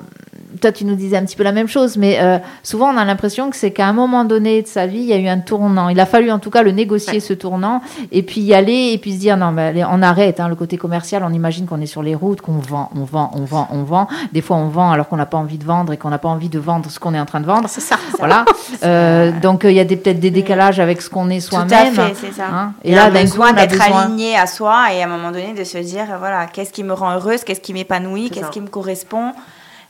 toi, 0.61 0.71
tu 0.71 0.85
nous 0.85 0.95
disais 0.95 1.17
un 1.17 1.23
petit 1.25 1.35
peu 1.35 1.43
la 1.43 1.51
même 1.51 1.67
chose, 1.67 1.97
mais 1.97 2.17
euh, 2.19 2.37
souvent, 2.63 2.93
on 2.93 2.97
a 2.97 3.05
l'impression 3.05 3.49
que 3.49 3.55
c'est 3.55 3.71
qu'à 3.71 3.87
un 3.87 3.93
moment 3.93 4.25
donné 4.25 4.61
de 4.61 4.67
sa 4.67 4.85
vie, 4.87 4.99
il 4.99 5.05
y 5.05 5.13
a 5.13 5.17
eu 5.17 5.27
un 5.27 5.39
tournant. 5.39 5.89
Il 5.89 5.99
a 5.99 6.05
fallu, 6.05 6.31
en 6.31 6.39
tout 6.39 6.49
cas, 6.49 6.63
le 6.63 6.71
négocier, 6.71 7.19
ce 7.19 7.33
tournant, 7.33 7.81
et 8.11 8.23
puis 8.23 8.41
y 8.41 8.53
aller, 8.53 8.91
et 8.93 8.97
puis 8.97 9.13
se 9.13 9.19
dire, 9.19 9.37
non, 9.37 9.51
mais 9.51 9.83
on 9.89 10.01
arrête, 10.01 10.39
hein, 10.39 10.47
le 10.47 10.55
côté 10.55 10.77
commercial, 10.77 11.23
on 11.25 11.31
imagine 11.33 11.65
qu'on 11.65 11.81
est 11.81 11.85
sur 11.85 12.03
les 12.03 12.15
routes, 12.15 12.41
qu'on 12.41 12.59
vend, 12.59 12.89
on 12.95 13.03
vend, 13.03 13.31
on 13.35 13.43
vend, 13.45 13.67
on 13.71 13.83
vend. 13.83 14.07
Des 14.33 14.41
fois, 14.41 14.57
on 14.57 14.67
vend 14.67 14.91
alors 14.91 15.07
qu'on 15.07 15.17
n'a 15.17 15.25
pas 15.25 15.37
envie 15.37 15.57
de 15.57 15.65
vendre 15.65 15.93
et 15.93 15.97
qu'on 15.97 16.09
n'a 16.09 16.17
pas 16.19 16.29
envie 16.29 16.49
de 16.49 16.59
vendre 16.59 16.89
ce 16.89 16.99
qu'on 16.99 17.13
est 17.13 17.19
en 17.19 17.25
train 17.25 17.39
de 17.41 17.45
vendre. 17.45 17.69
C'est 17.69 17.81
ça. 17.81 17.95
Voilà. 18.19 18.45
Euh, 18.83 19.31
donc, 19.41 19.65
euh, 19.65 19.71
il 19.71 19.77
y 19.77 19.79
a 19.79 19.85
peut-être 19.85 20.19
des 20.19 20.31
décalages 20.31 20.79
avec 20.79 21.01
ce 21.01 21.09
qu'on 21.09 21.29
est 21.29 21.47
Tout 21.47 21.55
à 21.55 21.67
soi-même. 21.67 21.93
fait, 21.93 22.13
c'est 22.15 22.33
ça. 22.33 22.45
hein. 22.51 22.73
Et 22.83 22.91
Et 22.91 22.95
là, 22.95 23.09
d'un 23.09 23.25
coup, 23.25 23.39
on 23.39 23.43
a 23.43 23.53
d'être 23.53 23.81
aligné 23.81 24.35
à 24.37 24.47
soi 24.47 24.93
et 24.93 25.01
à 25.01 25.05
un 25.05 25.09
moment 25.09 25.31
donné 25.31 25.53
de 25.53 25.63
se 25.63 25.77
dire, 25.77 26.05
voilà, 26.19 26.45
qu'est-ce 26.47 26.71
qui 26.71 26.83
me 26.83 26.93
rend 26.93 27.11
heureuse, 27.15 27.43
qu'est-ce 27.43 27.61
qui 27.61 27.73
m'épanouit, 27.73 28.29
qu'est-ce 28.29 28.49
qui 28.51 28.61
me 28.61 28.67
correspond. 28.67 29.31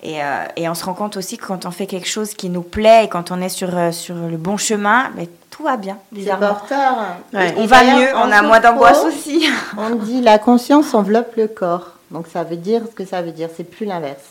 Et, 0.06 0.22
euh, 0.22 0.46
et 0.56 0.70
on 0.70 0.76
se 0.76 0.86
rend 0.86 0.94
compte 0.94 1.18
aussi 1.18 1.36
que 1.36 1.48
quand 1.48 1.66
on 1.66 1.72
fait 1.72 1.88
quelque 1.88 2.08
chose 2.08 2.36
qui 2.36 2.50
nous 2.50 2.62
plaît 2.62 3.06
et 3.06 3.08
quand 3.10 3.32
on 3.32 3.42
est 3.42 3.50
sur, 3.50 3.76
euh, 3.76 3.92
sur 3.92 4.14
le 4.14 4.38
bon 4.38 4.56
chemin, 4.56 5.10
mais 5.16 5.28
tout 5.50 5.64
va 5.64 5.78
bien, 5.78 5.98
C'est 6.14 6.20
bizarrement. 6.20 6.48
porteur. 6.50 6.94
Ouais. 7.34 7.56
On 7.58 7.66
va 7.66 7.84
mieux, 7.84 8.10
on 8.16 8.32
a 8.32 8.44
moins 8.44 8.60
d'angoisse 8.60 9.04
aussi. 9.04 9.50
On 9.78 9.96
dit 9.96 10.22
la 10.22 10.38
conscience 10.38 10.94
enveloppe 10.94 11.36
le 11.38 11.48
corps. 11.48 11.94
Donc 12.12 12.28
ça 12.32 12.44
veut 12.44 12.56
dire 12.56 12.84
ce 12.88 12.94
que 12.94 13.04
ça 13.04 13.24
veut 13.24 13.32
dire, 13.32 13.50
c'est 13.58 13.64
plus 13.64 13.88
l'inverse. 13.88 14.22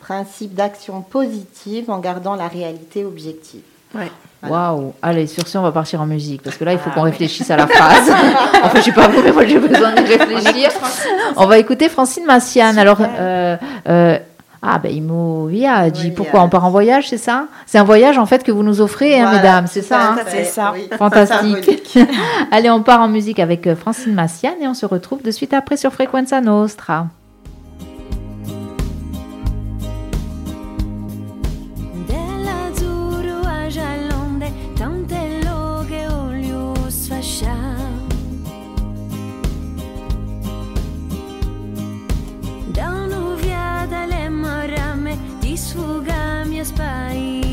Principe 0.00 0.54
d'action 0.54 1.00
positive 1.00 1.90
en 1.90 1.98
gardant 1.98 2.36
la 2.36 2.46
réalité 2.46 3.04
objective. 3.04 3.62
Ouais. 3.96 4.12
Waouh 4.48 4.92
Allez, 5.02 5.26
sur 5.26 5.48
ce, 5.48 5.58
on 5.58 5.62
va 5.62 5.72
partir 5.72 6.00
en 6.00 6.06
musique, 6.06 6.42
parce 6.42 6.56
que 6.56 6.62
là, 6.62 6.72
il 6.72 6.78
faut 6.78 6.90
qu'on 6.90 7.02
réfléchisse 7.02 7.50
à 7.50 7.56
la 7.56 7.66
phrase. 7.66 8.12
enfin, 8.62 8.76
je 8.78 8.82
sais 8.82 8.92
pas 8.92 9.08
vous, 9.08 9.22
mais 9.22 9.32
moi, 9.32 9.44
j'ai 9.44 9.58
besoin 9.58 9.92
de 9.92 10.02
réfléchir. 10.02 10.70
On 11.36 11.46
va 11.46 11.58
écouter 11.58 11.88
Francine 11.88 12.24
Massiane. 12.26 12.78
Alors, 12.78 12.98
euh, 13.00 13.56
euh, 13.88 14.18
ah, 14.62 14.78
ben, 14.78 14.92
Imo 14.92 15.46
Viaggi. 15.46 16.08
Oui, 16.08 16.10
Pourquoi 16.10 16.42
On 16.42 16.48
part 16.48 16.64
en 16.64 16.70
voyage, 16.70 17.08
c'est 17.08 17.18
ça? 17.18 17.46
C'est 17.66 17.78
un 17.78 17.84
voyage, 17.84 18.18
en 18.18 18.26
fait, 18.26 18.42
que 18.42 18.52
vous 18.52 18.62
nous 18.62 18.80
offrez, 18.80 19.20
hein, 19.20 19.32
mesdames, 19.32 19.66
c'est 19.66 19.82
ça 19.82 20.12
hein? 20.12 20.16
C'est 20.28 20.44
ça. 20.44 20.72
oui. 20.74 20.88
Fantastique. 20.98 21.98
Allez, 22.50 22.70
on 22.70 22.82
part 22.82 23.00
en 23.00 23.08
musique 23.08 23.38
avec 23.38 23.66
euh, 23.66 23.76
Francine 23.76 24.14
Massiane 24.14 24.60
et 24.60 24.68
on 24.68 24.74
se 24.74 24.86
retrouve 24.86 25.22
de 25.22 25.30
suite 25.30 25.52
après 25.52 25.76
sur 25.76 25.92
Frequenza 25.92 26.40
Nostra. 26.40 27.06
país. 46.72 47.45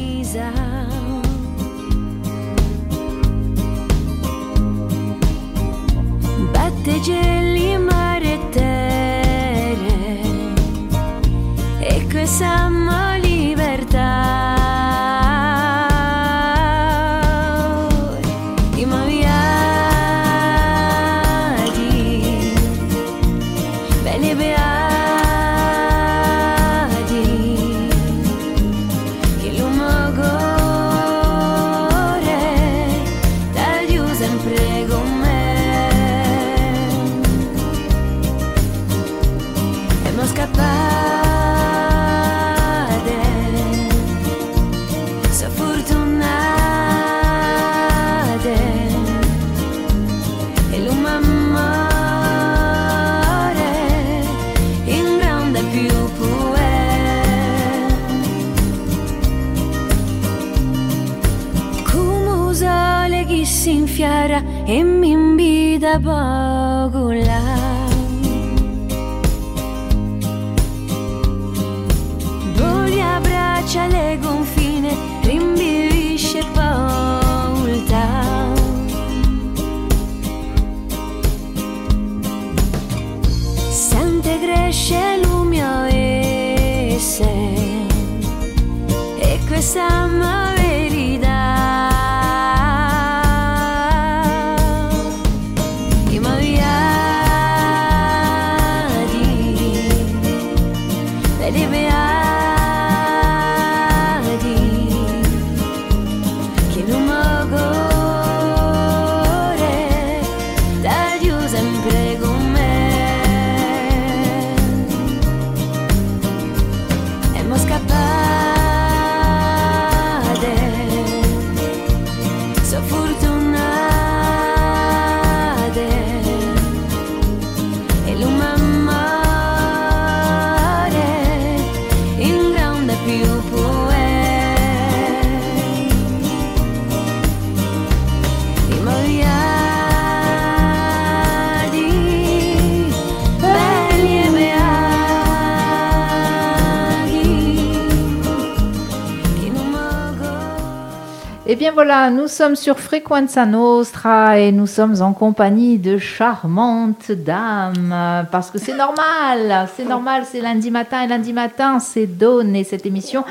Voilà, 151.73 152.11
nous 152.11 152.27
sommes 152.27 152.55
sur 152.55 152.79
Frequenza 152.79 153.45
Nostra 153.45 154.37
et 154.37 154.51
nous 154.51 154.67
sommes 154.67 155.01
en 155.01 155.13
compagnie 155.13 155.79
de 155.79 155.97
charmantes 155.97 157.11
dames 157.11 158.25
parce 158.31 158.51
que 158.51 158.59
c'est 158.59 158.75
normal, 158.75 159.67
c'est 159.75 159.87
normal, 159.87 160.23
c'est 160.29 160.41
lundi 160.41 160.69
matin 160.69 161.03
et 161.03 161.07
lundi 161.07 161.33
matin 161.33 161.79
c'est 161.79 162.05
donné 162.05 162.63
cette 162.63 162.85
émission 162.85 163.23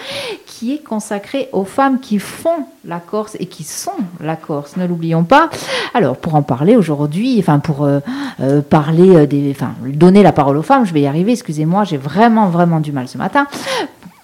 qui 0.45 0.75
est 0.75 0.83
consacrée 0.83 1.49
aux 1.53 1.65
femmes 1.65 2.01
qui 2.01 2.19
font 2.19 2.67
la 2.85 2.99
Corse 2.99 3.37
et 3.39 3.47
qui 3.47 3.63
sont 3.63 3.93
la 4.21 4.35
Corse, 4.35 4.77
ne 4.77 4.87
l'oublions 4.87 5.25
pas. 5.25 5.49
Alors 5.95 6.17
pour 6.17 6.35
en 6.35 6.43
parler 6.43 6.77
aujourd'hui, 6.77 7.37
enfin 7.39 7.61
pour 7.61 7.85
euh, 7.85 8.01
euh, 8.41 8.61
parler 8.61 9.15
euh, 9.15 9.27
des, 9.27 9.53
enfin 9.53 9.75
donner 9.87 10.23
la 10.23 10.33
parole 10.33 10.57
aux 10.57 10.63
femmes, 10.63 10.85
je 10.85 10.93
vais 10.93 11.03
y 11.03 11.07
arriver. 11.07 11.33
Excusez-moi, 11.33 11.85
j'ai 11.85 11.97
vraiment 11.97 12.49
vraiment 12.49 12.81
du 12.81 12.91
mal 12.91 13.07
ce 13.07 13.19
matin. 13.19 13.47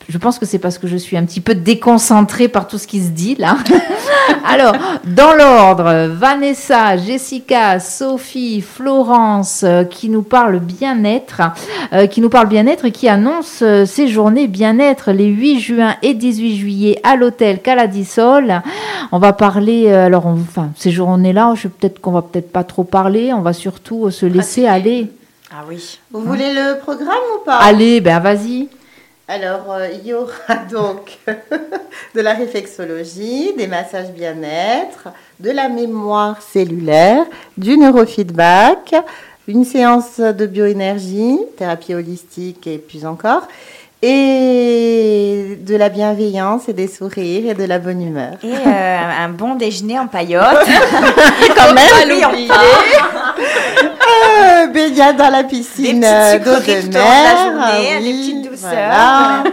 Je 0.09 0.17
pense 0.17 0.39
que 0.39 0.47
c'est 0.47 0.59
parce 0.59 0.79
que 0.79 0.87
je 0.87 0.97
suis 0.97 1.19
un 1.19 1.25
petit 1.27 1.43
peu 1.43 1.55
déconcentrée 1.55 2.49
par 2.49 2.67
tout 2.67 2.79
ce 2.79 2.87
qui 2.87 3.03
se 3.03 3.11
dit 3.11 3.35
là. 3.35 3.59
Alors, 4.47 4.73
dans 5.05 5.35
l'ordre, 5.35 6.07
Vanessa, 6.15 6.97
Jessica, 6.97 7.79
Sophie, 7.79 8.63
Florence, 8.63 9.65
euh, 9.65 9.85
qui 9.85 10.09
nous 10.09 10.23
parlent 10.23 10.61
bien-être, 10.61 11.43
euh, 11.93 12.07
qui 12.07 12.23
nous 12.23 12.31
parlent 12.31 12.49
bien-être 12.49 12.87
et 12.87 12.91
qui 12.91 13.07
annoncent 13.07 13.63
euh, 13.63 13.85
ces 13.85 14.09
journées 14.09 14.47
bien-être 14.49 15.13
les 15.13 15.27
8 15.27 15.61
juin 15.61 15.95
et 16.03 16.15
18 16.15 16.57
juillet 16.57 17.01
à 17.03 17.15
l'hôtel 17.17 17.61
Caladisol. 17.61 18.63
On 19.13 19.19
va 19.19 19.35
parler, 19.35 19.89
euh, 19.89 20.07
alors, 20.07 20.25
on- 20.25 20.33
enfin, 20.41 20.71
ces 20.77 20.91
journées-là, 20.91 21.53
je 21.55 21.69
peut-être 21.69 22.01
qu'on 22.01 22.13
va 22.13 22.23
peut-être 22.23 22.51
pas 22.51 22.65
trop 22.65 22.85
parler, 22.85 23.35
on 23.35 23.43
va 23.43 23.53
surtout 23.53 24.07
euh, 24.07 24.11
se 24.11 24.25
laisser 24.25 24.67
aller. 24.67 25.09
Ah 25.51 25.65
oui. 25.69 25.99
Vous 26.11 26.23
voulez 26.23 26.55
le 26.55 26.79
programme 26.79 27.09
ou 27.39 27.45
pas? 27.45 27.57
Allez, 27.59 28.01
ben 28.01 28.21
vas-y. 28.21 28.69
Alors, 29.31 29.71
euh, 29.71 29.89
il 29.93 30.07
y 30.07 30.15
aura 30.15 30.57
donc 30.71 31.19
de 32.15 32.21
la 32.23 32.33
réflexologie, 32.33 33.53
des 33.59 33.67
massages 33.67 34.11
bien-être, 34.11 35.09
de 35.39 35.51
la 35.51 35.69
mémoire 35.69 36.41
cellulaire, 36.41 37.27
du 37.59 37.77
neurofeedback, 37.77 38.95
une 39.47 39.67
séance 39.67 40.19
de 40.19 40.47
bioénergie, 40.47 41.39
thérapie 41.59 41.95
holistique 41.95 42.67
et 42.67 42.79
plus 42.79 43.05
encore, 43.05 43.47
et 44.01 45.59
de 45.61 45.77
la 45.77 45.91
bienveillance 45.91 46.71
et 46.71 46.73
des 46.73 46.89
sourires 46.89 47.51
et 47.51 47.55
de 47.55 47.65
la 47.65 47.79
bonne 47.79 48.01
humeur. 48.01 48.39
Et 48.43 48.47
euh, 48.47 49.25
un 49.25 49.29
bon 49.29 49.55
déjeuner 49.57 49.99
en 49.99 50.07
paillote. 50.07 50.67
Quand 51.55 51.75
même, 51.75 52.09
Oui, 52.09 52.23
on 52.25 52.29
l'oublier. 52.29 52.49
Euh, 54.09 54.67
baignade 54.69 55.17
dans 55.17 55.31
la 55.31 55.45
piscine 55.45 56.05
euh, 56.05 56.39
d'eau 56.39 56.55
sucreries 56.57 56.89
de 56.89 56.95
la 56.95 57.01
journée, 57.01 57.89
ah 57.97 58.01
des 58.01 58.13
petites 58.13 58.51
douceurs. 58.51 58.71
voilà. 58.71 59.45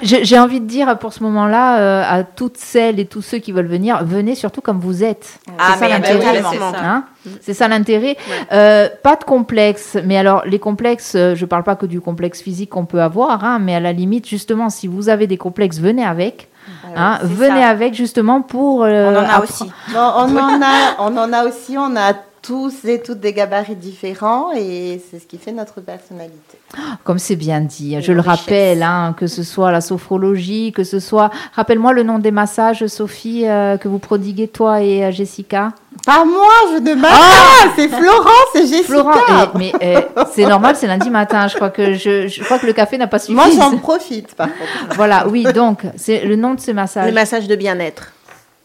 J'ai 0.02 0.38
envie 0.38 0.60
de 0.60 0.66
dire 0.66 0.96
pour 0.98 1.12
ce 1.12 1.22
moment-là 1.24 1.78
euh, 1.78 2.02
à 2.06 2.22
toutes 2.22 2.56
celles 2.56 3.00
et 3.00 3.06
tous 3.06 3.22
ceux 3.22 3.38
qui 3.38 3.52
veulent 3.52 3.66
venir, 3.66 4.04
venez 4.04 4.34
surtout 4.34 4.60
comme 4.60 4.78
vous 4.80 5.02
êtes. 5.04 5.38
Ah, 5.58 5.72
c'est 5.74 5.78
ça 5.80 5.84
mais 5.86 5.88
l'intérêt. 5.94 6.42
totalement. 6.42 6.72
Hein 6.80 7.04
c'est 7.40 7.54
ça 7.54 7.68
l'intérêt. 7.68 8.16
Euh, 8.52 8.88
pas 9.02 9.16
de 9.16 9.24
complexe, 9.24 9.96
mais 10.04 10.16
alors 10.16 10.42
les 10.46 10.58
complexes, 10.58 11.14
euh, 11.16 11.34
je 11.34 11.44
parle 11.46 11.64
pas 11.64 11.76
que 11.76 11.86
du 11.86 12.00
complexe 12.00 12.40
physique 12.42 12.70
qu'on 12.70 12.86
peut 12.86 13.02
avoir, 13.02 13.44
hein, 13.44 13.58
mais 13.60 13.74
à 13.74 13.80
la 13.80 13.92
limite 13.92 14.28
justement, 14.28 14.68
si 14.70 14.86
vous 14.86 15.08
avez 15.08 15.26
des 15.26 15.36
complexes, 15.36 15.78
venez 15.78 16.04
avec. 16.04 16.48
hein, 16.96 17.18
c'est 17.20 17.28
venez 17.28 17.60
ça. 17.62 17.68
avec 17.68 17.94
justement 17.94 18.40
pour. 18.42 18.84
euh, 18.84 19.10
On 19.12 19.16
en 19.18 19.28
a 19.28 19.42
aussi. 19.42 19.70
On, 19.94 19.98
en 19.98 20.62
a, 20.62 20.96
on 21.00 21.16
en 21.16 21.32
a 21.32 21.44
aussi, 21.44 21.76
on 21.76 21.96
a 21.96 22.12
tous 22.48 22.86
et 22.86 23.02
toutes 23.02 23.20
des 23.20 23.34
gabarits 23.34 23.76
différents 23.76 24.52
et 24.52 25.02
c'est 25.10 25.18
ce 25.18 25.26
qui 25.26 25.36
fait 25.36 25.52
notre 25.52 25.82
personnalité. 25.82 26.58
Comme 27.04 27.18
c'est 27.18 27.36
bien 27.36 27.60
dit, 27.60 28.00
je 28.00 28.10
Une 28.10 28.14
le 28.16 28.22
richesse. 28.22 28.40
rappelle, 28.40 28.82
hein, 28.82 29.14
que 29.18 29.26
ce 29.26 29.42
soit 29.42 29.70
la 29.70 29.82
sophrologie, 29.82 30.72
que 30.72 30.82
ce 30.82 30.98
soit. 30.98 31.30
Rappelle-moi 31.54 31.92
le 31.92 32.04
nom 32.04 32.18
des 32.18 32.30
massages, 32.30 32.86
Sophie, 32.86 33.46
euh, 33.46 33.76
que 33.76 33.86
vous 33.88 33.98
prodiguez 33.98 34.48
toi 34.48 34.80
et 34.80 35.04
euh, 35.04 35.12
Jessica? 35.12 35.72
Pas 36.06 36.24
moi, 36.24 36.48
je 36.72 36.78
ne 36.78 36.94
m'appelle 36.94 37.18
pas, 37.18 37.72
c'est 37.76 37.88
Florence 37.88 38.54
et 38.54 38.60
Jessica. 38.66 38.82
Florent, 38.84 39.50
mais 39.58 39.72
eh, 39.82 39.98
c'est 40.32 40.46
normal, 40.46 40.74
c'est 40.76 40.86
lundi 40.86 41.10
matin. 41.10 41.48
Je 41.48 41.56
crois 41.56 41.68
que 41.70 41.92
je, 41.94 42.28
je 42.28 42.42
crois 42.44 42.58
que 42.58 42.66
le 42.66 42.72
café 42.72 42.96
n'a 42.96 43.08
pas 43.08 43.18
suffi. 43.18 43.34
Moi, 43.34 43.50
j'en 43.54 43.76
profite 43.76 44.34
par 44.34 44.46
contre. 44.48 44.96
Voilà, 44.96 45.28
oui. 45.28 45.44
Donc, 45.54 45.82
c'est 45.96 46.24
le 46.24 46.36
nom 46.36 46.54
de 46.54 46.60
ce 46.60 46.68
Les 46.68 46.72
massage. 46.72 47.12
massages 47.12 47.46
de 47.46 47.56
bien-être. 47.56 48.12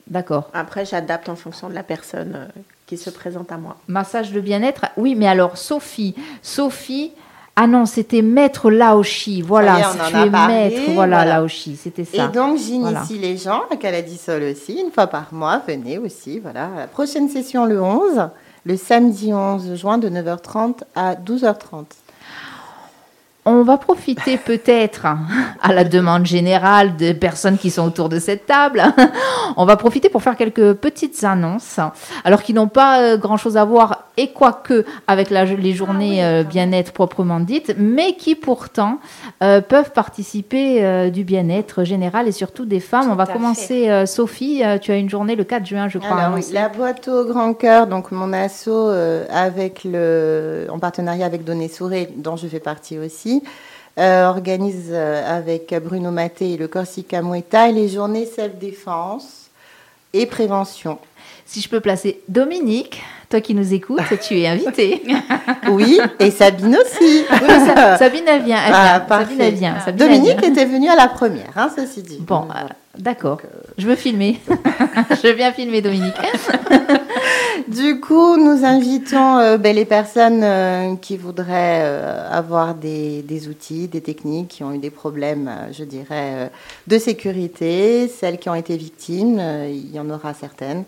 D'accord. 0.08 0.50
Après, 0.54 0.86
j'adapte 0.86 1.28
en 1.28 1.36
fonction 1.36 1.70
de 1.70 1.74
la 1.76 1.84
personne 1.84 2.34
euh, 2.36 2.62
qui 2.98 3.04
se 3.04 3.10
présente 3.10 3.52
à 3.52 3.58
moi. 3.58 3.78
Massage 3.88 4.32
de 4.32 4.40
bien-être. 4.40 4.86
Oui, 4.98 5.16
mais 5.16 5.28
alors 5.28 5.58
Sophie, 5.58 6.16
Sophie. 6.42 7.12
Ah 7.56 7.68
non, 7.68 7.86
c'était 7.86 8.24
maître 8.24 8.72
Laoshi. 8.72 9.44
Voilà, 9.44 9.78
on 9.78 9.94
si 9.94 10.02
en 10.02 10.08
tu 10.22 10.28
es 10.28 10.32
parlé, 10.32 10.54
maître, 10.56 10.82
voilà, 10.96 11.18
voilà. 11.18 11.26
Laoshi, 11.36 11.76
c'était 11.76 12.04
ça. 12.04 12.26
Et 12.26 12.28
donc, 12.30 12.58
j'initie 12.58 12.80
Voilà. 12.82 13.04
les 13.22 13.38
gens 13.38 13.62
à 13.72 13.76
Caladisol 13.76 14.42
aussi, 14.44 14.82
une 14.84 14.92
fois 14.92 15.06
par 15.06 15.28
mois. 15.32 15.62
Venez 15.68 16.00
aussi, 16.00 16.40
voilà. 16.40 16.70
La 16.76 16.88
prochaine 16.88 17.30
session 17.30 17.66
le 17.66 17.80
11, 17.80 18.30
le 18.66 18.76
samedi 18.76 19.32
11 19.34 19.76
juin 19.76 20.00
de 20.00 20.10
9h30 20.10 20.78
à 20.96 21.14
12h30. 21.14 21.86
On 23.46 23.64
va 23.64 23.76
profiter 23.78 24.38
peut-être, 24.38 25.06
à 25.62 25.74
la 25.74 25.84
demande 25.84 26.26
générale 26.26 26.96
des 26.96 27.14
personnes 27.14 27.58
qui 27.58 27.72
sont 27.72 27.86
autour 27.86 28.08
de 28.08 28.18
cette 28.18 28.46
table, 28.46 28.82
on 29.58 29.66
va 29.66 29.76
profiter 29.76 30.08
pour 30.08 30.22
faire 30.24 30.38
quelques 30.38 30.74
petites 30.76 31.24
annonces, 31.26 31.78
alors 32.24 32.42
qui 32.42 32.54
n'ont 32.54 32.70
pas 32.70 33.02
euh, 33.02 33.18
grand-chose 33.18 33.58
à 33.58 33.66
voir, 33.66 34.06
et 34.16 34.30
quoique 34.32 34.86
avec 35.08 35.30
la- 35.30 35.44
les 35.44 35.74
journées 35.74 36.24
euh, 36.24 36.44
bien-être 36.44 36.94
proprement 36.94 37.42
dites, 37.42 37.76
mais 37.78 38.16
qui 38.16 38.36
pourtant 38.36 39.00
euh, 39.42 39.60
peuvent 39.60 39.92
participer 39.92 40.86
euh, 40.86 41.10
du 41.10 41.26
bien-être 41.26 41.84
général 41.84 42.30
et 42.30 42.32
surtout 42.32 42.64
des 42.66 42.80
femmes. 42.80 43.10
on 43.12 43.16
va 43.16 43.26
commencer, 43.26 43.90
euh, 43.90 44.06
Sophie, 44.06 44.62
tu 44.82 44.92
as 44.94 44.96
une 44.98 45.10
journée 45.10 45.36
le 45.36 45.44
4 45.44 45.66
juin, 45.66 45.90
je 45.90 45.98
crois. 45.98 46.18
Alors 46.18 46.36
oui, 46.36 46.46
la 46.54 46.70
boîte 46.70 47.10
au 47.10 47.26
grand 47.26 47.54
cœur, 47.54 47.88
donc 47.88 48.12
mon 48.12 48.32
asso 48.32 48.70
avec 49.30 49.82
le, 49.84 50.68
en 50.70 50.80
partenariat 50.80 51.26
avec 51.26 51.44
Donné 51.44 51.68
Souré, 51.68 52.10
dont 52.16 52.38
je 52.38 52.48
fais 52.48 52.60
partie 52.62 52.98
aussi, 53.00 53.33
euh, 53.98 54.26
organise 54.28 54.90
euh, 54.90 55.38
avec 55.38 55.74
Bruno 55.84 56.12
Maté 56.12 56.54
et 56.54 56.58
le 56.58 56.68
Corsica 56.68 57.22
Muay 57.22 57.42
Thai 57.44 57.72
les 57.72 57.90
journées 57.90 58.26
self-défense 58.26 59.50
et 60.14 60.26
prévention. 60.26 60.98
Si 61.46 61.62
je 61.62 61.70
peux 61.70 61.80
placer 61.80 62.22
Dominique, 62.28 63.02
toi 63.30 63.42
qui 63.42 63.54
nous 63.54 63.74
écoutes, 63.74 64.02
tu 64.22 64.40
es 64.40 64.48
invitée. 64.48 65.04
Oui, 65.70 66.00
et 66.20 66.32
Sabine 66.32 66.76
aussi. 66.78 67.26
Oui, 67.32 67.50
Sabine, 68.00 68.24
elle 68.28 68.44
vient. 68.44 68.58
Elle 68.66 68.72
vient. 68.72 69.06
Ah, 69.06 69.06
Sabine, 69.08 69.42
elle 69.42 69.54
vient. 69.54 69.80
Sabine, 69.80 70.02
elle 70.02 70.10
Dominique 70.10 70.40
vient. 70.40 70.50
était 70.52 70.66
venue 70.66 70.90
à 70.90 70.96
la 70.96 71.08
première, 71.08 71.52
hein, 71.56 71.70
ceci 71.76 72.02
dit. 72.02 72.20
Bon, 72.22 72.48
Voilà. 72.94 73.10
euh, 73.10 73.14
d'accord. 73.14 73.42
Je 73.78 73.88
veux 73.88 73.96
filmer. 73.96 74.40
je 75.24 75.30
viens 75.30 75.52
filmer 75.52 75.82
Dominique. 75.82 76.16
Du 77.68 78.00
coup, 78.00 78.36
nous 78.38 78.66
invitons 78.66 79.38
euh, 79.38 79.58
ben, 79.58 79.76
les 79.76 79.86
personnes 79.86 80.42
euh, 80.44 80.96
qui 80.96 81.18
voudraient 81.18 81.82
avoir 82.30 82.76
des, 82.76 83.22
des 83.22 83.48
outils, 83.48 83.88
des 83.88 84.02
techniques, 84.02 84.50
qui 84.50 84.64
ont 84.64 84.74
eu 84.74 84.80
des 84.80 84.90
problèmes, 84.90 85.50
je 85.72 85.84
dirais, 85.84 86.52
de 86.88 86.98
sécurité, 86.98 88.08
celles 88.10 88.38
qui 88.38 88.50
ont 88.50 88.56
été 88.56 88.76
victimes, 88.76 89.42
il 89.70 89.92
y 89.92 90.00
en 90.00 90.10
aura 90.10 90.34
certaines, 90.34 90.84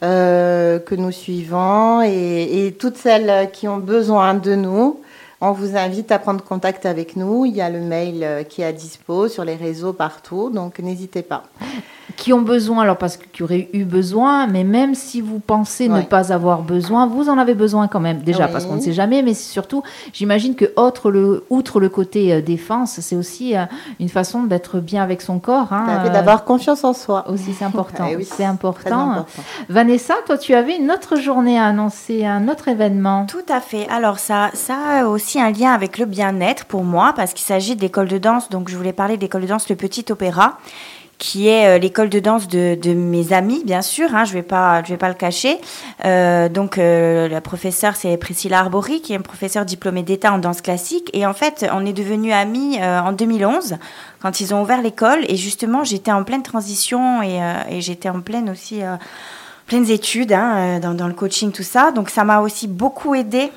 que 0.00 0.94
nous 0.94 1.10
suivons, 1.10 2.02
et, 2.02 2.66
et 2.66 2.72
toutes 2.72 2.96
celles 2.96 3.50
qui 3.50 3.66
ont 3.66 3.78
besoin 3.78 4.34
de 4.34 4.54
nous. 4.54 5.00
On 5.46 5.52
vous 5.52 5.76
invite 5.76 6.10
à 6.10 6.18
prendre 6.18 6.42
contact 6.42 6.86
avec 6.86 7.16
nous. 7.16 7.44
Il 7.44 7.54
y 7.54 7.60
a 7.60 7.68
le 7.68 7.78
mail 7.78 8.24
euh, 8.24 8.44
qui 8.44 8.62
est 8.62 8.64
à 8.64 8.72
dispo 8.72 9.28
sur 9.28 9.44
les 9.44 9.56
réseaux 9.56 9.92
partout, 9.92 10.48
donc 10.48 10.78
n'hésitez 10.78 11.20
pas. 11.20 11.42
Qui 12.16 12.32
ont 12.32 12.42
besoin, 12.42 12.82
alors 12.82 12.98
parce 12.98 13.16
que 13.16 13.24
qui 13.32 13.42
auraient 13.42 13.68
eu 13.72 13.84
besoin, 13.84 14.46
mais 14.46 14.64
même 14.64 14.94
si 14.94 15.20
vous 15.20 15.38
pensez 15.38 15.88
ne 15.88 16.02
pas 16.02 16.32
avoir 16.32 16.62
besoin, 16.62 17.06
vous 17.06 17.28
en 17.28 17.38
avez 17.38 17.54
besoin 17.54 17.88
quand 17.88 18.00
même. 18.00 18.18
Déjà 18.22 18.46
Oui. 18.46 18.52
parce 18.52 18.66
qu'on 18.66 18.76
ne 18.76 18.80
sait 18.80 18.92
jamais, 18.92 19.22
mais 19.22 19.34
surtout, 19.34 19.82
j'imagine 20.12 20.54
que 20.54 20.66
outre 20.76 21.10
le, 21.10 21.44
outre 21.50 21.80
le 21.80 21.88
côté 21.88 22.32
euh, 22.32 22.40
défense, 22.42 23.00
c'est 23.00 23.16
aussi 23.16 23.56
euh, 23.56 23.64
une 24.00 24.08
façon 24.08 24.44
d'être 24.44 24.80
bien 24.80 25.02
avec 25.02 25.22
son 25.22 25.38
corps. 25.38 25.72
hein, 25.72 26.00
fait 26.02 26.08
euh, 26.10 26.12
d'avoir 26.12 26.44
confiance 26.44 26.84
en 26.84 26.92
soi. 26.92 27.24
aussi, 27.30 27.52
c'est 27.54 27.64
important. 27.64 28.06
Eh 28.10 28.16
oui, 28.16 28.24
c'est 28.30 28.44
important. 28.44 29.24
Vanessa, 29.68 30.14
toi, 30.26 30.36
tu 30.38 30.54
avais 30.54 30.76
une 30.76 30.90
autre 30.90 31.16
journée 31.16 31.58
à 31.58 31.64
annoncer, 31.66 32.24
un 32.26 32.48
autre 32.48 32.68
événement. 32.68 33.26
Tout 33.26 33.38
à 33.48 33.60
fait. 33.60 33.88
Alors 33.88 34.18
ça, 34.18 34.50
ça 34.54 34.76
a 35.00 35.04
aussi 35.06 35.40
un 35.40 35.50
lien 35.50 35.72
avec 35.72 35.98
le 35.98 36.04
bien-être 36.06 36.66
pour 36.66 36.84
moi 36.84 37.12
parce 37.16 37.32
qu'il 37.32 37.44
s'agit 37.46 37.76
d'école 37.76 38.08
de 38.08 38.18
danse. 38.18 38.50
Donc 38.50 38.68
je 38.68 38.76
voulais 38.76 38.92
parler 38.92 39.16
d'école 39.16 39.42
de 39.42 39.46
danse 39.46 39.68
Le 39.68 39.76
Petit 39.76 40.04
Opéra, 40.10 40.58
qui 41.18 41.48
est 41.48 41.66
euh, 41.66 41.78
l'école 41.78 42.08
de 42.08 42.18
danse 42.18 42.48
de, 42.48 42.94
mes 42.94 43.32
amis, 43.32 43.62
bien 43.64 43.82
sûr. 43.82 44.14
hein, 44.14 44.24
je 44.24 44.32
vais 44.32 44.42
pas, 44.42 44.82
vais 44.82 44.96
pas 44.96 45.08
le 45.08 45.14
cacher. 45.14 45.58
Euh, 46.04 46.48
donc 46.48 46.78
euh, 46.78 47.28
la 47.28 47.40
professeure 47.40 47.96
c'est 47.96 48.16
Priscilla 48.16 48.60
Arbori, 48.60 49.00
qui 49.00 49.12
est 49.12 49.16
une 49.16 49.22
professeure 49.22 49.64
diplômée 49.64 50.02
d'État 50.02 50.32
en 50.32 50.38
danse 50.38 50.60
classique. 50.60 51.10
Et 51.12 51.26
en 51.26 51.34
fait, 51.34 51.66
on 51.72 51.86
est 51.86 51.92
devenus 51.92 52.32
amis 52.32 52.78
en 52.82 53.12
2011 53.12 53.76
quand 54.20 54.40
ils 54.40 54.54
ont 54.54 54.62
ouvert 54.62 54.82
l'école. 54.82 55.24
Et 55.28 55.36
justement, 55.36 55.84
j'étais 55.84 56.12
en 56.12 56.24
pleine 56.24 56.42
transition 56.42 57.22
et, 57.22 57.80
j'étais 57.80 58.08
en 58.08 58.20
pleine 58.20 58.50
aussi. 58.50 58.80
pleines 59.66 59.90
études 59.90 60.32
hein, 60.32 60.78
dans, 60.80 60.94
dans 60.94 61.08
le 61.08 61.14
coaching, 61.14 61.52
tout 61.52 61.62
ça. 61.62 61.90
Donc 61.90 62.10
ça 62.10 62.24
m'a 62.24 62.40
aussi 62.40 62.68
beaucoup 62.68 63.14
aidé. 63.14 63.50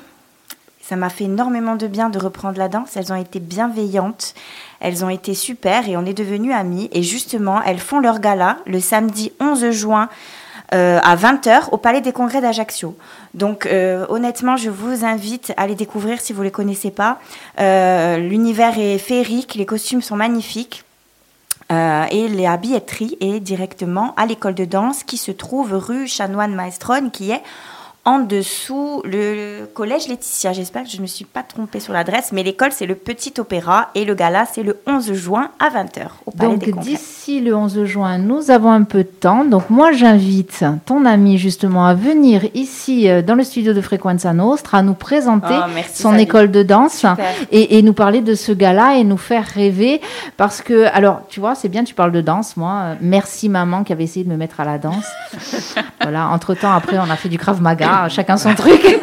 Ça 0.88 0.96
m'a 0.96 1.10
fait 1.10 1.24
énormément 1.24 1.76
de 1.76 1.86
bien 1.86 2.08
de 2.08 2.18
reprendre 2.18 2.56
la 2.56 2.68
danse. 2.68 2.96
Elles 2.96 3.12
ont 3.12 3.20
été 3.20 3.40
bienveillantes. 3.40 4.34
Elles 4.80 5.04
ont 5.04 5.08
été 5.08 5.34
super 5.34 5.88
et 5.88 5.96
on 5.96 6.04
est 6.04 6.14
devenus 6.14 6.54
amies. 6.54 6.88
Et 6.92 7.02
justement, 7.02 7.62
elles 7.62 7.80
font 7.80 7.98
leur 7.98 8.20
gala 8.20 8.58
le 8.66 8.80
samedi 8.80 9.32
11 9.40 9.70
juin 9.70 10.08
euh, 10.74 11.00
à 11.02 11.16
20h 11.16 11.70
au 11.72 11.78
Palais 11.78 12.02
des 12.02 12.12
Congrès 12.12 12.42
d'Ajaccio. 12.42 12.94
Donc 13.32 13.64
euh, 13.64 14.04
honnêtement, 14.10 14.58
je 14.58 14.68
vous 14.68 15.02
invite 15.02 15.54
à 15.56 15.66
les 15.66 15.74
découvrir 15.74 16.20
si 16.20 16.34
vous 16.34 16.40
ne 16.40 16.44
les 16.44 16.50
connaissez 16.50 16.90
pas. 16.90 17.18
Euh, 17.58 18.18
L'univers 18.18 18.78
est 18.78 18.98
féerique, 18.98 19.54
les 19.54 19.64
costumes 19.64 20.02
sont 20.02 20.16
magnifiques. 20.16 20.84
Et 21.70 22.28
la 22.28 22.56
billetterie 22.56 23.18
est 23.20 23.40
directement 23.40 24.14
à 24.16 24.24
l'école 24.24 24.54
de 24.54 24.64
danse 24.64 25.04
qui 25.04 25.18
se 25.18 25.30
trouve 25.30 25.74
rue 25.74 26.08
Chanoine 26.08 26.54
Maestron, 26.54 27.10
qui 27.10 27.30
est 27.30 27.42
en 28.08 28.20
dessous 28.20 29.02
le 29.04 29.66
collège 29.74 30.08
Laetitia. 30.08 30.54
J'espère 30.54 30.84
que 30.84 30.88
je 30.88 30.96
ne 30.96 31.02
me 31.02 31.06
suis 31.06 31.26
pas 31.26 31.42
trompée 31.42 31.78
sur 31.78 31.92
l'adresse, 31.92 32.32
mais 32.32 32.42
l'école 32.42 32.72
c'est 32.72 32.86
le 32.86 32.94
Petit 32.94 33.34
Opéra 33.36 33.90
et 33.94 34.06
le 34.06 34.14
gala 34.14 34.46
c'est 34.50 34.62
le 34.62 34.78
11 34.86 35.12
juin 35.12 35.50
à 35.60 35.68
20h 35.68 36.06
au 36.24 36.30
Palais 36.30 36.52
Donc 36.52 36.60
des 36.64 36.70
Congrès. 36.70 36.90
d'ici 36.90 37.42
le 37.42 37.54
11 37.54 37.84
juin, 37.84 38.16
nous 38.16 38.50
avons 38.50 38.70
un 38.70 38.84
peu 38.84 39.00
de 39.00 39.08
temps. 39.08 39.44
Donc 39.44 39.68
moi, 39.68 39.92
j'invite 39.92 40.64
ton 40.86 41.04
ami 41.04 41.36
justement 41.36 41.84
à 41.84 41.92
venir 41.92 42.46
ici 42.54 43.10
euh, 43.10 43.20
dans 43.20 43.34
le 43.34 43.44
studio 43.44 43.74
de 43.74 43.80
Frequenza 43.82 44.32
Nostra 44.32 44.78
à 44.78 44.82
nous 44.82 44.94
présenter 44.94 45.48
Oh, 45.50 45.70
merci, 45.74 46.00
son 46.00 46.16
école 46.16 46.50
de 46.50 46.62
danse 46.62 47.04
et, 47.52 47.76
et 47.76 47.82
nous 47.82 47.92
parler 47.92 48.22
de 48.22 48.34
ce 48.34 48.52
gala 48.52 48.96
et 48.96 49.04
nous 49.04 49.18
faire 49.18 49.44
rêver. 49.44 50.00
Parce 50.38 50.62
que, 50.62 50.86
alors, 50.94 51.20
tu 51.28 51.40
vois, 51.40 51.54
c'est 51.54 51.68
bien, 51.68 51.84
tu 51.84 51.92
parles 51.94 52.12
de 52.12 52.22
danse. 52.22 52.56
Moi, 52.56 52.94
merci 53.02 53.50
maman 53.50 53.84
qui 53.84 53.92
avait 53.92 54.04
essayé 54.04 54.24
de 54.24 54.30
me 54.30 54.36
mettre 54.38 54.60
à 54.60 54.64
la 54.64 54.78
danse. 54.78 55.04
voilà, 56.00 56.28
entre-temps, 56.28 56.72
après, 56.72 56.98
on 56.98 57.10
a 57.10 57.16
fait 57.16 57.28
du 57.28 57.36
Krav 57.36 57.60
Maga, 57.60 57.97
chacun 58.08 58.36
son 58.36 58.54
truc. 58.54 58.80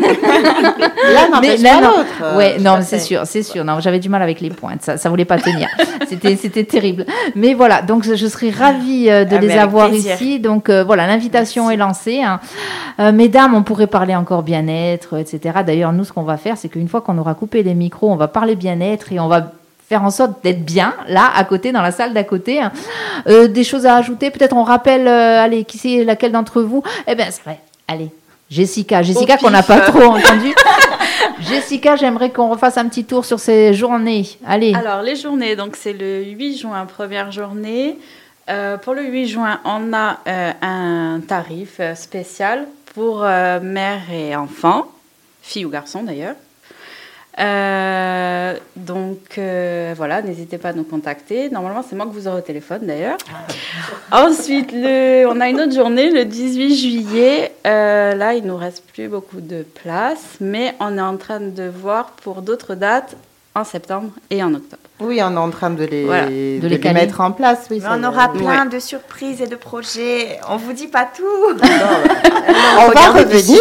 Là, 1.13 1.27
pas 1.31 1.41
non. 1.81 1.87
l'autre. 1.89 2.05
euh, 2.23 2.37
Ouais, 2.37 2.57
non, 2.59 2.77
mais 2.77 2.83
c'est 2.83 2.99
sûr, 2.99 3.21
c'est 3.25 3.43
sûr. 3.43 3.63
Non, 3.65 3.79
j'avais 3.79 3.99
du 3.99 4.09
mal 4.09 4.21
avec 4.21 4.41
les 4.41 4.49
pointes, 4.49 4.81
ça, 4.81 4.97
ça 4.97 5.09
voulait 5.09 5.25
pas 5.25 5.37
tenir. 5.37 5.67
c'était, 6.07 6.35
c'était 6.35 6.63
terrible. 6.63 7.05
Mais 7.35 7.53
voilà, 7.53 7.81
donc 7.81 8.03
je 8.03 8.27
serais 8.27 8.49
ravie 8.49 9.09
euh, 9.09 9.25
de 9.25 9.35
Ah, 9.35 9.39
mais 9.41 9.47
les 9.47 9.57
avoir 9.57 9.89
plaisir. 9.89 10.15
ici. 10.15 10.39
Donc 10.39 10.69
euh, 10.69 10.83
voilà, 10.83 11.07
l'invitation 11.07 11.69
est 11.69 11.77
lancée. 11.77 12.21
hein. 12.21 12.39
Euh, 12.99 13.11
mesdames, 13.11 13.53
on 13.55 13.63
pourrait 13.63 13.87
parler 13.87 14.15
encore 14.15 14.43
bien-être, 14.43 15.17
etc. 15.19 15.59
D'ailleurs, 15.65 15.91
nous, 15.93 16.03
ce 16.05 16.13
qu'on 16.13 16.23
va 16.23 16.37
faire, 16.37 16.57
c'est 16.57 16.69
qu'une 16.69 16.87
fois 16.87 17.01
qu'on 17.01 17.17
aura 17.17 17.33
coupé 17.33 17.61
les 17.63 17.73
micros, 17.73 18.11
on 18.11 18.15
va 18.15 18.27
parler 18.27 18.55
bien-être 18.55 19.11
et 19.11 19.19
on 19.19 19.27
va 19.27 19.51
faire 19.87 20.03
en 20.03 20.09
sorte 20.09 20.43
d'être 20.43 20.65
bien 20.65 20.93
là 21.07 21.29
à 21.35 21.43
côté 21.43 21.71
dans 21.71 21.83
la 21.83 21.91
salle 21.91 22.11
d'à 22.13 22.23
côté 22.23 22.59
hein. 22.59 22.71
Euh, 23.27 23.47
des 23.47 23.63
choses 23.63 23.85
à 23.85 23.95
ajouter 23.95 24.31
peut-être 24.31 24.55
on 24.55 24.63
rappelle 24.63 25.07
euh, 25.07 25.43
allez 25.43 25.63
qui 25.63 25.77
c'est 25.77 26.03
laquelle 26.03 26.31
d'entre 26.31 26.63
vous? 26.63 26.81
Eh 27.07 27.13
ben 27.13 27.27
c'est 27.29 27.43
vrai 27.43 27.59
allez 27.87 28.09
Jessica 28.49 29.01
Jessica 29.01 29.37
qu'on 29.37 29.49
n'a 29.49 29.63
pas 29.63 29.81
trop 29.81 30.03
entendu 30.03 30.53
Jessica, 31.41 31.95
j'aimerais 31.95 32.31
qu'on 32.31 32.49
refasse 32.49 32.77
un 32.77 32.87
petit 32.87 33.03
tour 33.03 33.25
sur 33.25 33.39
ces 33.39 33.73
journées. 33.73 34.25
Allez. 34.45 34.73
Alors, 34.73 35.01
les 35.01 35.15
journées, 35.15 35.55
donc 35.55 35.75
c'est 35.75 35.93
le 35.93 36.23
8 36.23 36.57
juin, 36.57 36.85
première 36.85 37.31
journée. 37.31 37.97
Euh, 38.49 38.77
pour 38.77 38.93
le 38.93 39.03
8 39.03 39.27
juin, 39.27 39.59
on 39.65 39.91
a 39.93 40.19
euh, 40.27 40.51
un 40.61 41.19
tarif 41.27 41.77
euh, 41.79 41.95
spécial 41.95 42.67
pour 42.93 43.23
euh, 43.23 43.59
mère 43.59 44.01
et 44.11 44.35
enfant, 44.35 44.87
fille 45.41 45.65
ou 45.65 45.69
garçon 45.69 46.03
d'ailleurs. 46.03 46.35
Euh, 47.37 48.55
donc 48.77 49.37
euh, 49.37 49.93
voilà, 49.95 50.21
n'hésitez 50.21 50.57
pas 50.57 50.69
à 50.69 50.73
nous 50.73 50.83
contacter. 50.83 51.49
Normalement, 51.49 51.83
c'est 51.87 51.95
moi 51.95 52.05
que 52.05 52.11
vous 52.11 52.27
aurez 52.27 52.37
au 52.37 52.41
téléphone 52.41 52.81
d'ailleurs. 52.83 53.17
Ensuite, 54.11 54.71
le, 54.71 55.25
on 55.27 55.39
a 55.41 55.49
une 55.49 55.59
autre 55.59 55.73
journée, 55.73 56.11
le 56.11 56.25
18 56.25 56.75
juillet. 56.75 57.51
Euh, 57.67 58.15
là, 58.15 58.35
il 58.35 58.45
nous 58.45 58.57
reste 58.57 58.83
plus 58.93 59.07
beaucoup 59.07 59.41
de 59.41 59.63
place, 59.63 60.37
mais 60.39 60.75
on 60.79 60.97
est 60.97 61.01
en 61.01 61.17
train 61.17 61.41
de 61.41 61.63
voir 61.63 62.11
pour 62.11 62.41
d'autres 62.41 62.75
dates 62.75 63.15
en 63.55 63.63
septembre 63.63 64.09
et 64.29 64.43
en 64.43 64.53
octobre. 64.53 64.81
Oui, 64.99 65.19
on 65.21 65.33
est 65.33 65.37
en 65.37 65.49
train 65.49 65.71
de 65.71 65.83
les, 65.83 66.05
Voilà, 66.05 66.27
de 66.27 66.59
de 66.59 66.67
les 66.67 66.77
mettre 66.93 67.19
en 67.19 67.31
place. 67.31 67.67
Oui, 67.69 67.81
on 67.89 68.01
aura 68.03 68.29
plein 68.29 68.65
de 68.65 68.79
surprises 68.79 69.41
et 69.41 69.47
de 69.47 69.55
projets. 69.57 70.39
On 70.49 70.55
vous 70.55 70.71
dit 70.71 70.87
pas 70.87 71.05
tout. 71.13 71.23
On 72.77 72.87
va 72.91 73.09
revenir. 73.11 73.59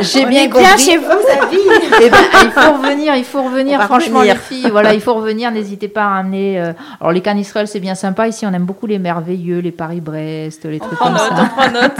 J'ai 0.00 0.26
bien 0.26 0.42
est 0.44 0.48
compris. 0.48 0.64
bien 0.66 0.76
chez 0.76 0.96
vous, 0.98 1.04
Savi. 1.26 1.56
Eh 2.02 2.08
ben, 2.10 2.18
il 2.44 2.50
faut 2.50 2.72
revenir, 2.72 3.16
il 3.16 3.24
faut 3.24 3.42
revenir. 3.42 3.82
Franchement, 3.84 4.18
revenir. 4.20 4.34
les 4.34 4.40
filles, 4.40 4.70
voilà, 4.70 4.92
il 4.94 5.00
faut 5.00 5.14
revenir. 5.14 5.50
N'hésitez 5.50 5.88
pas 5.88 6.04
à 6.04 6.18
amener. 6.18 6.60
euh, 6.60 6.72
Alors, 7.00 7.12
les 7.12 7.20
canistrelles, 7.22 7.68
c'est 7.68 7.80
bien 7.80 7.94
sympa. 7.94 8.26
Ici, 8.28 8.44
on 8.46 8.52
aime 8.52 8.64
beaucoup 8.64 8.86
les 8.86 8.98
merveilleux, 8.98 9.58
les 9.60 9.72
Paris-Brest, 9.72 10.64
les 10.66 10.78
On 10.82 10.86
trucs 10.86 10.98
comme 10.98 11.12
note, 11.12 11.20
ça. 11.20 11.34
on 11.42 11.46
prend 11.46 11.70
note. 11.70 11.96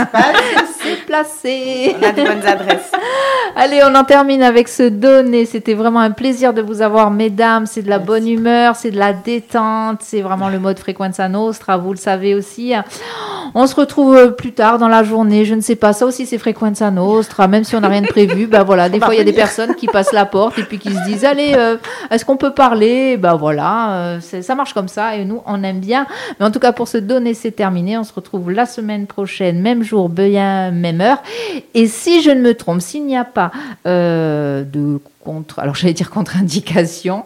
On 2.01 2.05
a 2.07 2.13
de 2.13 2.23
bonnes 2.23 2.47
adresses. 2.47 2.93
Allez, 3.57 3.81
on 3.85 3.95
en 3.95 4.05
termine 4.05 4.43
avec 4.43 4.69
ce 4.69 4.85
donné. 4.89 5.45
C'était 5.45 5.75
vraiment 5.75 6.01
un 6.01 6.13
plaisir 6.13 6.55
de 6.55 6.63
vous 6.63 6.83
avoir, 6.83 7.11
mesdames. 7.11 7.67
C'est 7.67 7.83
de 7.83 7.89
la 7.89 7.99
bonne 7.99 8.29
humeur, 8.29 8.77
c'est 8.77 8.91
de 8.91 8.99
la 8.99 9.13
détente. 9.13 9.99
C'est 10.03 10.21
vraiment 10.21 10.49
le 10.49 10.59
mode 10.59 10.79
Frequenza 10.79 11.29
Nostra, 11.29 11.77
vous 11.77 11.93
le 11.93 11.99
savez 11.99 12.35
aussi. 12.35 12.73
On 13.55 13.67
se 13.67 13.75
retrouve 13.75 14.37
plus 14.37 14.53
tard 14.53 14.79
dans 14.79 14.89
la 14.89 15.03
journée. 15.03 15.45
Je 15.45 15.55
ne 15.55 15.61
sais 15.61 15.77
pas. 15.77 15.93
Ça 15.93 16.07
aussi, 16.07 16.27
c'est 16.27 16.39
Frequenza 16.39 16.91
Nostra. 16.91 17.49
Même 17.49 17.65
si 17.65 17.75
on 17.75 17.81
n'a 17.81 17.89
rien 17.89 18.03
de 18.03 18.07
prévu, 18.07 18.47
ben 18.47 18.63
voilà. 18.63 18.89
Des 18.89 19.01
fois, 19.01 19.15
il 19.15 19.19
y 19.19 19.21
a 19.21 19.25
des 19.25 19.33
personnes 19.33 19.75
qui 19.75 19.87
passent 19.87 20.13
la 20.13 20.27
porte 20.27 20.59
et 20.59 20.63
puis 20.63 20.79
qui 20.79 20.91
se 20.93 21.05
disent, 21.05 21.25
allez, 21.25 21.55
euh, 21.57 21.77
est-ce 22.11 22.25
qu'on 22.25 22.37
peut 22.37 22.55
parler? 22.55 23.17
Ben 23.17 23.35
voilà. 23.35 23.93
euh, 23.93 24.21
ça 24.21 24.55
marche 24.55 24.73
comme 24.73 24.89
ça 24.89 25.17
et 25.17 25.25
nous, 25.25 25.43
on 25.47 25.63
aime 25.65 25.81
bien. 25.81 26.07
Mais 26.39 26.47
en 26.47 26.51
tout 26.51 26.61
cas, 26.61 26.73
pour 26.73 26.89
ce 26.89 26.99
donné, 26.99 27.35
c'est 27.35 27.51
terminé. 27.51 27.99
On 27.99 28.05
se 28.05 28.13
retrouve 28.13 28.51
la 28.51 28.67
semaine 28.67 29.07
prochaine, 29.07 29.61
même 29.61 29.83
jour, 29.83 30.09
bien, 30.09 30.71
même 30.81 31.01
heure. 31.01 31.23
Et 31.75 31.87
si 31.87 32.23
je 32.23 32.31
ne 32.31 32.41
me 32.41 32.55
trompe, 32.55 32.81
s'il 32.81 33.07
n'y 33.07 33.17
a 33.17 33.25
pas 33.25 33.51
euh, 33.87 34.65
de 34.65 35.01
contre, 35.23 35.59
alors 35.59 35.75
j'allais 35.75 35.93
dire 35.93 36.11
contre-indication, 36.11 37.25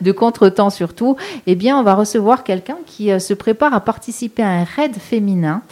de 0.00 0.12
contre-temps 0.12 0.70
surtout, 0.70 1.16
eh 1.46 1.54
bien 1.54 1.78
on 1.78 1.82
va 1.82 1.94
recevoir 1.94 2.44
quelqu'un 2.44 2.76
qui 2.86 3.10
euh, 3.10 3.18
se 3.18 3.34
prépare 3.34 3.74
à 3.74 3.80
participer 3.80 4.42
à 4.42 4.50
un 4.50 4.64
raid 4.64 4.94
féminin, 4.96 5.62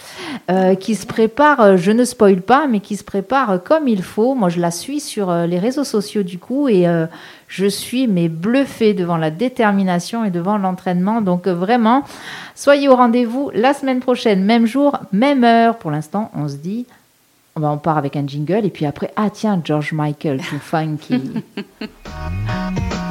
euh, 0.50 0.74
qui 0.74 0.94
se 0.94 1.06
prépare, 1.06 1.76
je 1.76 1.92
ne 1.92 2.04
spoil 2.04 2.40
pas, 2.40 2.66
mais 2.66 2.80
qui 2.80 2.96
se 2.96 3.04
prépare 3.04 3.62
comme 3.62 3.86
il 3.86 4.02
faut. 4.02 4.34
Moi 4.34 4.48
je 4.48 4.60
la 4.60 4.70
suis 4.70 5.00
sur 5.00 5.32
les 5.32 5.58
réseaux 5.58 5.84
sociaux 5.84 6.22
du 6.22 6.38
coup 6.38 6.68
et 6.68 6.86
je 7.48 7.66
suis 7.66 8.06
mais 8.06 8.28
bluffée 8.28 8.94
devant 8.94 9.16
la 9.16 9.30
détermination 9.30 10.24
et 10.24 10.30
devant 10.30 10.58
l'entraînement. 10.58 11.20
Donc 11.20 11.48
vraiment, 11.48 12.04
soyez 12.54 12.88
au 12.88 12.96
rendez-vous 12.96 13.50
la 13.54 13.74
semaine 13.74 14.00
prochaine, 14.00 14.44
même 14.44 14.66
jour, 14.66 14.98
même 15.12 15.44
heure. 15.44 15.76
Pour 15.78 15.90
l'instant, 15.90 16.30
on 16.34 16.48
se 16.48 16.56
dit 16.56 16.86
on 17.58 17.60
va- 17.60 17.70
on 17.72 17.78
part 17.78 17.98
avec 17.98 18.16
un 18.16 18.26
jingle 18.26 18.64
et 18.64 18.70
puis 18.70 18.86
après, 18.86 19.12
ah 19.16 19.30
tiens, 19.30 19.60
George 19.62 19.92
Michael, 19.92 20.40
tout 20.40 20.58
funky. 20.58 21.20